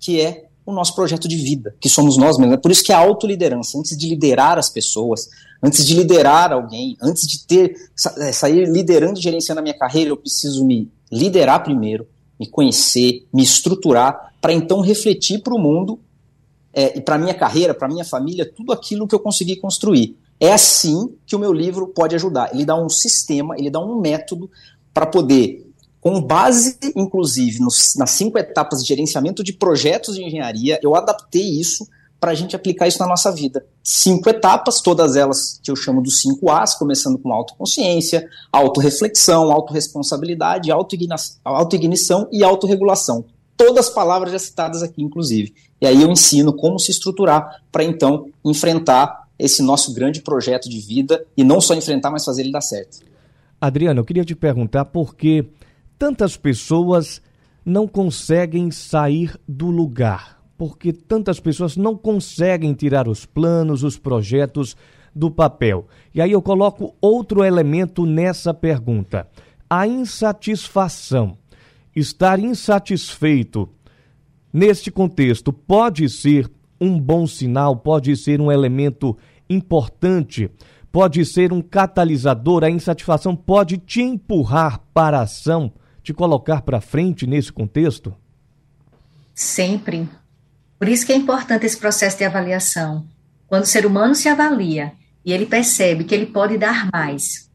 que 0.00 0.22
é 0.22 0.45
o 0.66 0.72
nosso 0.72 0.94
projeto 0.94 1.28
de 1.28 1.36
vida, 1.36 1.74
que 1.80 1.88
somos 1.88 2.16
nós 2.16 2.36
mesmos. 2.36 2.54
É 2.54 2.60
por 2.60 2.72
isso 2.72 2.82
que 2.82 2.92
a 2.92 2.98
autoliderança, 2.98 3.78
antes 3.78 3.96
de 3.96 4.08
liderar 4.08 4.58
as 4.58 4.68
pessoas, 4.68 5.28
antes 5.62 5.84
de 5.86 5.94
liderar 5.94 6.52
alguém, 6.52 6.96
antes 7.00 7.26
de 7.26 7.46
ter 7.46 7.76
é, 8.18 8.32
sair 8.32 8.68
liderando 8.68 9.18
e 9.18 9.22
gerenciando 9.22 9.60
a 9.60 9.62
minha 9.62 9.78
carreira, 9.78 10.10
eu 10.10 10.16
preciso 10.16 10.66
me 10.66 10.90
liderar 11.10 11.62
primeiro, 11.62 12.06
me 12.38 12.46
conhecer, 12.46 13.24
me 13.32 13.42
estruturar, 13.42 14.34
para 14.40 14.52
então 14.52 14.80
refletir 14.80 15.40
para 15.40 15.54
o 15.54 15.58
mundo 15.58 16.00
é, 16.74 16.98
e 16.98 17.00
para 17.00 17.16
minha 17.16 17.34
carreira, 17.34 17.72
para 17.72 17.88
minha 17.88 18.04
família, 18.04 18.44
tudo 18.44 18.72
aquilo 18.72 19.06
que 19.06 19.14
eu 19.14 19.20
consegui 19.20 19.56
construir. 19.56 20.18
É 20.38 20.52
assim 20.52 21.14
que 21.24 21.34
o 21.34 21.38
meu 21.38 21.52
livro 21.52 21.86
pode 21.88 22.14
ajudar. 22.14 22.52
Ele 22.52 22.64
dá 22.64 22.76
um 22.76 22.88
sistema, 22.88 23.54
ele 23.56 23.70
dá 23.70 23.80
um 23.80 24.00
método 24.00 24.50
para 24.92 25.06
poder, 25.06 25.65
com 26.06 26.20
base, 26.20 26.78
inclusive, 26.94 27.58
nos, 27.58 27.96
nas 27.96 28.10
cinco 28.12 28.38
etapas 28.38 28.80
de 28.80 28.86
gerenciamento 28.86 29.42
de 29.42 29.52
projetos 29.52 30.14
de 30.14 30.22
engenharia, 30.22 30.78
eu 30.80 30.94
adaptei 30.94 31.42
isso 31.42 31.84
para 32.20 32.30
a 32.30 32.34
gente 32.34 32.54
aplicar 32.54 32.86
isso 32.86 33.00
na 33.00 33.08
nossa 33.08 33.32
vida. 33.32 33.66
Cinco 33.82 34.30
etapas, 34.30 34.80
todas 34.80 35.16
elas 35.16 35.58
que 35.60 35.68
eu 35.68 35.74
chamo 35.74 36.00
dos 36.00 36.20
cinco 36.20 36.48
As, 36.48 36.76
começando 36.78 37.18
com 37.18 37.32
autoconsciência, 37.32 38.24
autorreflexão, 38.52 39.50
autorresponsabilidade, 39.50 40.70
autoignição 41.44 42.28
e 42.30 42.44
autorregulação 42.44 43.24
todas 43.56 43.88
as 43.88 43.92
palavras 43.92 44.30
já 44.30 44.38
citadas 44.38 44.84
aqui, 44.84 45.02
inclusive. 45.02 45.54
E 45.80 45.86
aí 45.86 46.02
eu 46.02 46.10
ensino 46.10 46.52
como 46.52 46.78
se 46.78 46.92
estruturar 46.92 47.62
para 47.72 47.82
então 47.82 48.28
enfrentar 48.44 49.26
esse 49.36 49.60
nosso 49.60 49.92
grande 49.92 50.20
projeto 50.20 50.68
de 50.68 50.78
vida 50.78 51.24
e 51.36 51.42
não 51.42 51.60
só 51.60 51.74
enfrentar, 51.74 52.12
mas 52.12 52.24
fazer 52.24 52.42
ele 52.42 52.52
dar 52.52 52.60
certo. 52.60 52.98
Adriano, 53.60 54.00
eu 54.00 54.04
queria 54.04 54.24
te 54.24 54.36
perguntar 54.36 54.84
por 54.84 55.16
que 55.16 55.46
tantas 55.98 56.36
pessoas 56.36 57.22
não 57.64 57.86
conseguem 57.86 58.70
sair 58.70 59.38
do 59.46 59.70
lugar? 59.70 60.42
Porque 60.56 60.92
tantas 60.92 61.38
pessoas 61.38 61.76
não 61.76 61.96
conseguem 61.96 62.72
tirar 62.72 63.08
os 63.08 63.26
planos, 63.26 63.82
os 63.82 63.98
projetos 63.98 64.76
do 65.14 65.30
papel. 65.30 65.86
E 66.14 66.20
aí 66.20 66.32
eu 66.32 66.42
coloco 66.42 66.94
outro 67.00 67.44
elemento 67.44 68.04
nessa 68.06 68.52
pergunta: 68.52 69.28
a 69.68 69.86
insatisfação 69.86 71.36
estar 71.94 72.38
insatisfeito 72.38 73.68
neste 74.52 74.90
contexto 74.90 75.52
pode 75.52 76.08
ser 76.10 76.50
um 76.78 77.00
bom 77.00 77.26
sinal, 77.26 77.76
pode 77.76 78.14
ser 78.16 78.38
um 78.38 78.52
elemento 78.52 79.16
importante, 79.48 80.50
pode 80.92 81.24
ser 81.24 81.52
um 81.52 81.62
catalisador. 81.62 82.62
A 82.64 82.70
insatisfação 82.70 83.34
pode 83.34 83.78
te 83.78 84.02
empurrar 84.02 84.80
para 84.92 85.20
a 85.20 85.22
ação, 85.22 85.72
te 86.06 86.14
colocar 86.14 86.62
para 86.62 86.80
frente 86.80 87.26
nesse 87.26 87.52
contexto? 87.52 88.14
Sempre. 89.34 90.08
Por 90.78 90.88
isso 90.88 91.04
que 91.04 91.12
é 91.12 91.16
importante 91.16 91.66
esse 91.66 91.76
processo 91.76 92.16
de 92.16 92.24
avaliação. 92.24 93.04
Quando 93.48 93.64
o 93.64 93.66
ser 93.66 93.84
humano 93.84 94.14
se 94.14 94.28
avalia 94.28 94.92
e 95.24 95.32
ele 95.32 95.46
percebe 95.46 96.04
que 96.04 96.14
ele 96.14 96.26
pode 96.26 96.56
dar 96.56 96.88
mais, 96.92 97.50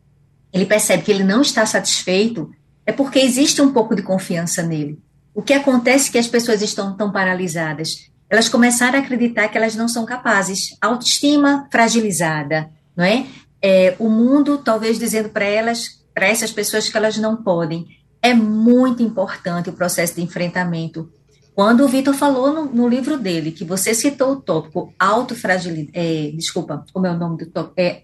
ele 0.51 0.65
percebe 0.65 1.01
que 1.01 1.11
ele 1.11 1.23
não 1.23 1.41
está 1.41 1.65
satisfeito, 1.65 2.51
é 2.85 2.91
porque 2.91 3.19
existe 3.19 3.61
um 3.61 3.71
pouco 3.71 3.95
de 3.95 4.01
confiança 4.01 4.61
nele. 4.61 4.99
O 5.33 5.41
que 5.41 5.53
acontece 5.53 6.09
é 6.09 6.11
que 6.11 6.17
as 6.17 6.27
pessoas 6.27 6.61
estão 6.61 6.97
tão 6.97 7.09
paralisadas. 7.09 8.11
Elas 8.29 8.49
começaram 8.49 8.99
a 8.99 9.01
acreditar 9.01 9.47
que 9.47 9.57
elas 9.57 9.75
não 9.75 9.87
são 9.87 10.05
capazes. 10.05 10.75
Autoestima 10.81 11.69
fragilizada, 11.71 12.69
não 12.97 13.05
é? 13.05 13.25
é 13.61 13.95
o 13.97 14.09
mundo 14.09 14.57
talvez 14.57 14.99
dizendo 14.99 15.29
para 15.29 15.45
elas, 15.45 16.03
para 16.13 16.27
essas 16.27 16.51
pessoas 16.51 16.89
que 16.89 16.97
elas 16.97 17.17
não 17.17 17.37
podem. 17.37 18.00
É 18.21 18.33
muito 18.33 19.01
importante 19.01 19.69
o 19.69 19.73
processo 19.73 20.15
de 20.15 20.21
enfrentamento. 20.21 21.11
Quando 21.55 21.83
o 21.83 21.87
Vitor 21.87 22.13
falou 22.13 22.53
no, 22.53 22.65
no, 22.65 22.87
livro 22.87 23.17
dele, 23.17 23.51
que 23.51 23.65
você 23.65 23.93
citou 23.93 24.33
o 24.33 24.41
tópico 24.41 24.93
autofragilidade, 24.97 25.91
é, 25.93 26.31
desculpa, 26.31 26.85
é 26.93 26.99
o 26.99 27.17
nome 27.17 27.37
do 27.37 27.45
tópico? 27.47 27.73
É 27.77 28.03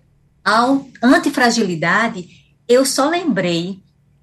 antifragilidade, 1.04 2.28
eu 2.68 2.86
só 2.86 3.10
lembrei 3.10 3.80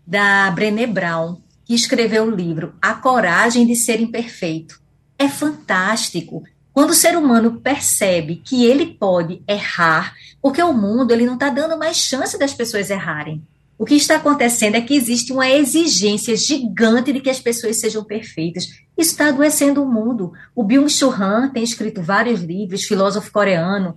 da 0.07 0.51
Brené 0.51 0.86
Brown, 0.86 1.38
que 1.64 1.74
escreveu 1.74 2.24
o 2.24 2.30
livro 2.30 2.74
A 2.80 2.95
Coragem 2.95 3.66
de 3.66 3.76
Ser 3.76 4.01
Imperfeito. 4.01 4.80
É 5.18 5.28
fantástico 5.28 6.42
quando 6.72 6.90
o 6.90 6.95
ser 6.95 7.16
humano 7.16 7.61
percebe 7.61 8.42
que 8.45 8.66
ele 8.66 8.86
pode 8.86 9.42
errar, 9.49 10.14
porque 10.42 10.62
o 10.62 10.72
mundo 10.72 11.12
ele 11.12 11.24
não 11.24 11.34
está 11.34 11.49
dando 11.49 11.78
mais 11.78 11.97
chance 11.97 12.38
das 12.38 12.53
pessoas 12.53 12.90
errarem. 12.90 13.42
O 13.77 13.85
que 13.85 13.95
está 13.95 14.16
acontecendo 14.16 14.77
é 14.77 14.81
que 14.81 14.95
existe 14.95 15.33
uma 15.33 15.49
exigência 15.49 16.37
gigante 16.37 17.12
de 17.12 17.20
que 17.20 17.31
as 17.31 17.41
pessoas 17.41 17.81
sejam 17.81 18.05
perfeitas. 18.05 18.66
Isso 18.97 19.11
está 19.11 19.29
adoecendo 19.29 19.83
o 19.83 19.93
mundo. 19.93 20.33
O 20.55 20.62
Byung-Chul 20.62 21.11
Han 21.12 21.51
tem 21.51 21.64
escrito 21.64 22.01
vários 22.01 22.41
livros, 22.41 22.85
filósofo 22.85 23.33
coreano, 23.33 23.95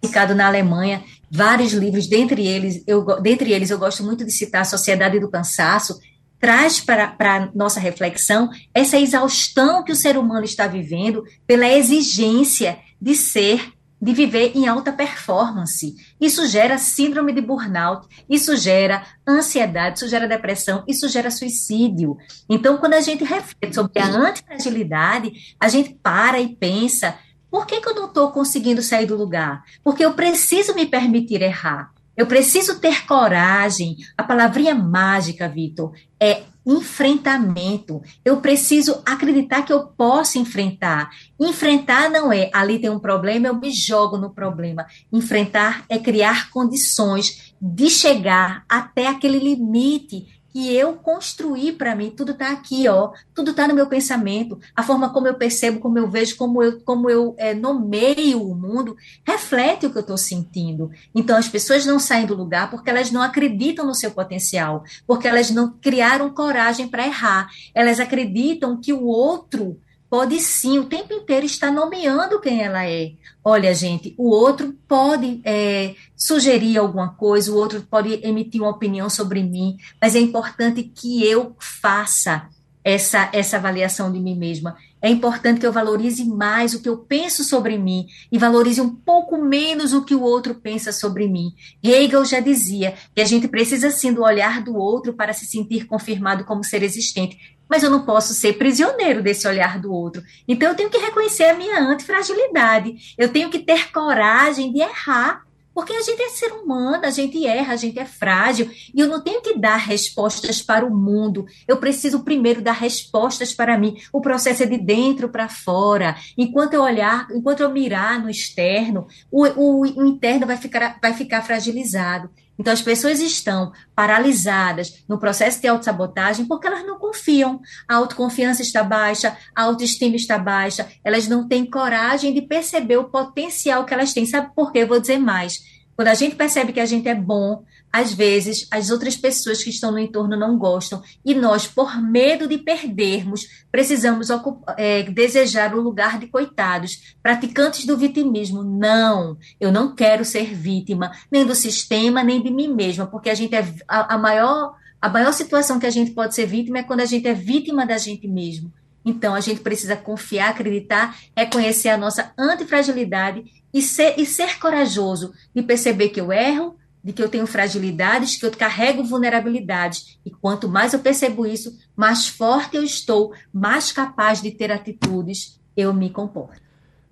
radicado 0.00 0.34
na 0.34 0.46
Alemanha, 0.46 1.02
vários 1.30 1.72
livros, 1.72 2.06
dentre 2.06 2.46
eles, 2.46 2.82
eu, 2.86 3.04
dentre 3.20 3.52
eles 3.52 3.70
eu 3.70 3.78
gosto 3.78 4.04
muito 4.04 4.24
de 4.24 4.30
citar 4.30 4.64
Sociedade 4.64 5.18
do 5.18 5.30
Cansaço, 5.30 5.98
traz 6.38 6.78
para 6.78 7.16
a 7.18 7.48
nossa 7.54 7.80
reflexão 7.80 8.50
essa 8.72 8.98
exaustão 8.98 9.82
que 9.82 9.90
o 9.90 9.96
ser 9.96 10.16
humano 10.16 10.44
está 10.44 10.66
vivendo 10.66 11.24
pela 11.46 11.66
exigência 11.66 12.78
de 13.00 13.16
ser 13.16 13.72
de 14.00 14.12
viver 14.12 14.52
em 14.54 14.66
alta 14.66 14.92
performance. 14.92 15.94
Isso 16.20 16.46
gera 16.46 16.78
síndrome 16.78 17.32
de 17.32 17.40
burnout, 17.40 18.06
isso 18.28 18.56
gera 18.56 19.04
ansiedade, 19.26 19.98
isso 19.98 20.08
gera 20.08 20.28
depressão, 20.28 20.84
isso 20.86 21.08
gera 21.08 21.30
suicídio. 21.30 22.16
Então, 22.48 22.76
quando 22.76 22.94
a 22.94 23.00
gente 23.00 23.24
reflete 23.24 23.74
sobre 23.74 24.00
a 24.00 24.06
antifragilidade, 24.06 25.32
a 25.58 25.68
gente 25.68 25.94
para 26.02 26.40
e 26.40 26.54
pensa: 26.54 27.18
por 27.50 27.66
que, 27.66 27.80
que 27.80 27.88
eu 27.88 27.94
não 27.94 28.06
estou 28.06 28.30
conseguindo 28.32 28.82
sair 28.82 29.06
do 29.06 29.16
lugar? 29.16 29.64
Porque 29.82 30.04
eu 30.04 30.14
preciso 30.14 30.74
me 30.74 30.86
permitir 30.86 31.40
errar. 31.40 31.90
Eu 32.16 32.26
preciso 32.26 32.80
ter 32.80 33.06
coragem. 33.06 33.96
A 34.16 34.22
palavrinha 34.22 34.74
mágica, 34.74 35.48
Vitor, 35.48 35.92
é 36.18 36.42
enfrentamento. 36.66 38.02
Eu 38.24 38.38
preciso 38.38 39.00
acreditar 39.06 39.62
que 39.62 39.72
eu 39.72 39.86
posso 39.86 40.36
enfrentar. 40.36 41.10
Enfrentar 41.38 42.10
não 42.10 42.32
é 42.32 42.50
ali 42.52 42.80
tem 42.80 42.90
um 42.90 42.98
problema, 42.98 43.46
eu 43.46 43.54
me 43.54 43.70
jogo 43.70 44.16
no 44.16 44.30
problema. 44.30 44.84
Enfrentar 45.12 45.84
é 45.88 45.96
criar 45.96 46.50
condições 46.50 47.54
de 47.60 47.88
chegar 47.88 48.64
até 48.68 49.06
aquele 49.06 49.38
limite 49.38 50.35
que 50.56 50.74
eu 50.74 50.94
construí 50.94 51.70
para 51.70 51.94
mim, 51.94 52.08
tudo 52.08 52.32
está 52.32 52.50
aqui, 52.50 52.88
ó, 52.88 53.12
tudo 53.34 53.50
está 53.50 53.68
no 53.68 53.74
meu 53.74 53.88
pensamento, 53.88 54.58
a 54.74 54.82
forma 54.82 55.12
como 55.12 55.26
eu 55.26 55.34
percebo, 55.34 55.80
como 55.80 55.98
eu 55.98 56.08
vejo, 56.08 56.34
como 56.38 56.62
eu, 56.62 56.80
como 56.80 57.10
eu 57.10 57.34
é, 57.36 57.52
nomeio 57.52 58.42
o 58.42 58.54
mundo, 58.54 58.96
reflete 59.22 59.84
o 59.84 59.90
que 59.90 59.98
eu 59.98 60.00
estou 60.00 60.16
sentindo. 60.16 60.90
Então, 61.14 61.36
as 61.36 61.46
pessoas 61.46 61.84
não 61.84 61.98
saem 61.98 62.24
do 62.24 62.34
lugar 62.34 62.70
porque 62.70 62.88
elas 62.88 63.10
não 63.10 63.20
acreditam 63.20 63.84
no 63.84 63.94
seu 63.94 64.12
potencial, 64.12 64.82
porque 65.06 65.28
elas 65.28 65.50
não 65.50 65.74
criaram 65.78 66.30
coragem 66.30 66.88
para 66.88 67.06
errar, 67.06 67.50
elas 67.74 68.00
acreditam 68.00 68.80
que 68.80 68.94
o 68.94 69.04
outro 69.04 69.78
pode 70.08 70.40
sim, 70.40 70.78
o 70.78 70.86
tempo 70.86 71.12
inteiro 71.12 71.46
estar 71.46 71.70
nomeando 71.70 72.40
quem 72.40 72.62
ela 72.62 72.88
é. 72.88 73.12
Olha, 73.44 73.74
gente, 73.74 74.14
o 74.16 74.30
outro 74.30 74.74
pode 74.88 75.40
é, 75.44 75.94
sugerir 76.16 76.78
alguma 76.78 77.14
coisa, 77.14 77.52
o 77.52 77.56
outro 77.56 77.82
pode 77.82 78.14
emitir 78.26 78.60
uma 78.60 78.70
opinião 78.70 79.08
sobre 79.08 79.42
mim, 79.42 79.76
mas 80.00 80.14
é 80.14 80.20
importante 80.20 80.82
que 80.82 81.24
eu 81.24 81.54
faça 81.58 82.48
essa, 82.86 83.28
essa 83.32 83.56
avaliação 83.56 84.12
de 84.12 84.20
mim 84.20 84.36
mesma. 84.36 84.76
É 85.02 85.10
importante 85.10 85.58
que 85.58 85.66
eu 85.66 85.72
valorize 85.72 86.24
mais 86.24 86.72
o 86.72 86.80
que 86.80 86.88
eu 86.88 86.98
penso 86.98 87.42
sobre 87.42 87.76
mim 87.76 88.06
e 88.30 88.38
valorize 88.38 88.80
um 88.80 88.94
pouco 88.94 89.36
menos 89.36 89.92
o 89.92 90.04
que 90.04 90.14
o 90.14 90.22
outro 90.22 90.54
pensa 90.54 90.92
sobre 90.92 91.28
mim. 91.28 91.52
Hegel 91.82 92.24
já 92.24 92.38
dizia 92.38 92.94
que 93.12 93.20
a 93.20 93.24
gente 93.24 93.48
precisa 93.48 93.90
sim 93.90 94.12
do 94.12 94.22
olhar 94.22 94.62
do 94.62 94.76
outro 94.76 95.12
para 95.12 95.32
se 95.32 95.46
sentir 95.46 95.86
confirmado 95.86 96.44
como 96.44 96.62
ser 96.62 96.82
existente 96.84 97.55
mas 97.68 97.82
eu 97.82 97.90
não 97.90 98.04
posso 98.04 98.34
ser 98.34 98.54
prisioneiro 98.54 99.22
desse 99.22 99.46
olhar 99.46 99.78
do 99.78 99.92
outro. 99.92 100.22
Então 100.46 100.68
eu 100.68 100.74
tenho 100.74 100.90
que 100.90 100.98
reconhecer 100.98 101.44
a 101.44 101.54
minha 101.54 101.78
antifragilidade. 101.80 103.14
Eu 103.18 103.28
tenho 103.28 103.50
que 103.50 103.58
ter 103.58 103.90
coragem 103.90 104.72
de 104.72 104.80
errar, 104.80 105.46
porque 105.76 105.92
a 105.92 106.00
gente 106.00 106.22
é 106.22 106.30
ser 106.30 106.52
humano, 106.52 107.04
a 107.04 107.10
gente 107.10 107.46
erra, 107.46 107.74
a 107.74 107.76
gente 107.76 107.98
é 107.98 108.06
frágil, 108.06 108.70
e 108.94 108.98
eu 108.98 109.06
não 109.06 109.20
tenho 109.20 109.42
que 109.42 109.58
dar 109.58 109.76
respostas 109.76 110.62
para 110.62 110.86
o 110.86 110.96
mundo. 110.96 111.44
Eu 111.68 111.76
preciso 111.76 112.24
primeiro 112.24 112.62
dar 112.62 112.72
respostas 112.72 113.52
para 113.52 113.76
mim. 113.76 113.98
O 114.10 114.22
processo 114.22 114.62
é 114.62 114.66
de 114.66 114.78
dentro 114.78 115.28
para 115.28 115.50
fora. 115.50 116.16
Enquanto 116.38 116.72
eu 116.72 116.82
olhar, 116.82 117.28
enquanto 117.30 117.60
eu 117.60 117.70
mirar 117.70 118.18
no 118.22 118.30
externo, 118.30 119.06
o, 119.30 119.46
o, 119.46 119.80
o 119.82 120.06
interno 120.06 120.46
vai 120.46 120.56
ficar, 120.56 120.98
vai 121.02 121.12
ficar 121.12 121.42
fragilizado. 121.42 122.30
Então, 122.58 122.72
as 122.72 122.82
pessoas 122.82 123.20
estão 123.20 123.72
paralisadas 123.94 125.04
no 125.08 125.18
processo 125.18 125.60
de 125.60 125.68
autossabotagem 125.68 126.46
porque 126.46 126.66
elas 126.66 126.86
não 126.86 126.98
confiam. 126.98 127.60
A 127.86 127.96
autoconfiança 127.96 128.62
está 128.62 128.82
baixa, 128.82 129.36
a 129.54 129.62
autoestima 129.62 130.16
está 130.16 130.38
baixa, 130.38 130.88
elas 131.04 131.28
não 131.28 131.46
têm 131.46 131.68
coragem 131.68 132.32
de 132.32 132.42
perceber 132.42 132.96
o 132.96 133.10
potencial 133.10 133.84
que 133.84 133.92
elas 133.92 134.12
têm. 134.12 134.26
Sabe 134.26 134.54
por 134.54 134.72
quê? 134.72 134.80
Eu 134.80 134.88
vou 134.88 135.00
dizer 135.00 135.18
mais. 135.18 135.60
Quando 135.94 136.08
a 136.08 136.14
gente 136.14 136.36
percebe 136.36 136.72
que 136.72 136.80
a 136.80 136.86
gente 136.86 137.08
é 137.08 137.14
bom, 137.14 137.64
às 137.96 138.12
vezes 138.12 138.68
as 138.70 138.90
outras 138.90 139.16
pessoas 139.16 139.64
que 139.64 139.70
estão 139.70 139.90
no 139.90 139.98
entorno 139.98 140.36
não 140.36 140.58
gostam 140.58 141.02
e 141.24 141.34
nós, 141.34 141.66
por 141.66 141.98
medo 141.98 142.46
de 142.46 142.58
perdermos, 142.58 143.48
precisamos 143.72 144.28
é, 144.76 145.02
desejar 145.04 145.74
o 145.74 145.80
lugar 145.80 146.18
de 146.18 146.26
coitados, 146.26 147.14
praticantes 147.22 147.86
do 147.86 147.96
vitimismo. 147.96 148.62
Não, 148.62 149.38
eu 149.58 149.72
não 149.72 149.94
quero 149.94 150.26
ser 150.26 150.54
vítima 150.54 151.10
nem 151.32 151.46
do 151.46 151.54
sistema 151.54 152.22
nem 152.22 152.42
de 152.42 152.50
mim 152.50 152.68
mesma, 152.68 153.06
porque 153.06 153.30
a 153.30 153.34
gente 153.34 153.54
é 153.54 153.64
a, 153.88 154.16
a 154.16 154.18
maior 154.18 154.74
a 155.00 155.08
maior 155.08 155.32
situação 155.32 155.78
que 155.78 155.86
a 155.86 155.90
gente 155.90 156.10
pode 156.10 156.34
ser 156.34 156.46
vítima 156.46 156.78
é 156.78 156.82
quando 156.82 157.00
a 157.00 157.06
gente 157.06 157.26
é 157.26 157.32
vítima 157.32 157.86
da 157.86 157.96
gente 157.96 158.28
mesmo. 158.28 158.70
Então, 159.04 159.34
a 159.34 159.40
gente 159.40 159.60
precisa 159.60 159.96
confiar, 159.96 160.50
acreditar, 160.50 161.16
reconhecer 161.34 161.90
a 161.90 161.96
nossa 161.96 162.32
antifragilidade 162.36 163.44
e 163.72 163.80
ser, 163.80 164.18
e 164.18 164.26
ser 164.26 164.58
corajoso 164.58 165.32
de 165.54 165.62
perceber 165.62 166.08
que 166.08 166.20
eu 166.20 166.32
erro, 166.32 166.76
de 167.06 167.12
que 167.12 167.22
eu 167.22 167.28
tenho 167.28 167.46
fragilidades, 167.46 168.36
que 168.36 168.44
eu 168.44 168.50
carrego 168.50 169.04
vulnerabilidades. 169.04 170.18
E 170.26 170.30
quanto 170.30 170.68
mais 170.68 170.92
eu 170.92 170.98
percebo 170.98 171.46
isso, 171.46 171.78
mais 171.94 172.26
forte 172.26 172.76
eu 172.76 172.82
estou, 172.82 173.32
mais 173.54 173.92
capaz 173.92 174.42
de 174.42 174.50
ter 174.50 174.72
atitudes 174.72 175.60
eu 175.76 175.94
me 175.94 176.10
comporto. 176.10 176.60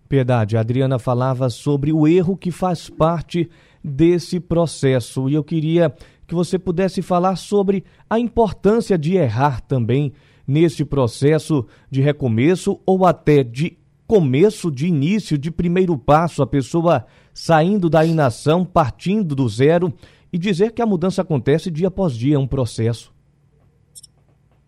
Piedade, 0.09 0.57
a 0.57 0.61
Adriana 0.61 0.99
falava 0.99 1.49
sobre 1.49 1.93
o 1.93 2.09
erro 2.09 2.37
que 2.37 2.51
faz 2.51 2.91
parte 2.91 3.49
desse 3.85 4.41
processo 4.41 5.29
e 5.29 5.35
eu 5.35 5.45
queria 5.45 5.95
que 6.27 6.35
você 6.35 6.59
pudesse 6.59 7.01
falar 7.01 7.37
sobre 7.37 7.85
a 8.11 8.19
importância 8.19 8.99
de 8.99 9.15
errar 9.15 9.61
também 9.61 10.13
nesse 10.45 10.85
processo 10.85 11.65
de 11.89 12.01
recomeço 12.01 12.81
ou 12.85 13.07
até 13.07 13.45
de 13.45 13.79
começo, 14.09 14.73
de 14.73 14.89
início, 14.89 15.39
de 15.39 15.53
primeiro 15.53 15.97
passo, 15.97 16.43
a 16.43 16.47
pessoa 16.49 17.07
saindo 17.35 17.91
da 17.91 18.05
inação, 18.05 18.65
partindo 18.65 19.35
do 19.35 19.49
zero 19.49 19.93
e 20.33 20.39
dizer 20.39 20.73
que 20.73 20.81
a 20.81 20.87
mudança 20.87 21.23
acontece 21.23 21.71
dia 21.71 21.89
após 21.89 22.15
dia, 22.15 22.37
é 22.37 22.39
um 22.39 22.47
processo. 22.47 23.13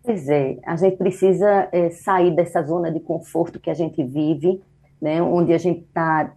Pois 0.03 0.29
é, 0.29 0.59
a 0.65 0.77
gente 0.77 0.97
precisa 0.97 1.69
é, 1.73 1.91
sair 1.91 2.35
dessa 2.35 2.63
zona 2.63 2.91
de 2.91 3.01
conforto 3.01 3.59
que 3.59 3.71
a 3.71 3.75
gente 3.75 4.03
vive, 4.05 4.61
né, 5.01 5.23
onde 5.23 5.53
a 5.53 5.59
gente 5.59 5.81
está 5.81 6.33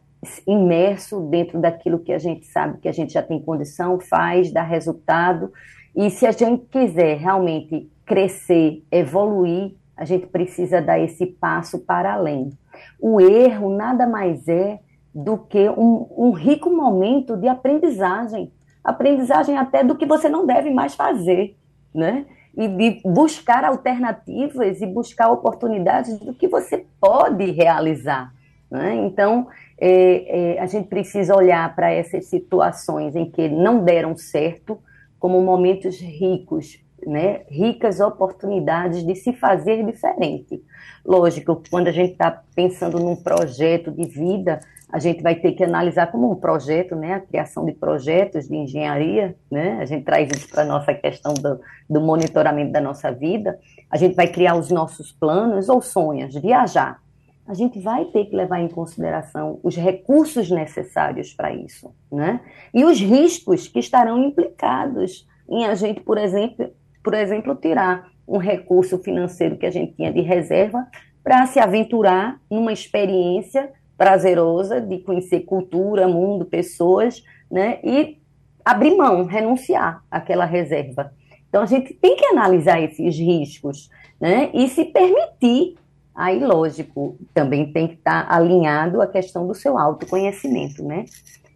imerso 0.45 1.21
dentro 1.29 1.59
daquilo 1.61 1.99
que 1.99 2.11
a 2.11 2.17
gente 2.17 2.45
sabe 2.45 2.79
que 2.79 2.89
a 2.89 2.91
gente 2.91 3.13
já 3.13 3.21
tem 3.21 3.39
condição, 3.39 3.99
faz, 3.99 4.51
dá 4.51 4.63
resultado. 4.63 5.51
E 5.95 6.09
se 6.09 6.25
a 6.25 6.31
gente 6.31 6.65
quiser 6.65 7.17
realmente 7.17 7.89
crescer, 8.05 8.83
evoluir, 8.91 9.75
a 9.95 10.05
gente 10.05 10.27
precisa 10.27 10.81
dar 10.81 10.99
esse 10.99 11.25
passo 11.25 11.79
para 11.79 12.13
além. 12.13 12.51
O 12.99 13.21
erro 13.21 13.75
nada 13.75 14.07
mais 14.07 14.47
é 14.47 14.79
do 15.13 15.37
que 15.37 15.69
um, 15.69 16.07
um 16.17 16.31
rico 16.31 16.69
momento 16.69 17.35
de 17.35 17.47
aprendizagem, 17.47 18.51
aprendizagem 18.83 19.57
até 19.57 19.83
do 19.83 19.95
que 19.95 20.05
você 20.05 20.29
não 20.29 20.45
deve 20.45 20.69
mais 20.69 20.95
fazer, 20.95 21.55
né? 21.93 22.25
E 22.55 22.67
de 22.67 23.01
buscar 23.05 23.63
alternativas 23.63 24.81
e 24.81 24.85
buscar 24.85 25.31
oportunidades 25.31 26.19
do 26.19 26.33
que 26.33 26.47
você 26.47 26.85
pode 26.99 27.51
realizar. 27.51 28.33
Né? 28.69 28.95
Então, 28.95 29.47
é, 29.79 30.55
é, 30.55 30.59
a 30.59 30.65
gente 30.65 30.87
precisa 30.87 31.35
olhar 31.35 31.73
para 31.75 31.91
essas 31.91 32.25
situações 32.25 33.15
em 33.15 33.29
que 33.29 33.47
não 33.47 33.83
deram 33.83 34.15
certo 34.15 34.79
como 35.17 35.41
momentos 35.41 35.99
ricos, 35.99 36.79
né? 37.05 37.41
ricas 37.49 37.99
oportunidades 37.99 39.05
de 39.05 39.15
se 39.15 39.33
fazer 39.33 39.85
diferente. 39.85 40.63
Lógico, 41.05 41.61
quando 41.69 41.87
a 41.87 41.91
gente 41.91 42.11
está 42.11 42.43
pensando 42.55 42.99
num 42.99 43.15
projeto 43.15 43.91
de 43.91 44.07
vida, 44.07 44.59
a 44.91 44.97
gente 44.97 45.21
vai 45.21 45.35
ter 45.35 45.51
que 45.51 45.63
analisar 45.63 46.07
como 46.11 46.31
um 46.31 46.35
projeto, 46.35 46.95
né, 46.95 47.13
a 47.13 47.19
criação 47.19 47.63
de 47.63 47.71
projetos 47.73 48.47
de 48.47 48.55
engenharia, 48.55 49.35
né, 49.49 49.77
a 49.79 49.85
gente 49.85 50.03
traz 50.03 50.29
isso 50.35 50.49
para 50.49 50.63
a 50.63 50.65
nossa 50.65 50.93
questão 50.93 51.33
do, 51.35 51.59
do, 51.87 52.01
monitoramento 52.01 52.71
da 52.71 52.81
nossa 52.81 53.11
vida, 53.11 53.59
a 53.89 53.97
gente 53.97 54.15
vai 54.15 54.27
criar 54.27 54.55
os 54.55 54.69
nossos 54.69 55.11
planos 55.11 55.69
ou 55.69 55.81
sonhos, 55.81 56.33
viajar. 56.35 56.99
A 57.47 57.53
gente 57.53 57.79
vai 57.79 58.05
ter 58.05 58.25
que 58.25 58.35
levar 58.35 58.59
em 58.59 58.67
consideração 58.67 59.59
os 59.63 59.75
recursos 59.75 60.49
necessários 60.49 61.33
para 61.33 61.53
isso, 61.53 61.93
né, 62.11 62.39
e 62.73 62.83
os 62.83 62.99
riscos 62.99 63.67
que 63.67 63.79
estarão 63.79 64.17
implicados 64.23 65.27
em 65.47 65.65
a 65.65 65.75
gente, 65.75 66.01
por 66.01 66.17
exemplo, 66.17 66.71
por 67.03 67.13
exemplo, 67.13 67.55
tirar 67.55 68.09
um 68.27 68.37
recurso 68.37 68.97
financeiro 68.99 69.57
que 69.57 69.65
a 69.65 69.71
gente 69.71 69.93
tinha 69.93 70.11
de 70.11 70.21
reserva 70.21 70.87
para 71.23 71.45
se 71.47 71.59
aventurar 71.59 72.39
numa 72.49 72.71
experiência 72.71 73.71
prazerosa 73.97 74.79
de 74.79 74.99
conhecer 74.99 75.41
cultura, 75.41 76.07
mundo, 76.07 76.45
pessoas, 76.45 77.23
né? 77.51 77.79
E 77.83 78.17
abrir 78.63 78.95
mão, 78.95 79.25
renunciar 79.25 80.03
àquela 80.09 80.45
reserva. 80.45 81.11
Então 81.49 81.63
a 81.63 81.65
gente 81.65 81.93
tem 81.93 82.15
que 82.15 82.25
analisar 82.25 82.79
esses 82.79 83.17
riscos, 83.17 83.89
né? 84.19 84.49
E 84.53 84.69
se 84.69 84.85
permitir. 84.85 85.75
Aí, 86.13 86.43
lógico, 86.43 87.17
também 87.33 87.71
tem 87.71 87.87
que 87.87 87.93
estar 87.95 88.27
alinhado 88.29 89.01
a 89.01 89.07
questão 89.07 89.47
do 89.47 89.55
seu 89.55 89.77
autoconhecimento, 89.77 90.83
né? 90.83 91.05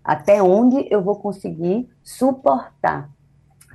Até 0.03 0.41
onde 0.41 0.87
eu 0.89 1.01
vou 1.01 1.15
conseguir 1.17 1.87
suportar 2.01 3.09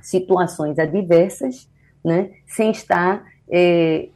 situações 0.01 0.79
adversas, 0.79 1.69
né? 2.03 2.31
Sem 2.47 2.71
estar 2.71 3.23
é, 3.49 4.09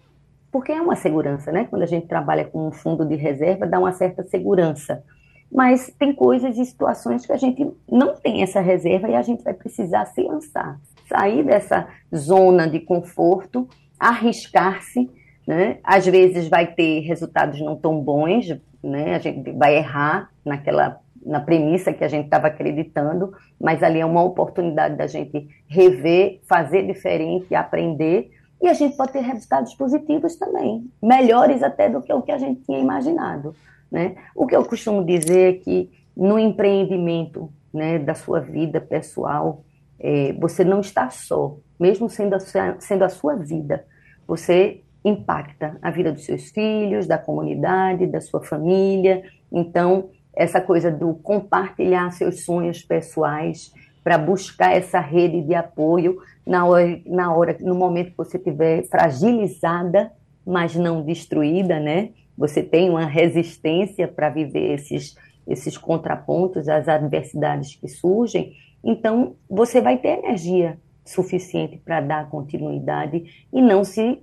porque 0.53 0.71
é 0.71 0.79
uma 0.79 0.95
segurança, 0.95 1.51
né? 1.51 1.65
Quando 1.67 1.81
a 1.81 1.87
gente 1.87 2.05
trabalha 2.05 2.45
com 2.45 2.67
um 2.67 2.71
fundo 2.71 3.03
de 3.03 3.15
reserva, 3.15 3.65
dá 3.65 3.79
uma 3.79 3.91
certa 3.91 4.23
segurança. 4.23 5.03
Mas 5.51 5.91
tem 5.97 6.13
coisas 6.13 6.57
e 6.59 6.65
situações 6.65 7.25
que 7.25 7.31
a 7.31 7.37
gente 7.37 7.67
não 7.91 8.15
tem 8.15 8.43
essa 8.43 8.61
reserva 8.61 9.09
e 9.09 9.15
a 9.15 9.23
gente 9.23 9.43
vai 9.43 9.53
precisar 9.53 10.05
se 10.05 10.21
lançar, 10.21 10.79
sair 11.09 11.43
dessa 11.43 11.87
zona 12.15 12.67
de 12.67 12.79
conforto, 12.79 13.67
arriscar-se, 13.99 15.09
né? 15.47 15.79
Às 15.83 16.05
vezes 16.05 16.47
vai 16.47 16.67
ter 16.67 16.99
resultados 16.99 17.59
não 17.59 17.75
tão 17.75 17.99
bons, 17.99 18.55
né? 18.83 19.15
A 19.15 19.19
gente 19.19 19.51
vai 19.53 19.75
errar 19.75 20.29
naquela 20.45 20.99
na 21.25 21.39
premissa 21.39 21.93
que 21.93 22.03
a 22.03 22.07
gente 22.07 22.25
estava 22.25 22.47
acreditando, 22.47 23.33
mas 23.59 23.81
ali 23.81 23.99
é 23.99 24.05
uma 24.05 24.23
oportunidade 24.23 24.95
da 24.95 25.07
gente 25.07 25.47
rever, 25.67 26.41
fazer 26.47 26.85
diferente, 26.85 27.53
aprender, 27.55 28.31
e 28.61 28.67
a 28.67 28.73
gente 28.73 28.95
pode 28.95 29.11
ter 29.11 29.21
resultados 29.21 29.73
positivos 29.75 30.35
também, 30.37 30.89
melhores 31.01 31.61
até 31.61 31.89
do 31.89 32.01
que 32.01 32.13
o 32.13 32.21
que 32.21 32.31
a 32.31 32.37
gente 32.37 32.61
tinha 32.61 32.79
imaginado. 32.79 33.55
Né? 33.91 34.15
O 34.35 34.47
que 34.47 34.55
eu 34.55 34.63
costumo 34.65 35.03
dizer 35.03 35.55
é 35.55 35.57
que 35.59 35.91
no 36.15 36.39
empreendimento 36.39 37.51
né, 37.73 37.99
da 37.99 38.13
sua 38.13 38.39
vida 38.39 38.79
pessoal, 38.79 39.63
é, 39.99 40.33
você 40.33 40.63
não 40.63 40.79
está 40.79 41.09
só, 41.09 41.57
mesmo 41.79 42.09
sendo 42.09 42.35
a, 42.35 42.39
sua, 42.39 42.75
sendo 42.79 43.03
a 43.03 43.09
sua 43.09 43.35
vida, 43.35 43.85
você 44.27 44.81
impacta 45.03 45.77
a 45.81 45.91
vida 45.91 46.11
dos 46.11 46.25
seus 46.25 46.49
filhos, 46.49 47.07
da 47.07 47.17
comunidade, 47.17 48.07
da 48.07 48.21
sua 48.21 48.41
família. 48.41 49.23
Então, 49.51 50.09
essa 50.35 50.59
coisa 50.59 50.91
do 50.91 51.13
compartilhar 51.15 52.11
seus 52.11 52.43
sonhos 52.43 52.81
pessoais 52.81 53.71
para 54.03 54.17
buscar 54.17 54.75
essa 54.75 54.99
rede 54.99 55.41
de 55.41 55.55
apoio 55.55 56.17
na 56.45 56.65
hora, 56.65 57.01
na 57.05 57.33
hora, 57.33 57.57
no 57.61 57.75
momento 57.75 58.11
que 58.11 58.17
você 58.17 58.37
estiver 58.37 58.83
fragilizada, 58.87 60.11
mas 60.45 60.75
não 60.75 61.01
destruída, 61.01 61.79
né? 61.79 62.09
Você 62.37 62.61
tem 62.61 62.89
uma 62.89 63.05
resistência 63.05 64.07
para 64.07 64.29
viver 64.29 64.73
esses, 64.73 65.15
esses 65.47 65.77
contrapontos, 65.77 66.67
as 66.67 66.87
adversidades 66.87 67.75
que 67.75 67.87
surgem. 67.87 68.53
Então, 68.83 69.35
você 69.49 69.79
vai 69.79 69.97
ter 69.97 70.19
energia 70.19 70.77
suficiente 71.05 71.77
para 71.77 72.01
dar 72.01 72.29
continuidade 72.29 73.45
e 73.53 73.61
não 73.61 73.83
se 73.83 74.19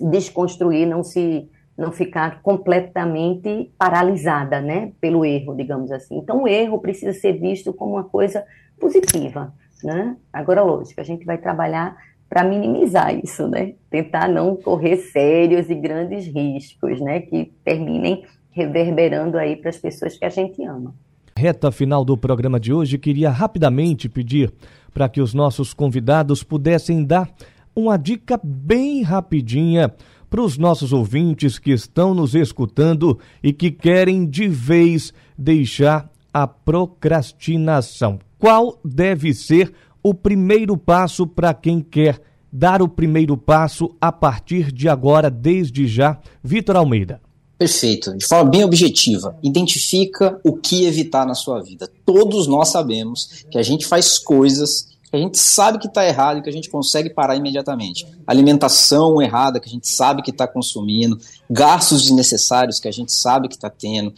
desconstruir, 0.00 0.86
não 0.86 1.02
se 1.02 1.48
não 1.78 1.92
ficar 1.92 2.42
completamente 2.42 3.70
paralisada, 3.78 4.60
né, 4.60 4.90
pelo 5.00 5.24
erro, 5.24 5.54
digamos 5.54 5.92
assim. 5.92 6.18
Então, 6.18 6.42
o 6.42 6.48
erro 6.48 6.80
precisa 6.80 7.12
ser 7.12 7.34
visto 7.34 7.72
como 7.72 7.92
uma 7.92 8.02
coisa 8.02 8.44
positiva, 8.80 9.54
né? 9.84 10.16
Agora, 10.32 10.62
lógico, 10.62 11.00
a 11.00 11.04
gente 11.04 11.24
vai 11.24 11.38
trabalhar 11.38 11.96
para 12.28 12.42
minimizar 12.42 13.14
isso, 13.14 13.46
né? 13.46 13.74
Tentar 13.88 14.28
não 14.28 14.56
correr 14.56 14.96
sérios 14.96 15.70
e 15.70 15.74
grandes 15.76 16.26
riscos, 16.26 17.00
né, 17.00 17.20
que 17.20 17.52
terminem 17.64 18.24
reverberando 18.50 19.38
aí 19.38 19.54
para 19.54 19.70
as 19.70 19.76
pessoas 19.76 20.18
que 20.18 20.24
a 20.24 20.30
gente 20.30 20.60
ama. 20.64 20.92
Reta 21.36 21.70
final 21.70 22.04
do 22.04 22.18
programa 22.18 22.58
de 22.58 22.72
hoje, 22.72 22.98
queria 22.98 23.30
rapidamente 23.30 24.08
pedir 24.08 24.52
para 24.92 25.08
que 25.08 25.20
os 25.20 25.32
nossos 25.32 25.72
convidados 25.72 26.42
pudessem 26.42 27.04
dar 27.04 27.30
uma 27.74 27.96
dica 27.96 28.40
bem 28.42 29.02
rapidinha 29.02 29.94
para 30.28 30.42
os 30.42 30.58
nossos 30.58 30.92
ouvintes 30.92 31.58
que 31.58 31.70
estão 31.70 32.14
nos 32.14 32.34
escutando 32.34 33.18
e 33.42 33.52
que 33.52 33.70
querem 33.70 34.26
de 34.26 34.48
vez 34.48 35.12
deixar 35.36 36.10
a 36.32 36.46
procrastinação. 36.46 38.18
Qual 38.38 38.78
deve 38.84 39.34
ser 39.34 39.72
o 40.02 40.14
primeiro 40.14 40.76
passo 40.76 41.26
para 41.26 41.52
quem 41.52 41.80
quer 41.80 42.20
dar 42.52 42.80
o 42.82 42.88
primeiro 42.88 43.36
passo 43.36 43.94
a 44.00 44.12
partir 44.12 44.72
de 44.72 44.88
agora, 44.88 45.30
desde 45.30 45.86
já? 45.86 46.18
Vitor 46.42 46.76
Almeida. 46.76 47.20
Perfeito. 47.58 48.16
De 48.16 48.24
forma 48.24 48.50
bem 48.50 48.62
objetiva, 48.62 49.36
identifica 49.42 50.40
o 50.44 50.56
que 50.56 50.86
evitar 50.86 51.26
na 51.26 51.34
sua 51.34 51.60
vida. 51.60 51.90
Todos 52.04 52.46
nós 52.46 52.68
sabemos 52.68 53.44
que 53.50 53.58
a 53.58 53.62
gente 53.62 53.84
faz 53.84 54.16
coisas 54.16 54.96
que 55.10 55.16
a 55.16 55.20
gente 55.20 55.38
sabe 55.38 55.78
que 55.78 55.86
está 55.86 56.06
errado 56.06 56.38
e 56.38 56.42
que 56.42 56.48
a 56.48 56.52
gente 56.52 56.68
consegue 56.68 57.10
parar 57.10 57.34
imediatamente. 57.34 58.06
Alimentação 58.26 59.20
errada 59.22 59.58
que 59.58 59.68
a 59.68 59.72
gente 59.72 59.88
sabe 59.88 60.22
que 60.22 60.30
está 60.30 60.46
consumindo, 60.46 61.18
gastos 61.48 62.02
desnecessários 62.02 62.78
que 62.78 62.88
a 62.88 62.92
gente 62.92 63.12
sabe 63.12 63.48
que 63.48 63.54
está 63.54 63.70
tendo, 63.70 64.12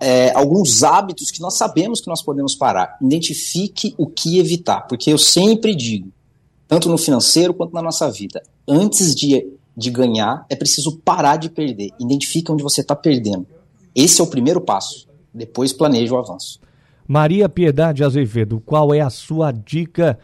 é, 0.00 0.32
alguns 0.32 0.82
hábitos 0.82 1.30
que 1.30 1.40
nós 1.40 1.56
sabemos 1.56 2.00
que 2.00 2.08
nós 2.08 2.22
podemos 2.22 2.54
parar. 2.54 2.96
Identifique 3.00 3.94
o 3.96 4.06
que 4.06 4.38
evitar, 4.38 4.82
porque 4.82 5.12
eu 5.12 5.18
sempre 5.18 5.74
digo, 5.74 6.10
tanto 6.66 6.88
no 6.88 6.98
financeiro 6.98 7.54
quanto 7.54 7.72
na 7.72 7.82
nossa 7.82 8.10
vida, 8.10 8.42
antes 8.66 9.14
de, 9.14 9.46
de 9.76 9.90
ganhar, 9.90 10.44
é 10.48 10.56
preciso 10.56 10.98
parar 10.98 11.36
de 11.36 11.50
perder. 11.50 11.90
Identifique 12.00 12.50
onde 12.50 12.62
você 12.62 12.80
está 12.80 12.96
perdendo. 12.96 13.46
Esse 13.94 14.20
é 14.20 14.24
o 14.24 14.26
primeiro 14.26 14.60
passo. 14.60 15.06
Depois 15.32 15.72
planeje 15.72 16.12
o 16.12 16.18
avanço. 16.18 16.60
Maria 17.06 17.48
Piedade 17.48 18.04
Azevedo, 18.04 18.62
qual 18.64 18.94
é 18.94 19.00
a 19.00 19.10
sua 19.10 19.52
dica 19.52 20.18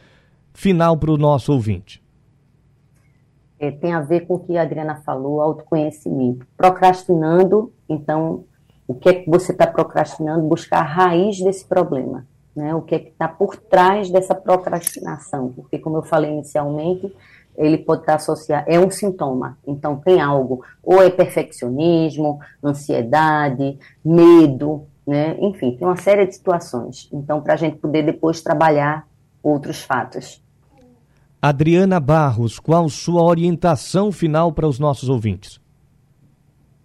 final 0.59 0.97
para 0.97 1.13
o 1.13 1.17
nosso 1.17 1.53
ouvinte? 1.53 2.03
É, 3.61 3.71
tem 3.71 3.93
a 3.93 4.01
ver 4.01 4.27
com 4.27 4.35
o 4.35 4.39
que 4.41 4.57
a 4.57 4.63
Adriana 4.63 4.97
falou, 4.97 5.41
autoconhecimento. 5.41 6.45
Procrastinando, 6.57 7.73
então, 7.89 8.45
o 8.87 8.93
que 8.95 9.09
é 9.09 9.15
que 9.15 9.31
você 9.31 9.53
está 9.53 9.69
procrastinando? 9.69 10.49
Buscar 10.49 10.81
a 10.81 10.83
raiz 10.83 11.39
desse 11.41 11.65
problema. 11.65 12.27
Né? 12.57 12.75
O 12.75 12.83
que 12.83 12.97
é 12.97 12.99
que 12.99 13.11
está 13.11 13.29
por 13.29 13.57
trás 13.57 14.11
dessa 14.11 14.35
procrastinação? 14.35 15.53
Porque, 15.55 15.79
como 15.79 15.99
eu 15.99 16.03
falei 16.03 16.33
inicialmente, 16.33 17.15
ele 17.57 17.79
pode 17.79 18.01
estar 18.01 18.13
tá 18.13 18.17
associado, 18.17 18.65
é 18.69 18.81
um 18.81 18.91
sintoma, 18.91 19.59
então 19.67 19.97
tem 19.97 20.21
algo, 20.21 20.65
ou 20.83 21.03
é 21.03 21.11
perfeccionismo, 21.11 22.39
ansiedade, 22.63 23.79
medo, 24.05 24.87
né? 25.05 25.37
enfim, 25.41 25.77
tem 25.77 25.87
uma 25.87 25.97
série 25.97 26.27
de 26.27 26.35
situações. 26.35 27.09
Então, 27.13 27.41
para 27.41 27.55
a 27.55 27.57
gente 27.57 27.77
poder 27.79 28.05
depois 28.05 28.41
trabalhar 28.41 29.09
outros 29.43 29.83
fatos. 29.83 30.43
Adriana 31.41 32.01
Barros, 32.01 32.59
qual 32.59 32.89
sua 32.89 33.23
orientação 33.23 34.11
final 34.11 34.53
para 34.53 34.67
os 34.67 34.81
nossos 34.81 35.09
ouvintes? 35.09 35.61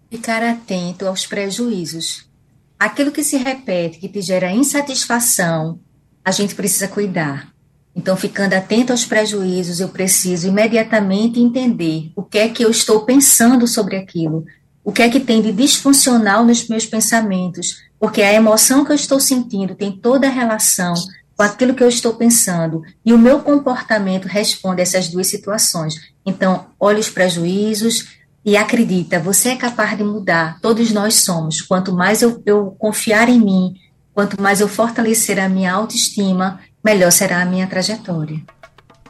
Ficar 0.08 0.44
atento 0.44 1.08
aos 1.08 1.26
prejuízos. 1.26 2.30
Aquilo 2.78 3.10
que 3.10 3.24
se 3.24 3.36
repete, 3.36 3.98
que 3.98 4.08
te 4.08 4.22
gera 4.22 4.52
insatisfação, 4.52 5.80
a 6.24 6.30
gente 6.30 6.54
precisa 6.54 6.86
cuidar. 6.86 7.52
Então, 7.96 8.16
ficando 8.16 8.54
atento 8.54 8.92
aos 8.92 9.04
prejuízos, 9.04 9.80
eu 9.80 9.88
preciso 9.88 10.46
imediatamente 10.46 11.40
entender 11.40 12.12
o 12.14 12.22
que 12.22 12.38
é 12.38 12.48
que 12.48 12.64
eu 12.64 12.70
estou 12.70 13.04
pensando 13.04 13.66
sobre 13.66 13.96
aquilo, 13.96 14.44
o 14.84 14.92
que 14.92 15.02
é 15.02 15.08
que 15.08 15.18
tem 15.18 15.42
de 15.42 15.50
disfuncional 15.50 16.44
nos 16.44 16.68
meus 16.68 16.86
pensamentos, 16.86 17.82
porque 17.98 18.22
a 18.22 18.32
emoção 18.32 18.84
que 18.84 18.92
eu 18.92 18.96
estou 18.96 19.18
sentindo 19.18 19.74
tem 19.74 19.90
toda 19.90 20.28
a 20.28 20.30
relação 20.30 20.94
com 21.36 21.42
aquilo 21.42 21.74
que 21.74 21.82
eu 21.82 21.88
estou 21.88 22.14
pensando 22.14 22.82
e 23.04 23.12
o 23.12 23.18
meu 23.18 23.40
comportamento 23.40 24.26
responde 24.26 24.80
a 24.80 24.82
essas 24.82 25.08
duas 25.08 25.26
situações. 25.26 25.94
Então, 26.24 26.66
olhe 26.78 27.00
os 27.00 27.08
prejuízos 27.10 28.08
e 28.44 28.56
acredita, 28.56 29.18
você 29.18 29.50
é 29.50 29.56
capaz 29.56 29.96
de 29.96 30.04
mudar, 30.04 30.58
todos 30.60 30.92
nós 30.92 31.14
somos. 31.16 31.62
Quanto 31.62 31.92
mais 31.92 32.22
eu, 32.22 32.42
eu 32.44 32.74
confiar 32.78 33.28
em 33.28 33.40
mim, 33.40 33.74
quanto 34.12 34.40
mais 34.40 34.60
eu 34.60 34.68
fortalecer 34.68 35.38
a 35.38 35.48
minha 35.48 35.72
autoestima, 35.72 36.60
melhor 36.84 37.10
será 37.10 37.42
a 37.42 37.46
minha 37.46 37.66
trajetória. 37.66 38.40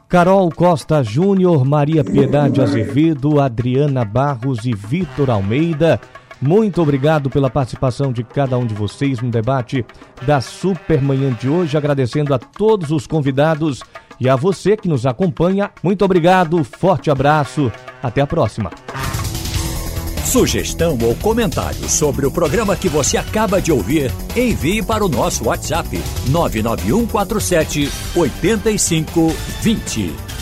Carol 0.08 0.48
Costa 0.50 1.02
Júnior, 1.02 1.64
Maria 1.64 2.04
Piedade 2.04 2.60
Azevedo, 2.60 3.40
Adriana 3.40 4.04
Barros 4.04 4.64
e 4.64 4.72
Vitor 4.72 5.28
Almeida 5.28 6.00
muito 6.46 6.82
obrigado 6.82 7.30
pela 7.30 7.48
participação 7.48 8.12
de 8.12 8.22
cada 8.22 8.58
um 8.58 8.66
de 8.66 8.74
vocês 8.74 9.18
no 9.20 9.30
debate 9.30 9.84
da 10.26 10.42
Supermanhã 10.42 11.32
de 11.32 11.48
hoje, 11.48 11.76
agradecendo 11.76 12.34
a 12.34 12.38
todos 12.38 12.90
os 12.90 13.06
convidados 13.06 13.80
e 14.20 14.28
a 14.28 14.36
você 14.36 14.76
que 14.76 14.86
nos 14.86 15.06
acompanha. 15.06 15.70
Muito 15.82 16.04
obrigado, 16.04 16.62
forte 16.62 17.10
abraço, 17.10 17.72
até 18.02 18.20
a 18.20 18.26
próxima. 18.26 18.70
Sugestão 20.24 20.98
ou 21.02 21.14
comentário 21.16 21.88
sobre 21.88 22.26
o 22.26 22.30
programa 22.30 22.76
que 22.76 22.88
você 22.88 23.16
acaba 23.16 23.62
de 23.62 23.72
ouvir, 23.72 24.12
envie 24.36 24.82
para 24.82 25.04
o 25.04 25.08
nosso 25.08 25.46
WhatsApp 25.46 25.98
99147 26.28 27.90
8520. 28.16 30.33